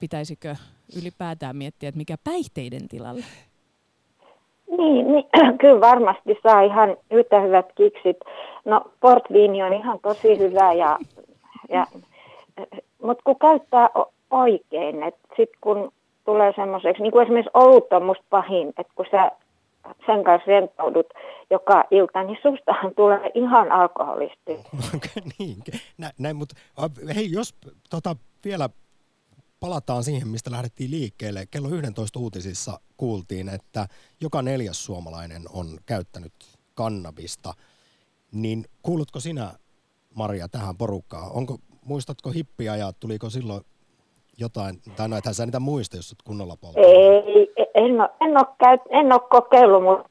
pitäisikö 0.00 0.56
ylipäätään 1.00 1.56
miettiä, 1.56 1.88
että 1.88 1.98
mikä 1.98 2.16
päihteiden 2.24 2.88
tilalle? 2.88 3.24
Niin, 4.78 5.12
niin 5.12 5.24
kyllä 5.60 5.80
varmasti 5.80 6.38
saa 6.42 6.60
ihan 6.60 6.96
yhtä 7.10 7.40
hyvät 7.40 7.66
kiksit. 7.74 8.16
No 8.64 8.90
portviini 9.00 9.62
on 9.62 9.72
ihan 9.72 9.98
tosi 10.02 10.38
hyvä, 10.38 10.72
ja, 10.72 10.98
ja, 11.68 11.86
mutta 13.02 13.22
kun 13.24 13.38
käyttää 13.38 13.88
oikein, 14.30 15.02
että 15.02 15.28
sitten 15.36 15.58
kun 15.60 15.92
tulee 16.26 16.52
semmoiseksi, 16.56 17.02
niin 17.02 17.12
kuin 17.12 17.22
esimerkiksi 17.22 17.50
olut 17.54 17.92
on 17.92 18.04
musta 18.04 18.24
pahin, 18.30 18.68
että 18.68 18.92
kun 18.94 19.06
sä 19.10 19.30
sen 20.06 20.24
kanssa 20.24 20.46
rentoudut 20.46 21.06
joka 21.50 21.84
ilta, 21.90 22.22
niin 22.22 22.38
sustahan 22.42 22.94
tulee 22.94 23.30
ihan 23.34 23.72
alkoholisti. 23.72 24.58
niin, 25.38 25.56
Nä, 25.98 26.10
näin, 26.18 26.36
mutta 26.36 26.54
hei, 27.14 27.32
jos 27.32 27.54
tota, 27.90 28.16
vielä 28.44 28.68
palataan 29.60 30.04
siihen, 30.04 30.28
mistä 30.28 30.50
lähdettiin 30.50 30.90
liikkeelle. 30.90 31.46
Kello 31.50 31.68
11 31.68 32.18
uutisissa 32.18 32.80
kuultiin, 32.96 33.48
että 33.48 33.86
joka 34.20 34.42
neljäs 34.42 34.84
suomalainen 34.84 35.42
on 35.52 35.66
käyttänyt 35.86 36.32
kannabista. 36.74 37.54
Niin 38.32 38.64
kuulutko 38.82 39.20
sinä, 39.20 39.52
Maria, 40.14 40.48
tähän 40.48 40.76
porukkaan? 40.76 41.32
Onko, 41.32 41.58
muistatko 41.84 42.30
hippiajat, 42.30 43.00
tuliko 43.00 43.30
silloin 43.30 43.64
jotain, 44.38 44.74
tai 44.96 45.08
no 45.08 45.16
ethän 45.16 45.34
sä 45.34 45.46
niitä 45.46 45.60
muista, 45.60 45.96
jos 45.96 46.14
kunnolla 46.24 46.56
polttanut. 46.60 46.90
Ei, 46.90 47.52
en 47.74 48.00
ole, 48.00 48.10
en 48.20 48.36
ole, 48.36 48.46
käy, 48.58 48.78
en 48.90 49.12
ole 49.12 49.20
kokeillut, 49.30 49.82
mutta, 49.82 50.08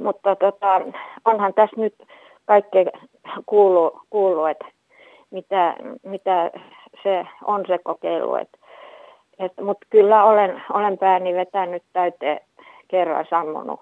mutta 0.00 0.36
tota, 0.36 0.80
onhan 1.24 1.54
tässä 1.54 1.80
nyt 1.80 1.94
kaikkea 2.44 2.84
kuulu, 3.46 4.00
kuulu 4.10 4.44
että 4.44 4.64
mitä, 5.30 5.76
mitä 6.02 6.50
se 7.02 7.26
on 7.46 7.64
se 7.68 7.78
kokeilu. 7.78 8.34
Et, 8.34 8.48
et, 9.38 9.52
mutta 9.60 9.86
kyllä 9.90 10.24
olen, 10.24 10.62
olen 10.72 10.98
pääni 10.98 11.34
vetänyt 11.34 11.82
täyteen 11.92 12.40
kerran 12.88 13.26
sammunut. 13.30 13.80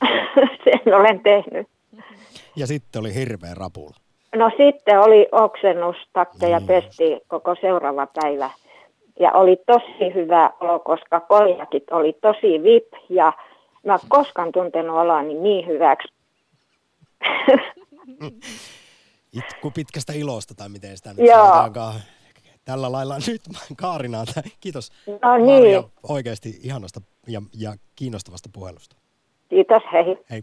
Sen 0.64 0.94
olen 0.94 1.20
tehnyt. 1.20 1.68
Ja 2.56 2.66
sitten 2.66 3.00
oli 3.00 3.14
hirveä 3.14 3.54
rapula. 3.54 3.96
No 4.36 4.50
sitten 4.56 5.00
oli 5.00 5.28
oksennustakke 5.32 6.48
ja 6.48 6.58
niin. 6.58 6.66
pesti 6.66 7.20
koko 7.28 7.54
seuraava 7.60 8.06
päivä 8.22 8.50
ja 9.20 9.32
oli 9.32 9.56
tosi 9.66 10.14
hyvä 10.14 10.50
olo, 10.60 10.78
koska 10.78 11.20
koljakit 11.20 11.90
oli 11.90 12.12
tosi 12.12 12.62
vip 12.62 12.92
ja 13.08 13.32
mä 13.86 13.98
koskaan 14.08 14.52
tuntenut 14.52 14.96
olani 14.96 15.34
niin 15.34 15.66
hyväksi. 15.66 16.08
Itku 19.32 19.70
pitkästä 19.70 20.12
ilosta 20.12 20.54
tai 20.54 20.68
miten 20.68 20.96
sitä 20.96 21.14
nyt 21.14 21.30
sanotaankaan. 21.30 21.94
Tällä 22.64 22.92
lailla 22.92 23.16
nyt 23.26 23.42
Kaarina. 23.76 24.24
Kiitos 24.60 24.92
no 25.22 25.36
niin. 25.36 25.46
Maria 25.46 25.82
oikeasti 26.08 26.60
ihanasta 26.62 27.00
ja, 27.28 27.42
ja 27.58 27.74
kiinnostavasta 27.96 28.48
puhelusta. 28.52 28.96
Kiitos, 29.48 29.82
hei. 29.92 30.16
Hei. 30.30 30.42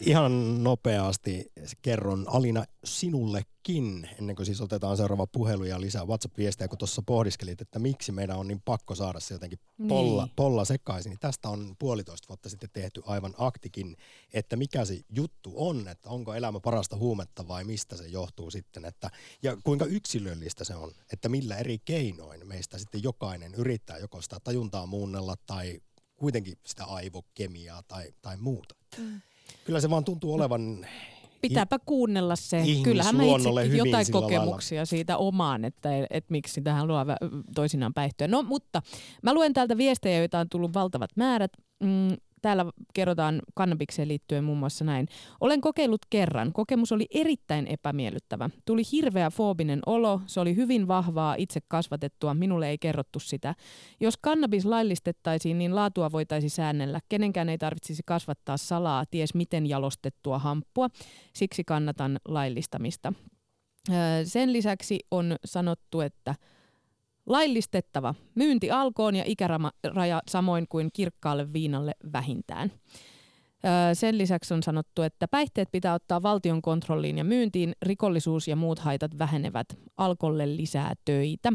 Ihan 0.00 0.64
nopeasti 0.64 1.52
kerron 1.82 2.24
Alina 2.28 2.64
sinullekin, 2.84 4.08
ennen 4.18 4.36
kuin 4.36 4.46
siis 4.46 4.60
otetaan 4.60 4.96
seuraava 4.96 5.26
puhelu 5.26 5.64
ja 5.64 5.80
lisää 5.80 6.04
WhatsApp-viestejä, 6.04 6.68
kun 6.68 6.78
tuossa 6.78 7.02
pohdiskelit, 7.06 7.60
että 7.60 7.78
miksi 7.78 8.12
meidän 8.12 8.36
on 8.36 8.48
niin 8.48 8.62
pakko 8.64 8.94
saada 8.94 9.20
se 9.20 9.34
jotenkin 9.34 9.58
polla, 9.88 10.24
niin. 10.24 10.32
polla 10.36 10.64
sekaisin. 10.64 11.10
Niin 11.10 11.20
tästä 11.20 11.48
on 11.48 11.76
puolitoista 11.78 12.28
vuotta 12.28 12.48
sitten 12.48 12.70
tehty 12.72 13.02
aivan 13.06 13.34
aktikin, 13.38 13.96
että 14.32 14.56
mikä 14.56 14.84
se 14.84 15.00
juttu 15.08 15.52
on, 15.56 15.88
että 15.88 16.08
onko 16.08 16.34
elämä 16.34 16.60
parasta 16.60 16.96
huumetta 16.96 17.48
vai 17.48 17.64
mistä 17.64 17.96
se 17.96 18.06
johtuu 18.06 18.50
sitten, 18.50 18.84
että, 18.84 19.10
ja 19.42 19.56
kuinka 19.64 19.84
yksilöllistä 19.84 20.64
se 20.64 20.74
on, 20.74 20.92
että 21.12 21.28
millä 21.28 21.56
eri 21.56 21.78
keinoin 21.84 22.46
meistä 22.46 22.78
sitten 22.78 23.02
jokainen 23.02 23.54
yrittää 23.54 23.98
joko 23.98 24.22
sitä 24.22 24.40
tajuntaa 24.44 24.86
muunnella 24.86 25.34
tai 25.46 25.80
kuitenkin 26.16 26.58
sitä 26.66 26.84
aivokemiaa 26.84 27.82
tai, 27.82 28.14
tai 28.22 28.36
muuta. 28.36 28.74
Mm. 28.98 29.20
Kyllä 29.64 29.80
se 29.80 29.90
vaan 29.90 30.04
tuntuu 30.04 30.34
olevan 30.34 30.86
Pitääpä 31.40 31.78
kuunnella 31.86 32.36
se. 32.36 32.64
Kyllähän 32.82 33.16
mä 33.16 33.22
itsekin 33.22 33.76
jotain 33.76 34.06
kokemuksia 34.12 34.76
lailla. 34.76 34.86
siitä 34.86 35.16
omaan, 35.16 35.64
että, 35.64 35.90
että 36.10 36.32
miksi 36.32 36.62
tähän 36.62 36.88
luo 36.88 36.98
toisinaan 37.54 37.94
päihtyä. 37.94 38.28
No 38.28 38.42
mutta 38.42 38.82
mä 39.22 39.34
luen 39.34 39.52
täältä 39.52 39.76
viestejä, 39.76 40.18
joita 40.18 40.38
on 40.38 40.48
tullut 40.48 40.74
valtavat 40.74 41.10
määrät. 41.16 41.52
Mm, 41.80 42.16
täällä 42.46 42.66
kerrotaan 42.94 43.42
kannabikseen 43.54 44.08
liittyen 44.08 44.44
muun 44.44 44.58
muassa 44.58 44.84
näin. 44.84 45.08
Olen 45.40 45.60
kokeillut 45.60 46.00
kerran. 46.10 46.52
Kokemus 46.52 46.92
oli 46.92 47.06
erittäin 47.10 47.66
epämiellyttävä. 47.66 48.50
Tuli 48.64 48.82
hirveä 48.92 49.30
foobinen 49.30 49.80
olo. 49.86 50.20
Se 50.26 50.40
oli 50.40 50.56
hyvin 50.56 50.88
vahvaa, 50.88 51.34
itse 51.38 51.60
kasvatettua. 51.68 52.34
Minulle 52.34 52.68
ei 52.68 52.78
kerrottu 52.78 53.20
sitä. 53.20 53.54
Jos 54.00 54.16
kannabis 54.16 54.64
laillistettaisiin, 54.64 55.58
niin 55.58 55.74
laatua 55.74 56.12
voitaisiin 56.12 56.50
säännellä. 56.50 57.00
Kenenkään 57.08 57.48
ei 57.48 57.58
tarvitsisi 57.58 58.02
kasvattaa 58.06 58.56
salaa, 58.56 59.04
ties 59.10 59.34
miten 59.34 59.66
jalostettua 59.66 60.38
hamppua. 60.38 60.88
Siksi 61.34 61.64
kannatan 61.64 62.18
laillistamista. 62.28 63.12
Sen 64.24 64.52
lisäksi 64.52 64.98
on 65.10 65.36
sanottu, 65.44 66.00
että– 66.00 66.34
Laillistettava. 67.26 68.14
Myynti 68.34 68.70
alkoon 68.70 69.16
ja 69.16 69.24
ikäraja 69.26 70.22
samoin 70.28 70.66
kuin 70.68 70.90
kirkkaalle 70.92 71.52
viinalle 71.52 71.94
vähintään. 72.12 72.72
Sen 73.94 74.18
lisäksi 74.18 74.54
on 74.54 74.62
sanottu, 74.62 75.02
että 75.02 75.28
päihteet 75.28 75.68
pitää 75.72 75.94
ottaa 75.94 76.22
valtion 76.22 76.62
kontrolliin 76.62 77.18
ja 77.18 77.24
myyntiin. 77.24 77.72
Rikollisuus 77.82 78.48
ja 78.48 78.56
muut 78.56 78.78
haitat 78.78 79.18
vähenevät. 79.18 79.66
Alkolle 79.96 80.56
lisää 80.56 80.94
töitä. 81.04 81.52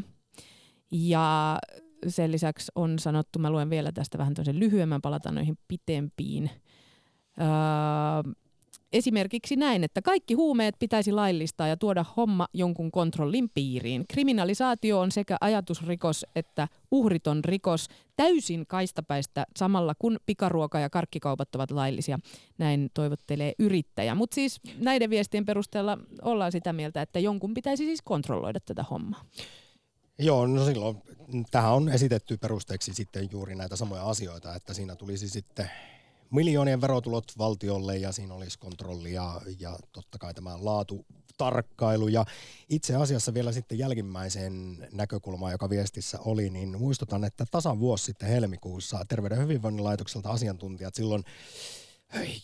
Ja 0.92 1.60
sen 2.08 2.32
lisäksi 2.32 2.72
on 2.76 3.00
sanottu, 3.00 3.40
mä 3.40 3.50
luen 3.50 3.70
vielä 3.70 3.92
tästä 3.92 4.18
vähän 4.18 4.34
toisen 4.34 4.60
lyhyemmän, 4.60 5.02
palataan 5.02 5.36
noihin 5.36 5.58
pitempiin. 5.68 6.50
Öö, 7.42 8.34
Esimerkiksi 8.94 9.56
näin, 9.56 9.84
että 9.84 10.02
kaikki 10.02 10.34
huumeet 10.34 10.76
pitäisi 10.80 11.12
laillistaa 11.12 11.68
ja 11.68 11.78
tuoda 11.78 12.06
homma 12.18 12.48
jonkun 12.54 12.92
kontrollin 12.92 13.50
piiriin. 13.54 14.06
Kriminalisaatio 14.08 15.00
on 15.00 15.12
sekä 15.12 15.38
ajatusrikos 15.42 16.26
että 16.36 16.68
uhriton 16.92 17.44
rikos 17.44 17.88
täysin 18.16 18.68
kaistapäistä 18.68 19.46
samalla 19.58 19.96
kun 20.00 20.18
pikaruoka 20.26 20.80
ja 20.80 20.90
karkkikaupat 20.90 21.56
ovat 21.56 21.72
laillisia. 21.72 22.20
Näin 22.58 22.90
toivottelee 22.94 23.54
yrittäjä. 23.60 24.16
Mutta 24.16 24.36
siis 24.36 24.60
näiden 24.80 25.10
viestien 25.10 25.46
perusteella 25.46 25.98
ollaan 26.22 26.52
sitä 26.52 26.74
mieltä, 26.74 27.02
että 27.02 27.20
jonkun 27.20 27.54
pitäisi 27.54 27.86
siis 27.86 28.02
kontrolloida 28.02 28.60
tätä 28.60 28.84
hommaa. 28.84 29.26
Joo, 30.20 30.48
no 30.48 30.66
silloin 30.66 30.98
tähän 31.52 31.74
on 31.74 31.90
esitetty 31.90 32.38
perusteeksi 32.38 32.94
sitten 32.94 33.30
juuri 33.32 33.56
näitä 33.56 33.76
samoja 33.76 34.10
asioita, 34.10 34.56
että 34.56 34.74
siinä 34.74 34.96
tulisi 34.96 35.30
sitten 35.30 35.70
miljoonien 36.32 36.82
verotulot 36.82 37.34
valtiolle 37.38 37.98
ja 37.98 38.12
siinä 38.12 38.34
olisi 38.34 38.60
kontrolli 38.60 39.14
ja, 39.14 39.42
ja 39.60 39.78
totta 39.92 40.18
kai 40.18 40.34
tämä 40.34 40.58
laatu 40.62 41.06
tarkkailu. 41.38 42.08
Ja 42.08 42.26
itse 42.70 42.96
asiassa 42.96 43.34
vielä 43.34 43.52
sitten 43.52 43.78
jälkimmäiseen 43.78 44.88
näkökulmaan, 44.92 45.52
joka 45.52 45.70
viestissä 45.70 46.20
oli, 46.20 46.50
niin 46.50 46.80
muistutan, 46.80 47.24
että 47.24 47.46
tasan 47.52 47.80
vuosi 47.80 48.06
sitten 48.06 48.30
helmikuussa 48.30 49.06
Terveyden 49.08 49.36
ja 49.36 49.42
hyvinvoinnin 49.42 49.84
laitokselta 49.84 50.30
asiantuntijat 50.30 50.96
silloin 50.96 51.24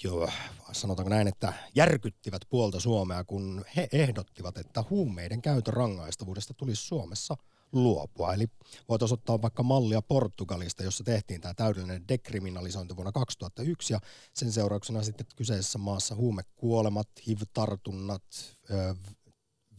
Joo, 0.03 0.29
sanotaanko 0.71 1.09
näin, 1.09 1.27
että 1.27 1.53
järkyttivät 1.75 2.41
puolta 2.49 2.79
Suomea, 2.79 3.23
kun 3.23 3.65
he 3.75 3.87
ehdottivat, 3.91 4.57
että 4.57 4.83
huumeiden 4.89 5.41
käytön 5.41 5.73
rangaistavuudesta 5.73 6.53
tulisi 6.53 6.81
Suomessa– 6.81 7.37
luopua. 7.71 8.33
Eli 8.33 8.47
voitaisiin 8.89 9.13
ottaa 9.19 9.41
vaikka 9.41 9.63
mallia 9.63 10.01
Portugalista, 10.01 10.83
jossa 10.83 11.03
tehtiin 11.03 11.41
tämä 11.41 11.53
täydellinen 11.53 12.07
dekriminalisointi 12.07 12.95
vuonna 12.95 13.11
2001 13.11 13.93
ja 13.93 13.99
sen 14.33 14.51
seurauksena 14.51 15.03
sitten 15.03 15.27
kyseisessä 15.35 15.77
maassa 15.77 16.15
huumekuolemat, 16.15 17.07
HIV-tartunnat 17.27 18.23
ö, 18.71 18.95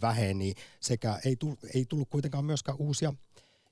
väheni 0.03 0.55
sekä 0.81 1.21
ei 1.25 1.37
tullut, 1.37 1.59
ei 1.75 1.85
tullut 1.85 2.09
kuitenkaan 2.11 2.45
myöskään 2.45 2.79
uusia 2.79 3.13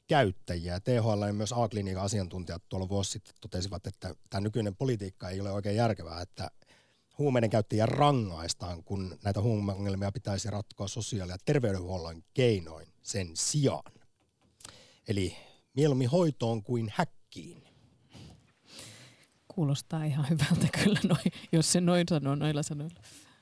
käyttäjiä. 0.06 0.80
THL 0.80 1.22
ja 1.26 1.32
myös 1.32 1.52
A-klinikan 1.52 2.02
asiantuntijat 2.02 2.62
tuolla 2.68 2.88
vuosi 2.88 3.10
sitten 3.10 3.34
totesivat, 3.40 3.86
että 3.86 4.14
tämä 4.30 4.40
nykyinen 4.40 4.76
politiikka 4.76 5.30
ei 5.30 5.40
ole 5.40 5.52
oikein 5.52 5.76
järkevää, 5.76 6.20
että 6.20 6.50
huumeiden 7.18 7.50
käyttäjiä 7.50 7.86
rangaistaan, 7.86 8.84
kun 8.84 9.18
näitä 9.24 9.40
huumeongelmia 9.40 10.12
pitäisi 10.12 10.50
ratkoa 10.50 10.88
sosiaali- 10.88 11.32
ja 11.32 11.38
terveydenhuollon 11.44 12.22
keinoin 12.34 12.88
sen 13.02 13.30
sijaan. 13.34 13.92
Eli 15.08 15.36
mieluummin 15.76 16.10
hoitoon 16.10 16.62
kuin 16.62 16.92
häkkiin. 16.94 17.62
Kuulostaa 19.48 20.04
ihan 20.04 20.26
hyvältä 20.30 20.78
kyllä, 20.84 21.00
noin, 21.08 21.32
jos 21.52 21.72
se 21.72 21.80
noin 21.80 22.08
sanoo 22.08 22.34
noilla 22.34 22.62
sanoilla. 22.62 23.00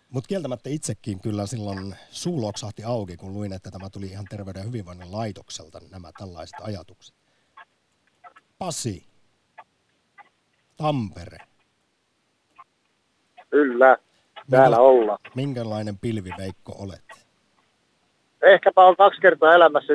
Mutta 0.09 0.29
kieltämättä 0.29 0.71
itsekin 0.71 1.21
kyllä 1.21 1.47
silloin 1.47 1.95
suu 2.11 2.43
loksahti 2.43 2.85
auki, 2.85 3.17
kun 3.17 3.35
luin, 3.35 3.53
että 3.53 3.71
tämä 3.71 3.91
tuli 3.91 4.07
ihan 4.07 4.25
Terveyden 4.31 4.61
ja 4.61 4.67
hyvinvoinnin 4.67 5.13
laitokselta, 5.13 5.81
nämä 5.91 6.11
tällaiset 6.19 6.57
ajatukset. 6.63 7.15
Pasi, 8.59 9.07
Tampere. 10.77 11.39
Kyllä, 13.51 13.97
täällä 14.51 14.77
Minkä, 14.77 14.83
ollaan. 14.83 15.19
Minkälainen 15.35 15.99
pilviveikko 15.99 16.77
olet? 16.79 17.05
Ehkäpä 18.43 18.85
on 18.85 18.97
kaksi 18.97 19.21
kertaa 19.21 19.55
elämässä 19.55 19.93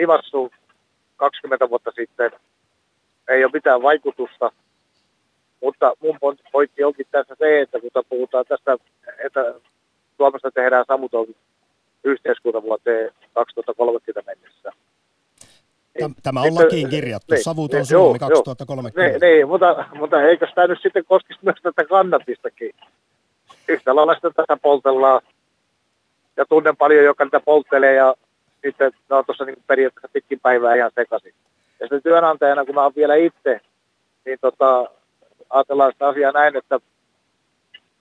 ivassu 0.00 0.50
20 1.20 1.70
vuotta 1.70 1.90
sitten 1.90 2.30
ei 3.28 3.44
ole 3.44 3.52
mitään 3.52 3.82
vaikutusta. 3.82 4.52
Mutta 5.62 5.92
mun 6.02 6.18
pointti 6.52 6.84
onkin 6.84 7.06
tässä 7.10 7.34
se, 7.38 7.60
että 7.60 7.80
kun 7.80 8.04
puhutaan 8.08 8.44
tästä, 8.48 8.76
että 9.24 9.54
Suomesta 10.16 10.50
tehdään 10.50 10.84
savuton 10.88 11.26
yhteiskunta 12.04 12.62
vuoteen 12.62 13.10
2030 13.34 14.22
mennessä. 14.26 14.72
Tämä 16.22 16.40
on 16.40 16.54
lakiin 16.54 16.88
kirjattu, 16.88 17.34
niin, 17.34 17.44
savuton 17.44 17.78
niin, 17.78 17.86
Suomi 17.86 18.18
joo, 18.20 18.28
2030. 18.28 19.00
Niin, 19.00 19.20
niin 19.20 19.48
mutta, 19.48 19.84
mutta 19.94 20.22
eikö 20.22 20.46
tämä 20.54 20.66
nyt 20.66 20.78
sitten 20.82 21.04
koskisi 21.04 21.38
myös 21.42 21.56
tätä 21.62 21.84
kannatistakin? 21.84 22.72
Yhtä 23.68 23.96
lailla 23.96 24.14
sitä 24.14 24.30
tätä 24.30 24.56
poltellaan. 24.56 25.20
Ja 26.36 26.44
tunnen 26.48 26.76
paljon, 26.76 27.04
joka 27.04 27.24
niitä 27.24 27.40
polttelee 27.40 27.94
ja 27.94 28.14
sitten 28.64 28.92
ne 29.10 29.16
on 29.16 29.24
tuossa 29.24 29.44
niin 29.44 29.62
periaatteessa 29.66 30.08
pitkin 30.12 30.40
päivää 30.40 30.74
ihan 30.74 30.90
sekaisin. 30.94 31.34
Ja 31.80 31.86
sitten 31.86 32.02
työnantajana, 32.02 32.64
kun 32.64 32.74
mä 32.74 32.82
oon 32.82 32.92
vielä 32.96 33.14
itse, 33.14 33.60
niin 34.24 34.38
tota, 34.40 34.90
ajatellaan 35.50 35.92
sitä 35.92 36.08
asiaa 36.08 36.32
näin, 36.32 36.56
että 36.56 36.80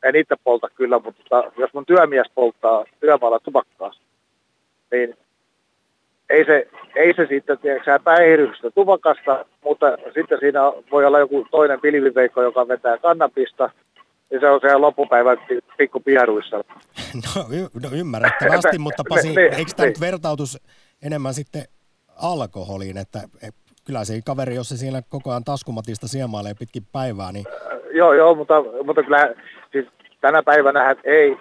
en 0.03 0.15
itse 0.15 0.35
polta 0.43 0.67
kyllä, 0.75 0.99
mutta 0.99 1.23
tota, 1.23 1.51
jos 1.57 1.73
mun 1.73 1.85
työmies 1.85 2.27
polttaa 2.35 2.85
työmaalla 2.99 3.39
tupakkaa, 3.39 3.91
niin 4.91 5.17
ei 6.29 6.45
se, 6.45 6.67
ei 6.95 7.13
se 7.13 7.25
sitten, 7.29 7.57
tiedätkö 7.57 7.99
päihdystä 8.03 8.71
tupakasta, 8.71 9.45
mutta 9.63 9.97
sitten 10.13 10.39
siinä 10.39 10.59
voi 10.91 11.05
olla 11.05 11.19
joku 11.19 11.47
toinen 11.51 11.81
pilviveikko, 11.81 12.41
joka 12.41 12.67
vetää 12.67 12.97
kannabista, 12.97 13.69
ja 14.31 14.39
se 14.39 14.49
on 14.49 14.59
siellä 14.59 14.81
loppupäivän 14.81 15.37
pikku 15.77 15.99
piaruissa. 15.99 16.57
No, 17.35 17.45
y- 17.51 17.79
no 17.83 17.89
ymmärrettävästi, 17.95 18.77
mutta 18.85 19.03
Pasi, 19.09 19.35
ne, 19.35 19.49
ne, 19.49 19.55
eikö 19.55 19.71
tämä 19.75 19.87
nyt 19.87 19.99
vertautus 19.99 20.57
enemmän 21.05 21.33
sitten 21.33 21.63
alkoholiin, 22.15 22.97
että 22.97 23.19
kyllä 23.85 24.05
se 24.05 24.21
kaveri, 24.25 24.55
jos 24.55 24.69
se 24.69 24.77
siinä 24.77 25.01
koko 25.09 25.29
ajan 25.29 25.43
taskumatista 25.43 26.07
siemailee 26.07 26.53
pitkin 26.59 26.83
päivää, 26.91 27.31
niin... 27.31 27.45
Joo, 27.93 28.13
joo, 28.13 28.35
mutta, 28.35 28.53
mutta 28.83 29.03
kyllä 29.03 29.35
siis 29.71 29.85
tänä 30.21 30.43
päivänä 30.43 30.95
ei 31.03 31.37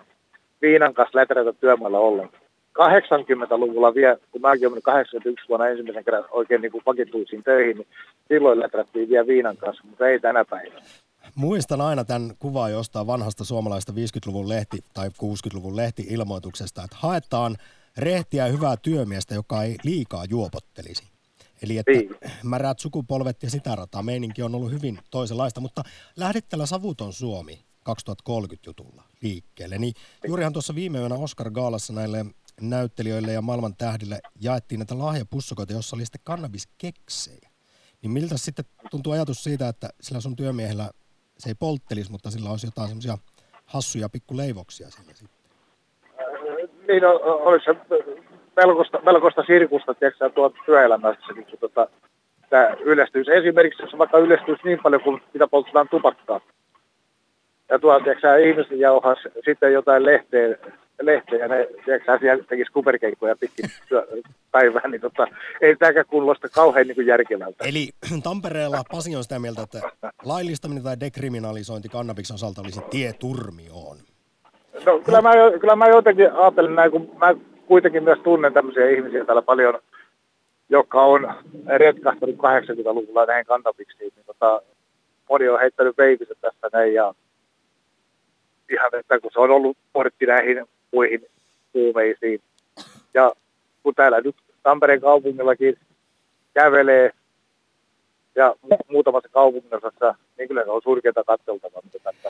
viinan 0.62 0.94
kanssa 0.94 1.18
läträtä 1.18 1.52
työmaalla 1.52 1.98
ollenkaan. 1.98 2.42
80-luvulla 2.78 3.94
vielä, 3.94 4.16
kun 4.30 4.40
mäkin 4.40 4.68
olen 4.68 4.82
81 4.82 5.48
vuonna 5.48 5.68
ensimmäisen 5.68 6.04
kerran 6.04 6.24
oikein 6.30 6.60
niin 6.60 6.72
vakituisiin 6.86 7.42
töihin, 7.42 7.76
niin 7.76 7.88
silloin 8.28 8.60
läträttiin 8.60 9.08
vielä 9.08 9.26
viinan 9.26 9.56
kanssa, 9.56 9.84
mutta 9.86 10.06
ei 10.08 10.20
tänä 10.20 10.44
päivänä. 10.44 10.80
Muistan 11.34 11.80
aina 11.80 12.04
tämän 12.04 12.32
kuvan 12.38 12.72
jostain 12.72 13.06
vanhasta 13.06 13.44
suomalaista 13.44 13.92
50-luvun 13.92 14.48
lehti- 14.48 14.84
tai 14.94 15.08
60-luvun 15.08 15.76
lehti-ilmoituksesta, 15.76 16.84
että 16.84 16.96
haetaan 17.00 17.56
rehtiä 17.96 18.46
ja 18.46 18.52
hyvää 18.52 18.76
työmiestä, 18.76 19.34
joka 19.34 19.62
ei 19.62 19.76
liikaa 19.84 20.24
juopottelisi. 20.24 21.02
Eli 21.62 21.78
että 21.78 21.92
niin. 21.92 22.10
märät 22.42 22.78
sukupolvet 22.78 23.42
ja 23.42 23.50
sitä 23.50 23.76
rataa 23.76 24.02
meininki 24.02 24.42
on 24.42 24.54
ollut 24.54 24.72
hyvin 24.72 24.98
toisenlaista, 25.10 25.60
mutta 25.60 25.82
lähdet 26.16 26.48
tällä 26.48 26.66
Savuton 26.66 27.12
Suomi 27.12 27.64
2030 27.84 28.70
jutulla 28.70 29.04
liikkeelle. 29.22 29.78
Niin 29.78 29.94
juurihan 30.26 30.52
tuossa 30.52 30.74
viime 30.74 30.98
yönä 30.98 31.14
Oscar 31.14 31.50
Gaalassa 31.50 31.92
näille 31.92 32.26
näyttelijöille 32.60 33.32
ja 33.32 33.42
maailman 33.42 33.76
tähdille 33.76 34.20
jaettiin 34.40 34.78
näitä 34.78 34.98
lahjapussukoita, 34.98 35.72
jossa 35.72 35.96
oli 35.96 36.04
sitten 36.04 36.20
kannabiskeksejä. 36.24 37.50
Niin 38.02 38.10
miltä 38.10 38.38
sitten 38.38 38.64
tuntuu 38.90 39.12
ajatus 39.12 39.44
siitä, 39.44 39.68
että 39.68 39.90
sillä 40.00 40.20
sun 40.20 40.36
työmiehellä 40.36 40.90
se 41.38 41.50
ei 41.50 41.54
polttelisi, 41.54 42.10
mutta 42.10 42.30
sillä 42.30 42.50
olisi 42.50 42.66
jotain 42.66 42.88
semmoisia 42.88 43.18
hassuja 43.66 44.08
pikkuleivoksia 44.08 44.90
siellä 44.90 45.12
sitten? 45.14 45.38
Niin, 46.88 47.02
no, 47.02 47.10
olisi 47.22 47.64
se 47.64 47.74
melkoista, 48.56 49.00
melkoista 49.04 49.42
sirkusta, 49.46 49.94
tiedätkö 49.94 50.30
tuolta 50.30 50.56
työelämässä, 50.66 51.34
kun 51.34 51.58
tota, 51.60 51.88
tämä 52.50 52.76
yleistyisi. 52.80 53.32
Esimerkiksi 53.32 53.82
jos 53.82 53.98
vaikka 53.98 54.18
yleistyisi 54.18 54.62
niin 54.64 54.78
paljon 54.82 55.02
kuin 55.02 55.22
mitä 55.34 55.46
poltetaan 55.48 55.88
tupakkaa. 55.88 56.40
Ja 57.68 57.78
tuolla, 57.78 58.04
tiedätkö 58.04 58.38
ihmiset 58.38 58.78
jauhas 58.78 59.18
sitten 59.44 59.72
jotain 59.72 60.06
lehteä, 60.06 60.56
lehteä 61.00 61.38
ja 61.38 61.48
ne, 61.48 61.68
siellä 62.20 62.44
tekisi 62.44 62.72
kuperkeikkoja 62.72 63.36
pitkin 63.36 63.70
päivää, 64.52 64.88
niin 64.88 65.00
tota, 65.00 65.26
ei 65.60 65.76
tämäkään 65.76 66.06
kuulosta 66.06 66.48
kauhean 66.48 66.86
niin 66.86 67.06
järkevältä. 67.06 67.64
Eli 67.64 67.88
Tampereella 68.22 68.82
Pasi 68.92 69.16
on 69.16 69.22
sitä 69.22 69.38
mieltä, 69.38 69.62
että 69.62 69.80
laillistaminen 70.24 70.82
tai 70.82 71.00
dekriminalisointi 71.00 71.88
kannabiksen 71.88 72.34
osalta 72.34 72.60
olisi 72.60 72.80
tie 72.90 73.12
turmioon. 73.12 73.96
No 74.86 74.98
kyllä 74.98 75.22
mä, 75.22 75.32
kyllä 75.60 75.76
mä 75.76 75.88
jotenkin 75.88 76.32
ajattelen 76.32 76.74
näin, 76.74 76.90
kun 76.90 77.10
mä 77.18 77.34
kuitenkin 77.66 78.04
myös 78.04 78.18
tunnen 78.18 78.52
tämmöisiä 78.52 78.90
ihmisiä 78.90 79.24
täällä 79.24 79.42
paljon, 79.42 79.78
jotka 80.68 81.02
on 81.02 81.34
retkahtanut 81.66 82.36
80-luvulla 82.36 83.26
näihin 83.26 83.46
kannabiksiin, 83.46 84.12
niin 84.16 84.26
tota, 84.26 84.62
moni 85.28 85.48
on 85.48 85.60
heittänyt 85.60 85.98
veiviset 85.98 86.38
tästä 86.40 86.68
näin 86.72 86.94
ja 86.94 87.14
ihan, 88.70 88.90
että 89.00 89.20
kun 89.20 89.30
se 89.32 89.40
on 89.40 89.50
ollut 89.50 89.76
portti 89.92 90.26
näihin 90.26 90.64
muihin 90.92 91.26
huumeisiin. 91.74 92.40
Ja 93.14 93.32
kun 93.82 93.94
täällä 93.94 94.20
nyt 94.20 94.36
Tampereen 94.62 95.00
kaupungillakin 95.00 95.78
kävelee 96.54 97.10
ja 98.34 98.54
muutamassa 98.90 99.28
kaupunginosassa, 99.28 100.14
niin 100.38 100.48
kyllä 100.48 100.64
se 100.64 100.70
on 100.70 100.82
surkeita 100.84 101.24
katseltavaa, 101.24 101.82
mitä 101.84 101.98
tänne 102.04 102.20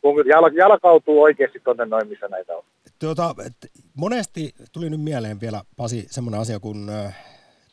Kun 0.00 0.24
jalkautuu 0.56 1.22
oikeasti 1.22 1.60
tuonne 1.60 1.86
noin, 1.86 2.08
missä 2.08 2.28
näitä 2.28 2.56
on. 2.56 2.64
Tuota, 2.98 3.34
monesti 3.94 4.54
tuli 4.72 4.90
nyt 4.90 5.00
mieleen 5.00 5.40
vielä, 5.40 5.62
Pasi, 5.76 6.06
semmoinen 6.10 6.40
asia, 6.40 6.60
kun 6.60 6.90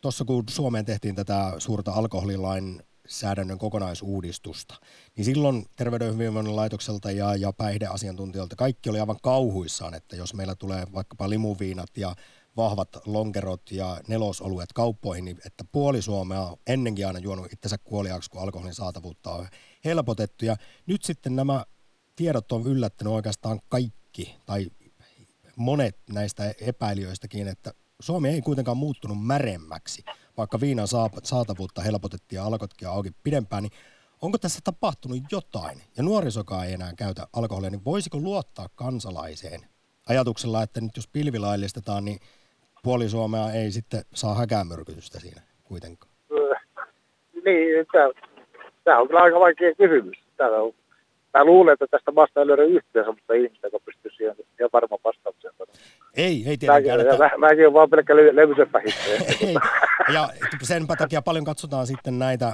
tuossa 0.01 0.25
kun 0.25 0.43
Suomeen 0.49 0.85
tehtiin 0.85 1.15
tätä 1.15 1.53
suurta 1.57 1.91
alkoholilain 1.91 2.81
säädännön 3.07 3.57
kokonaisuudistusta, 3.57 4.75
niin 5.15 5.25
silloin 5.25 5.65
terveyden 5.75 6.55
laitokselta 6.55 7.11
ja, 7.11 7.35
ja 7.35 7.53
päihdeasiantuntijoilta 7.53 8.55
kaikki 8.55 8.89
oli 8.89 8.99
aivan 8.99 9.17
kauhuissaan, 9.23 9.93
että 9.93 10.15
jos 10.15 10.33
meillä 10.33 10.55
tulee 10.55 10.87
vaikkapa 10.93 11.29
limuviinat 11.29 11.97
ja 11.97 12.15
vahvat 12.57 12.89
lonkerot 13.05 13.71
ja 13.71 14.01
nelosoluet 14.07 14.73
kauppoihin, 14.73 15.25
niin 15.25 15.37
että 15.45 15.63
puoli 15.71 16.01
Suomea 16.01 16.41
on 16.41 16.57
ennenkin 16.67 17.07
aina 17.07 17.19
juonut 17.19 17.53
itsensä 17.53 17.77
kuoliaaksi, 17.77 18.29
kun 18.29 18.41
alkoholin 18.41 18.73
saatavuutta 18.73 19.31
on 19.31 19.47
helpotettu. 19.85 20.45
Ja 20.45 20.55
nyt 20.85 21.03
sitten 21.03 21.35
nämä 21.35 21.65
tiedot 22.15 22.51
on 22.51 22.67
yllättänyt 22.67 23.13
oikeastaan 23.13 23.59
kaikki, 23.69 24.35
tai 24.45 24.67
monet 25.55 25.97
näistä 26.09 26.53
epäilijöistäkin, 26.61 27.47
että 27.47 27.73
Suomi 27.99 28.29
ei 28.29 28.41
kuitenkaan 28.41 28.77
muuttunut 28.77 29.25
märemmäksi, 29.25 30.03
vaikka 30.37 30.59
viinan 30.61 30.87
saatavuutta 31.23 31.81
helpotettiin 31.81 32.37
ja 32.37 32.45
alkotkin 32.45 32.87
auki 32.87 33.11
pidempään, 33.23 33.63
niin 33.63 33.71
onko 34.21 34.37
tässä 34.37 34.59
tapahtunut 34.63 35.17
jotain? 35.31 35.81
Ja 35.97 36.03
nuorisokaan 36.03 36.65
ei 36.67 36.73
enää 36.73 36.93
käytä 36.97 37.27
alkoholia, 37.33 37.69
niin 37.69 37.85
voisiko 37.85 38.17
luottaa 38.17 38.67
kansalaiseen 38.75 39.61
ajatuksella, 40.09 40.63
että 40.63 40.81
nyt 40.81 40.95
jos 40.95 41.07
pilvi 41.07 41.39
laillistetaan, 41.39 42.05
niin 42.05 42.19
puoli 42.83 43.09
Suomea 43.09 43.51
ei 43.51 43.71
sitten 43.71 44.01
saa 44.13 44.35
häkämyrkytystä 44.35 45.19
siinä 45.19 45.41
kuitenkaan? 45.63 46.11
Niin, 47.45 47.85
tämä 48.83 48.99
on 48.99 49.07
kyllä 49.07 49.21
aika 49.21 49.39
vaikea 49.39 49.75
kysymys. 49.75 50.17
Täällä 50.37 50.57
on 50.57 50.73
Mä 51.33 51.45
luulen, 51.45 51.73
että 51.73 51.87
tästä 51.91 52.11
maasta 52.11 52.39
ei 52.39 52.47
löydä 52.47 52.63
yhtään 52.63 53.05
sellaista 53.05 53.33
ihmistä, 53.33 53.67
joka 53.67 53.79
pystyy 53.85 54.11
siihen 54.11 54.35
ihan 54.59 54.69
varmaan 54.73 55.01
vastaukseen. 55.03 55.53
Ei, 56.13 56.43
ei 56.47 56.57
tietenkään. 56.57 56.97
Mäkin, 56.97 57.13
että... 57.13 57.37
mäkin 57.37 57.63
olen 57.63 57.73
vaan 57.73 57.89
pelkkä 57.89 58.13
ei. 59.47 59.55
Ja 60.13 60.29
senpä 60.63 60.95
takia 60.95 61.21
paljon 61.21 61.45
katsotaan 61.45 61.87
sitten 61.87 62.19
näitä 62.19 62.53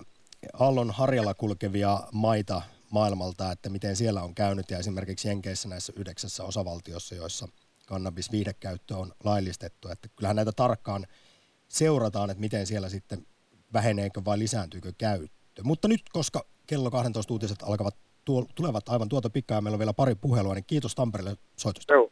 Allon 0.60 0.92
harjalla 0.92 1.34
kulkevia 1.34 1.98
maita 2.14 2.62
maailmalta, 2.92 3.52
että 3.52 3.70
miten 3.70 3.96
siellä 3.96 4.22
on 4.22 4.36
käynyt 4.36 4.72
ja 4.72 4.78
esimerkiksi 4.78 5.28
Jenkeissä 5.28 5.70
näissä 5.70 5.94
yhdeksässä 5.96 6.44
osavaltiossa, 6.44 7.16
joissa 7.16 7.48
kannabisviidekäyttö 7.88 8.98
on 8.98 9.12
laillistettu, 9.24 9.90
että 9.90 10.10
kyllähän 10.16 10.36
näitä 10.36 10.52
tarkkaan 10.56 11.06
seurataan, 11.68 12.30
että 12.30 12.42
miten 12.42 12.68
siellä 12.68 12.90
sitten 12.90 13.26
väheneekö 13.74 14.22
vai 14.26 14.40
lisääntyykö 14.40 14.92
käyttö. 14.98 15.64
Mutta 15.64 15.88
nyt, 15.88 16.02
koska 16.12 16.46
kello 16.68 16.92
12 16.92 17.34
uutiset 17.34 17.64
alkavat 17.64 17.96
tulevat 18.56 18.90
aivan 18.90 19.10
tuota 19.10 19.30
pikkaa 19.30 19.62
meillä 19.62 19.76
on 19.76 19.80
vielä 19.80 19.94
pari 19.94 20.16
puhelua, 20.16 20.54
niin 20.54 20.64
kiitos 20.68 20.96
Tampereelle 20.96 21.38
soitosta. 21.56 21.94
Joo, 21.94 22.12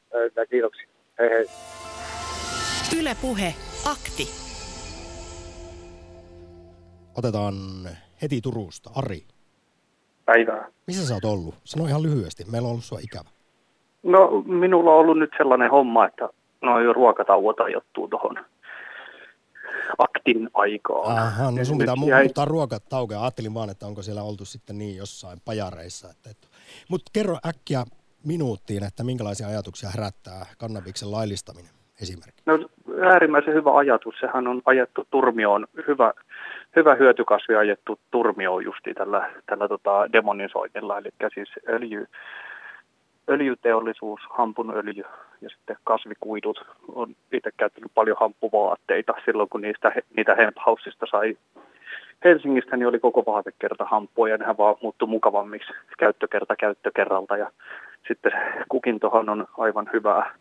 kiitoksia. 0.49 0.87
Hei 1.19 1.29
hei. 1.29 1.45
Yle 2.99 3.15
Puhe, 3.21 3.53
akti. 3.91 4.27
Otetaan 7.17 7.53
heti 8.21 8.41
Turusta. 8.41 8.89
Ari. 8.95 9.21
Päivää. 10.25 10.71
Missä 10.87 11.07
sä 11.07 11.13
oot 11.13 11.25
ollut? 11.25 11.55
Sano 11.63 11.85
ihan 11.85 12.03
lyhyesti. 12.03 12.45
Meillä 12.51 12.65
on 12.65 12.71
ollut 12.71 12.83
sua 12.83 12.99
ikävä. 13.03 13.29
No, 14.03 14.43
minulla 14.45 14.91
on 14.91 14.97
ollut 14.97 15.19
nyt 15.19 15.29
sellainen 15.37 15.71
homma, 15.71 16.07
että 16.07 16.29
noin 16.61 16.95
ruokatauot 16.95 17.59
ajoittuu 17.59 18.07
tuohon 18.07 18.45
aktin 19.97 20.49
aikaa. 20.53 21.03
Aha, 21.03 21.51
no 21.51 21.65
sun 21.65 21.77
pitää 21.77 21.95
jäi... 22.07 22.23
muuttaa 22.23 22.45
ruokataukoja. 22.45 23.21
Ajattelin 23.21 23.53
vaan, 23.53 23.69
että 23.69 23.85
onko 23.85 24.01
siellä 24.01 24.23
oltu 24.23 24.45
sitten 24.45 24.77
niin 24.77 24.97
jossain 24.97 25.39
pajareissa. 25.45 26.09
Että, 26.09 26.29
että. 26.29 26.47
Mutta 26.89 27.11
kerro 27.13 27.37
äkkiä 27.45 27.83
minuuttiin, 28.25 28.83
että 28.83 29.03
minkälaisia 29.03 29.47
ajatuksia 29.47 29.89
herättää 29.89 30.45
kannabiksen 30.57 31.11
laillistaminen 31.11 31.71
esimerkiksi? 32.01 32.43
No 32.45 32.69
äärimmäisen 33.03 33.53
hyvä 33.53 33.77
ajatus. 33.77 34.15
Sehän 34.19 34.47
on 34.47 34.61
ajettu 34.65 35.07
turmioon, 35.11 35.67
hyvä, 35.87 36.13
hyvä 36.75 36.95
hyötykasvi 36.95 37.55
ajettu 37.55 37.99
turmioon 38.11 38.63
justi 38.63 38.93
tällä, 38.93 39.31
tällä 39.45 39.67
tota 39.67 40.13
demonisoinnilla, 40.13 40.97
eli 40.97 41.09
siis 41.33 41.49
öljy, 41.69 42.07
öljyteollisuus, 43.31 44.19
hampunöljy 44.29 45.03
ja 45.41 45.49
sitten 45.49 45.77
kasvikuidut. 45.83 46.65
on 46.87 47.15
itse 47.31 47.51
käyttänyt 47.57 47.91
paljon 47.95 48.17
hamppuvaatteita 48.19 49.13
silloin, 49.25 49.49
kun 49.49 49.61
niistä, 49.61 49.91
niitä 50.17 50.35
hemp 50.35 50.57
sai 51.11 51.37
Helsingistä, 52.23 52.77
niin 52.77 52.87
oli 52.87 52.99
koko 52.99 53.23
vaatekerta 53.25 53.85
hamppua 53.85 54.29
ja 54.29 54.37
nehän 54.37 54.57
vaan 54.57 54.75
muuttui 54.81 55.07
mukavammiksi 55.07 55.73
käyttökerta 55.99 56.55
käyttökerralta. 56.55 57.37
Ja 57.37 57.51
sitten 58.07 58.31
kukintohan 58.69 59.29
on 59.29 59.47
aivan 59.57 59.89
hyvää 59.93 60.35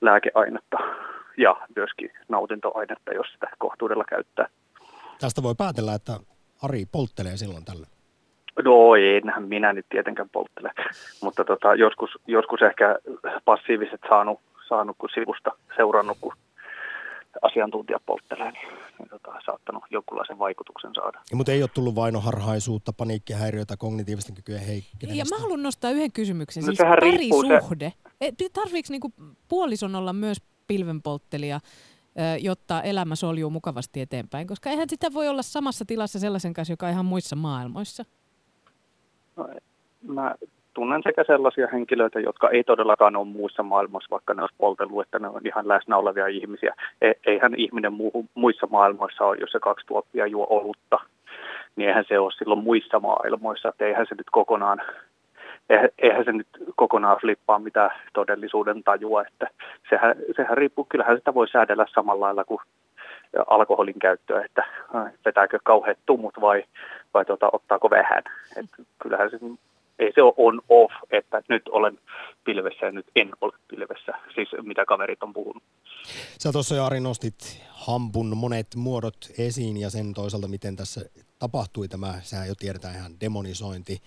lääkeainetta 0.00 0.78
ja 1.36 1.56
myöskin 1.76 2.10
nautintoainetta, 2.28 3.12
jos 3.14 3.26
sitä 3.32 3.48
kohtuudella 3.58 4.04
käyttää. 4.04 4.48
Tästä 5.20 5.42
voi 5.42 5.54
päätellä, 5.58 5.94
että 5.94 6.12
Ari 6.62 6.84
polttelee 6.92 7.36
silloin 7.36 7.64
tällöin. 7.64 7.97
No 8.64 8.94
enhän 8.94 9.48
minä 9.48 9.72
nyt 9.72 9.86
tietenkään 9.88 10.28
polttele, 10.32 10.70
mutta 11.22 11.44
tota, 11.44 11.74
joskus, 11.74 12.10
joskus 12.26 12.62
ehkä 12.62 12.98
passiiviset 13.44 14.00
saanut, 14.08 14.40
saanut 14.68 14.96
kun 14.98 15.08
sivusta 15.14 15.50
seurannut, 15.76 16.18
kun 16.20 16.32
asiantuntijat 17.42 18.02
polttelee, 18.06 18.50
niin, 18.50 18.68
niin 18.98 19.08
tota, 19.08 19.32
saattanut 19.46 19.84
jonkunlaisen 19.90 20.38
vaikutuksen 20.38 20.90
saada. 20.94 21.20
Ja, 21.30 21.36
mutta 21.36 21.52
ei 21.52 21.62
ole 21.62 21.70
tullut 21.74 21.94
vainoharhaisuutta, 21.94 22.92
paniikkihäiriötä, 22.92 23.76
kognitiivisten 23.78 24.34
kykyjen 24.34 24.66
heikkenemistä? 24.66 25.28
Ja 25.28 25.36
mä 25.36 25.42
haluan 25.42 25.62
nostaa 25.62 25.90
yhden 25.90 26.12
kysymyksen, 26.12 26.62
no, 26.62 26.66
siis 26.66 26.78
parisuhde. 26.78 27.92
Se... 28.22 28.48
Tarviiko 28.52 28.86
niinku 28.90 29.12
puolison 29.48 29.94
olla 29.94 30.12
myös 30.12 30.38
pilvenpolttelija, 30.66 31.60
jotta 32.40 32.82
elämä 32.82 33.14
soljuu 33.14 33.50
mukavasti 33.50 34.00
eteenpäin? 34.00 34.46
Koska 34.46 34.70
eihän 34.70 34.88
sitä 34.88 35.12
voi 35.12 35.28
olla 35.28 35.42
samassa 35.42 35.84
tilassa 35.84 36.18
sellaisen 36.18 36.54
kanssa, 36.54 36.72
joka 36.72 36.86
on 36.86 36.92
ihan 36.92 37.04
muissa 37.04 37.36
maailmoissa. 37.36 38.04
Mä 40.08 40.34
tunnen 40.74 41.02
sekä 41.02 41.24
sellaisia 41.24 41.68
henkilöitä, 41.72 42.20
jotka 42.20 42.50
ei 42.50 42.64
todellakaan 42.64 43.16
ole 43.16 43.26
muissa 43.26 43.62
maailmassa, 43.62 44.10
vaikka 44.10 44.34
ne 44.34 44.42
olisi 44.42 44.54
poltellut, 44.58 45.02
että 45.02 45.18
ne 45.18 45.28
on 45.28 45.40
ihan 45.44 45.68
läsnä 45.68 45.96
olevia 45.96 46.26
ihmisiä. 46.26 46.74
E- 47.02 47.12
eihän 47.26 47.54
ihminen 47.54 47.92
muu, 47.92 48.26
muissa 48.34 48.66
maailmoissa 48.70 49.24
ole, 49.24 49.36
jos 49.40 49.50
se 49.52 49.58
kaksi 49.60 49.86
tuoppia 49.86 50.26
juo 50.26 50.46
olutta, 50.50 50.98
niin 51.76 51.88
eihän 51.88 52.04
se 52.08 52.18
ole 52.18 52.32
silloin 52.32 52.64
muissa 52.64 53.00
maailmoissa, 53.00 53.68
että 53.68 53.86
eihän 53.86 54.06
se 54.08 54.14
nyt 54.14 54.30
kokonaan 54.30 54.82
eihän 55.98 56.24
se 56.24 56.32
nyt 56.32 56.46
kokonaan 56.76 57.18
flippaa 57.20 57.58
mitään 57.58 57.90
todellisuuden 58.12 58.82
tajua, 58.82 59.22
että 59.22 59.46
sehän, 59.90 60.16
sehän 60.36 60.58
riippuu, 60.58 60.86
kyllähän 60.88 61.18
sitä 61.18 61.34
voi 61.34 61.48
säädellä 61.48 61.86
samalla 61.94 62.24
lailla 62.24 62.44
kuin 62.44 62.60
alkoholin 63.46 63.98
käyttöä, 63.98 64.44
että 64.44 64.64
vetääkö 65.24 65.58
kauheat 65.64 65.98
tummut 66.06 66.40
vai, 66.40 66.64
vai 67.14 67.24
tuota, 67.24 67.48
ottaako 67.52 67.90
vähän. 67.90 68.22
Et 68.56 68.66
kyllähän 69.02 69.30
se 69.30 69.38
ei 69.98 70.12
se 70.14 70.22
ole 70.22 70.34
on-off, 70.36 70.94
että 71.10 71.42
nyt 71.48 71.68
olen 71.68 71.98
pilvessä 72.44 72.86
ja 72.86 72.92
nyt 72.92 73.06
en 73.16 73.30
ole 73.40 73.52
pilvessä, 73.68 74.12
siis 74.34 74.48
mitä 74.62 74.84
kaverit 74.84 75.22
on 75.22 75.32
puhunut. 75.32 75.62
Sä 76.38 76.52
tuossa 76.52 76.74
Jari 76.74 77.00
nostit 77.00 77.62
hampun 77.70 78.36
monet 78.36 78.66
muodot 78.76 79.16
esiin 79.38 79.76
ja 79.76 79.90
sen 79.90 80.14
toisaalta 80.14 80.48
miten 80.48 80.76
tässä 80.76 81.00
tapahtui 81.38 81.88
tämä, 81.88 82.14
sehän 82.22 82.48
jo 82.48 82.54
tiedetään 82.54 82.94
ihan 82.94 83.20
demonisointi 83.20 84.02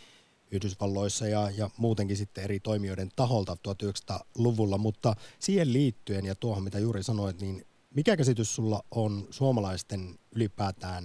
Yhdysvalloissa 0.52 1.28
ja, 1.28 1.50
ja 1.58 1.70
muutenkin 1.78 2.18
sitten 2.18 2.44
eri 2.44 2.60
toimijoiden 2.60 3.10
taholta 3.16 3.58
1900-luvulla, 3.68 4.78
mutta 4.78 5.14
siihen 5.40 5.74
liittyen 5.74 6.26
ja 6.26 6.36
tuohon 6.36 6.64
mitä 6.64 6.80
juuri 6.80 7.04
sanoit, 7.04 7.42
niin 7.42 7.66
mikä 7.96 8.18
käsitys 8.18 8.56
sulla 8.56 8.82
on 8.92 9.28
suomalaisten 9.30 10.16
ylipäätään 10.36 11.04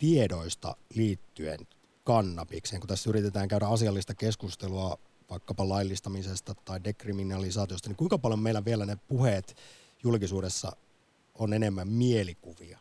tiedoista 0.00 0.76
liittyen 0.96 1.58
kannabikseen, 2.04 2.80
kun 2.80 2.88
tässä 2.88 3.10
yritetään 3.10 3.48
käydä 3.48 3.66
asiallista 3.66 4.14
keskustelua 4.14 4.96
vaikkapa 5.30 5.68
laillistamisesta 5.68 6.54
tai 6.64 6.80
dekriminalisaatiosta, 6.84 7.88
niin 7.88 7.96
kuinka 7.96 8.18
paljon 8.18 8.40
meillä 8.40 8.64
vielä 8.64 8.86
ne 8.86 8.96
puheet 9.08 9.56
julkisuudessa 10.04 10.72
on 11.38 11.52
enemmän 11.52 11.88
mielikuvia 11.88 12.78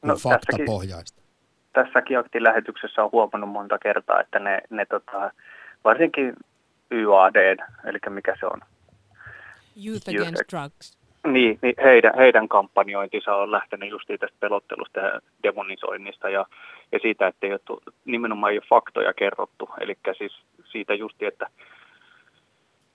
kuin 0.00 0.08
no, 0.08 0.16
faktapohjaista? 0.16 1.22
Tässäkin 1.72 2.18
aktilähetyksessä 2.18 3.04
on 3.04 3.12
huomannut 3.12 3.50
monta 3.50 3.78
kertaa, 3.78 4.20
että 4.20 4.38
ne, 4.38 4.60
ne 4.70 4.86
tota, 4.86 5.30
varsinkin 5.84 6.36
YAD, 6.92 7.56
eli 7.84 7.98
mikä 8.08 8.36
se 8.40 8.46
on? 8.46 8.60
Youth 9.86 10.08
Against 10.08 10.42
Drugs. 10.52 10.99
Niin, 11.26 11.58
niin 11.62 11.74
heidän, 11.82 12.12
heidän 12.16 12.48
kampanjointinsa 12.48 13.36
on 13.36 13.52
lähtenyt 13.52 13.90
just 13.90 14.08
tästä 14.08 14.36
pelottelusta 14.40 15.00
ja 15.00 15.20
demonisoinnista 15.42 16.28
ja, 16.28 16.46
ja 16.92 16.98
siitä, 16.98 17.26
että 17.26 17.46
ei 17.46 17.52
ole, 17.52 17.80
nimenomaan 18.04 18.52
ei 18.52 18.58
ole 18.58 18.66
faktoja 18.68 19.12
kerrottu. 19.12 19.70
Eli 19.80 19.96
siis 20.18 20.42
siitä 20.64 20.94
just, 20.94 21.22
että 21.22 21.46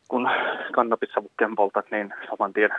kun 0.08 0.30
kannabissavukkeen 0.72 1.56
poltat, 1.56 1.86
niin 1.92 2.14
saman 2.30 2.54
tien 2.54 2.70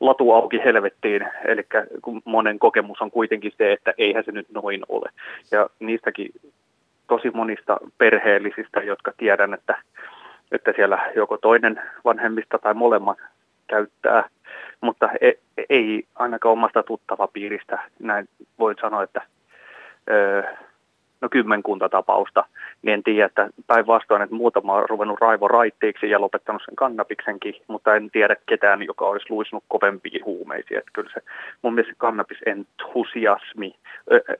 latu 0.00 0.32
auki 0.32 0.58
helvettiin, 0.64 1.28
eli 1.44 1.66
kun 2.02 2.22
monen 2.24 2.58
kokemus 2.58 3.02
on 3.02 3.10
kuitenkin 3.10 3.52
se, 3.58 3.72
että 3.72 3.94
eihän 3.98 4.24
se 4.24 4.32
nyt 4.32 4.46
noin 4.50 4.82
ole. 4.88 5.10
Ja 5.50 5.70
niistäkin 5.80 6.30
tosi 7.06 7.30
monista 7.30 7.76
perheellisistä, 7.98 8.80
jotka 8.80 9.12
tiedän, 9.16 9.54
että, 9.54 9.82
että 10.52 10.72
siellä 10.76 11.12
joko 11.16 11.38
toinen 11.38 11.82
vanhemmista 12.04 12.58
tai 12.58 12.74
molemmat 12.74 13.18
käyttää, 13.68 14.28
mutta 14.80 15.10
ei, 15.20 15.38
ei 15.70 16.04
ainakaan 16.14 16.52
omasta 16.52 16.84
piiristä, 17.32 17.78
näin 17.98 18.28
voin 18.58 18.76
sanoa, 18.80 19.02
että 19.02 19.22
no 21.20 21.28
kymmenkunta 21.28 21.88
tapausta, 21.88 22.44
niin 22.82 22.94
en 22.94 23.02
tiedä, 23.02 23.26
että 23.26 23.48
päinvastoin, 23.66 24.22
että 24.22 24.34
muutama 24.34 24.74
on 24.74 24.88
ruvennut 24.88 25.20
raivo 25.20 25.48
raitteiksi 25.48 26.10
ja 26.10 26.20
lopettanut 26.20 26.62
sen 26.64 26.76
kannabiksenkin, 26.76 27.54
mutta 27.68 27.94
en 27.96 28.10
tiedä 28.10 28.36
ketään, 28.46 28.82
joka 28.82 29.06
olisi 29.06 29.26
luisunut 29.30 29.64
kovempiin 29.68 30.24
huumeisiin. 30.24 30.78
Että 30.78 30.90
kyllä 30.94 31.10
se 31.14 31.20
mun 31.62 31.74
mielestä 31.74 31.94
kannabisentusiasmi 31.98 33.74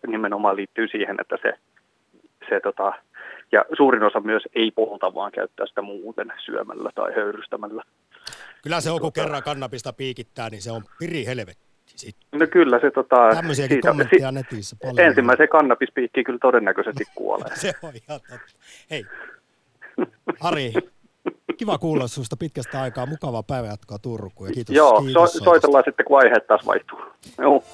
nimenomaan 0.07 0.57
liittyy 0.57 0.89
siihen, 0.89 1.17
että 1.21 1.39
se, 1.43 1.53
se 2.49 2.61
tota, 2.61 2.93
ja 3.53 3.65
suurin 3.77 4.03
osa 4.03 4.21
myös 4.21 4.43
ei 4.55 4.71
polta, 4.71 5.15
vaan 5.15 5.33
käyttää 5.33 5.67
sitä 5.67 5.83
muuten 5.83 6.33
syömällä 6.39 6.91
tai 6.95 7.15
höyrystämällä. 7.15 7.83
Kyllä 8.63 8.81
se 8.81 8.91
on, 8.91 9.01
kun 9.01 9.13
kerran 9.13 9.43
kannabista 9.43 9.93
piikittää, 9.93 10.51
niin 10.51 10.63
se 10.63 10.73
on 10.73 10.85
piri 10.99 11.27
helvetti. 11.27 11.69
No 12.33 12.47
kyllä 12.47 12.81
se 12.81 12.91
tota... 12.91 13.17
Tämmöisiäkin 13.35 13.75
siitä, 13.75 13.89
kommentteja 13.89 14.29
si- 14.29 14.35
netissä 14.35 14.77
paljon. 14.83 15.01
Ensimmäisen 15.01 15.49
kannabispiikkiin 15.49 16.25
kyllä 16.25 16.39
todennäköisesti 16.43 17.05
kuolee. 17.15 17.57
se 17.57 17.73
on 17.83 17.93
ihan 17.95 18.21
totta. 18.31 18.57
Hei, 18.91 19.05
Ari, 20.41 20.73
kiva 21.57 21.79
kuulla 21.79 22.09
sinusta 22.09 22.37
pitkästä 22.37 22.81
aikaa. 22.83 23.07
Mukavaa 23.07 23.43
päivänjatkoa 23.43 23.99
Turkuun 23.99 24.49
ja 24.49 24.55
kiitos. 24.55 24.77
Joo, 24.77 25.03
kiitos 25.03 25.33
so, 25.33 25.45
soitellaan 25.45 25.85
sitten 25.87 26.07
kun 26.07 26.19
aiheet 26.19 26.47
taas 26.47 26.67
vaihtuu. 26.67 26.99
Joo. 27.39 27.65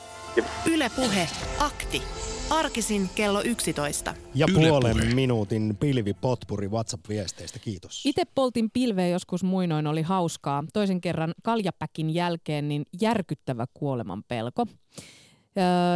Yle 0.73 0.91
Puhe, 0.97 1.29
akti. 1.59 2.03
Arkisin 2.51 3.11
kello 3.15 3.43
11. 3.43 4.15
Ja 4.35 4.47
puolen 4.55 5.15
minuutin 5.15 5.77
pilvipotpuri 5.81 6.69
WhatsApp-viesteistä, 6.69 7.59
kiitos. 7.59 8.03
Itse 8.07 8.23
poltin 8.35 8.71
pilveä 8.71 9.09
joskus 9.09 9.45
muinoin, 9.45 9.87
oli 9.87 10.03
hauskaa. 10.03 10.65
Toisen 10.73 11.01
kerran 11.01 11.35
kaljapäkin 11.43 12.15
jälkeen 12.15 12.69
niin 12.69 12.85
järkyttävä 13.01 13.67
kuoleman 13.75 14.23
pelko. 14.29 14.67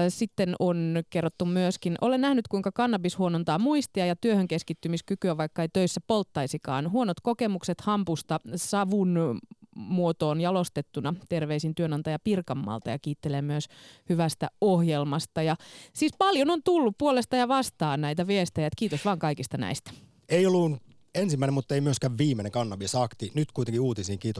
Sitten 0.08 0.54
on 0.58 1.02
kerrottu 1.10 1.44
myöskin, 1.44 1.94
olen 2.00 2.20
nähnyt 2.20 2.48
kuinka 2.48 2.72
kannabis 2.72 3.18
huonontaa 3.18 3.58
muistia 3.58 4.06
ja 4.06 4.16
työhön 4.16 4.48
keskittymiskykyä, 4.48 5.36
vaikka 5.36 5.62
ei 5.62 5.68
töissä 5.72 6.00
polttaisikaan. 6.06 6.90
Huonot 6.90 7.20
kokemukset 7.20 7.80
hampusta, 7.80 8.40
savun 8.56 9.38
muotoon 9.78 10.40
jalostettuna. 10.40 11.14
Terveisin 11.28 11.74
työnantaja 11.74 12.18
Pirkanmaalta 12.18 12.90
ja 12.90 12.98
kiittelee 12.98 13.42
myös 13.42 13.64
hyvästä 14.08 14.50
ohjelmasta. 14.60 15.42
Ja 15.42 15.56
siis 15.92 16.12
paljon 16.18 16.50
on 16.50 16.62
tullut 16.62 16.98
puolesta 16.98 17.36
ja 17.36 17.48
vastaan 17.48 18.00
näitä 18.00 18.26
viestejä. 18.26 18.68
Kiitos 18.76 19.04
vaan 19.04 19.18
kaikista 19.18 19.58
näistä. 19.58 19.90
Ei 20.28 20.46
ollut 20.46 20.82
ensimmäinen, 21.14 21.54
mutta 21.54 21.74
ei 21.74 21.80
myöskään 21.80 22.18
viimeinen 22.18 22.52
kannabisakti. 22.52 23.30
Nyt 23.34 23.52
kuitenkin 23.52 23.80
uutisiin. 23.80 24.18
Kiitos 24.18 24.36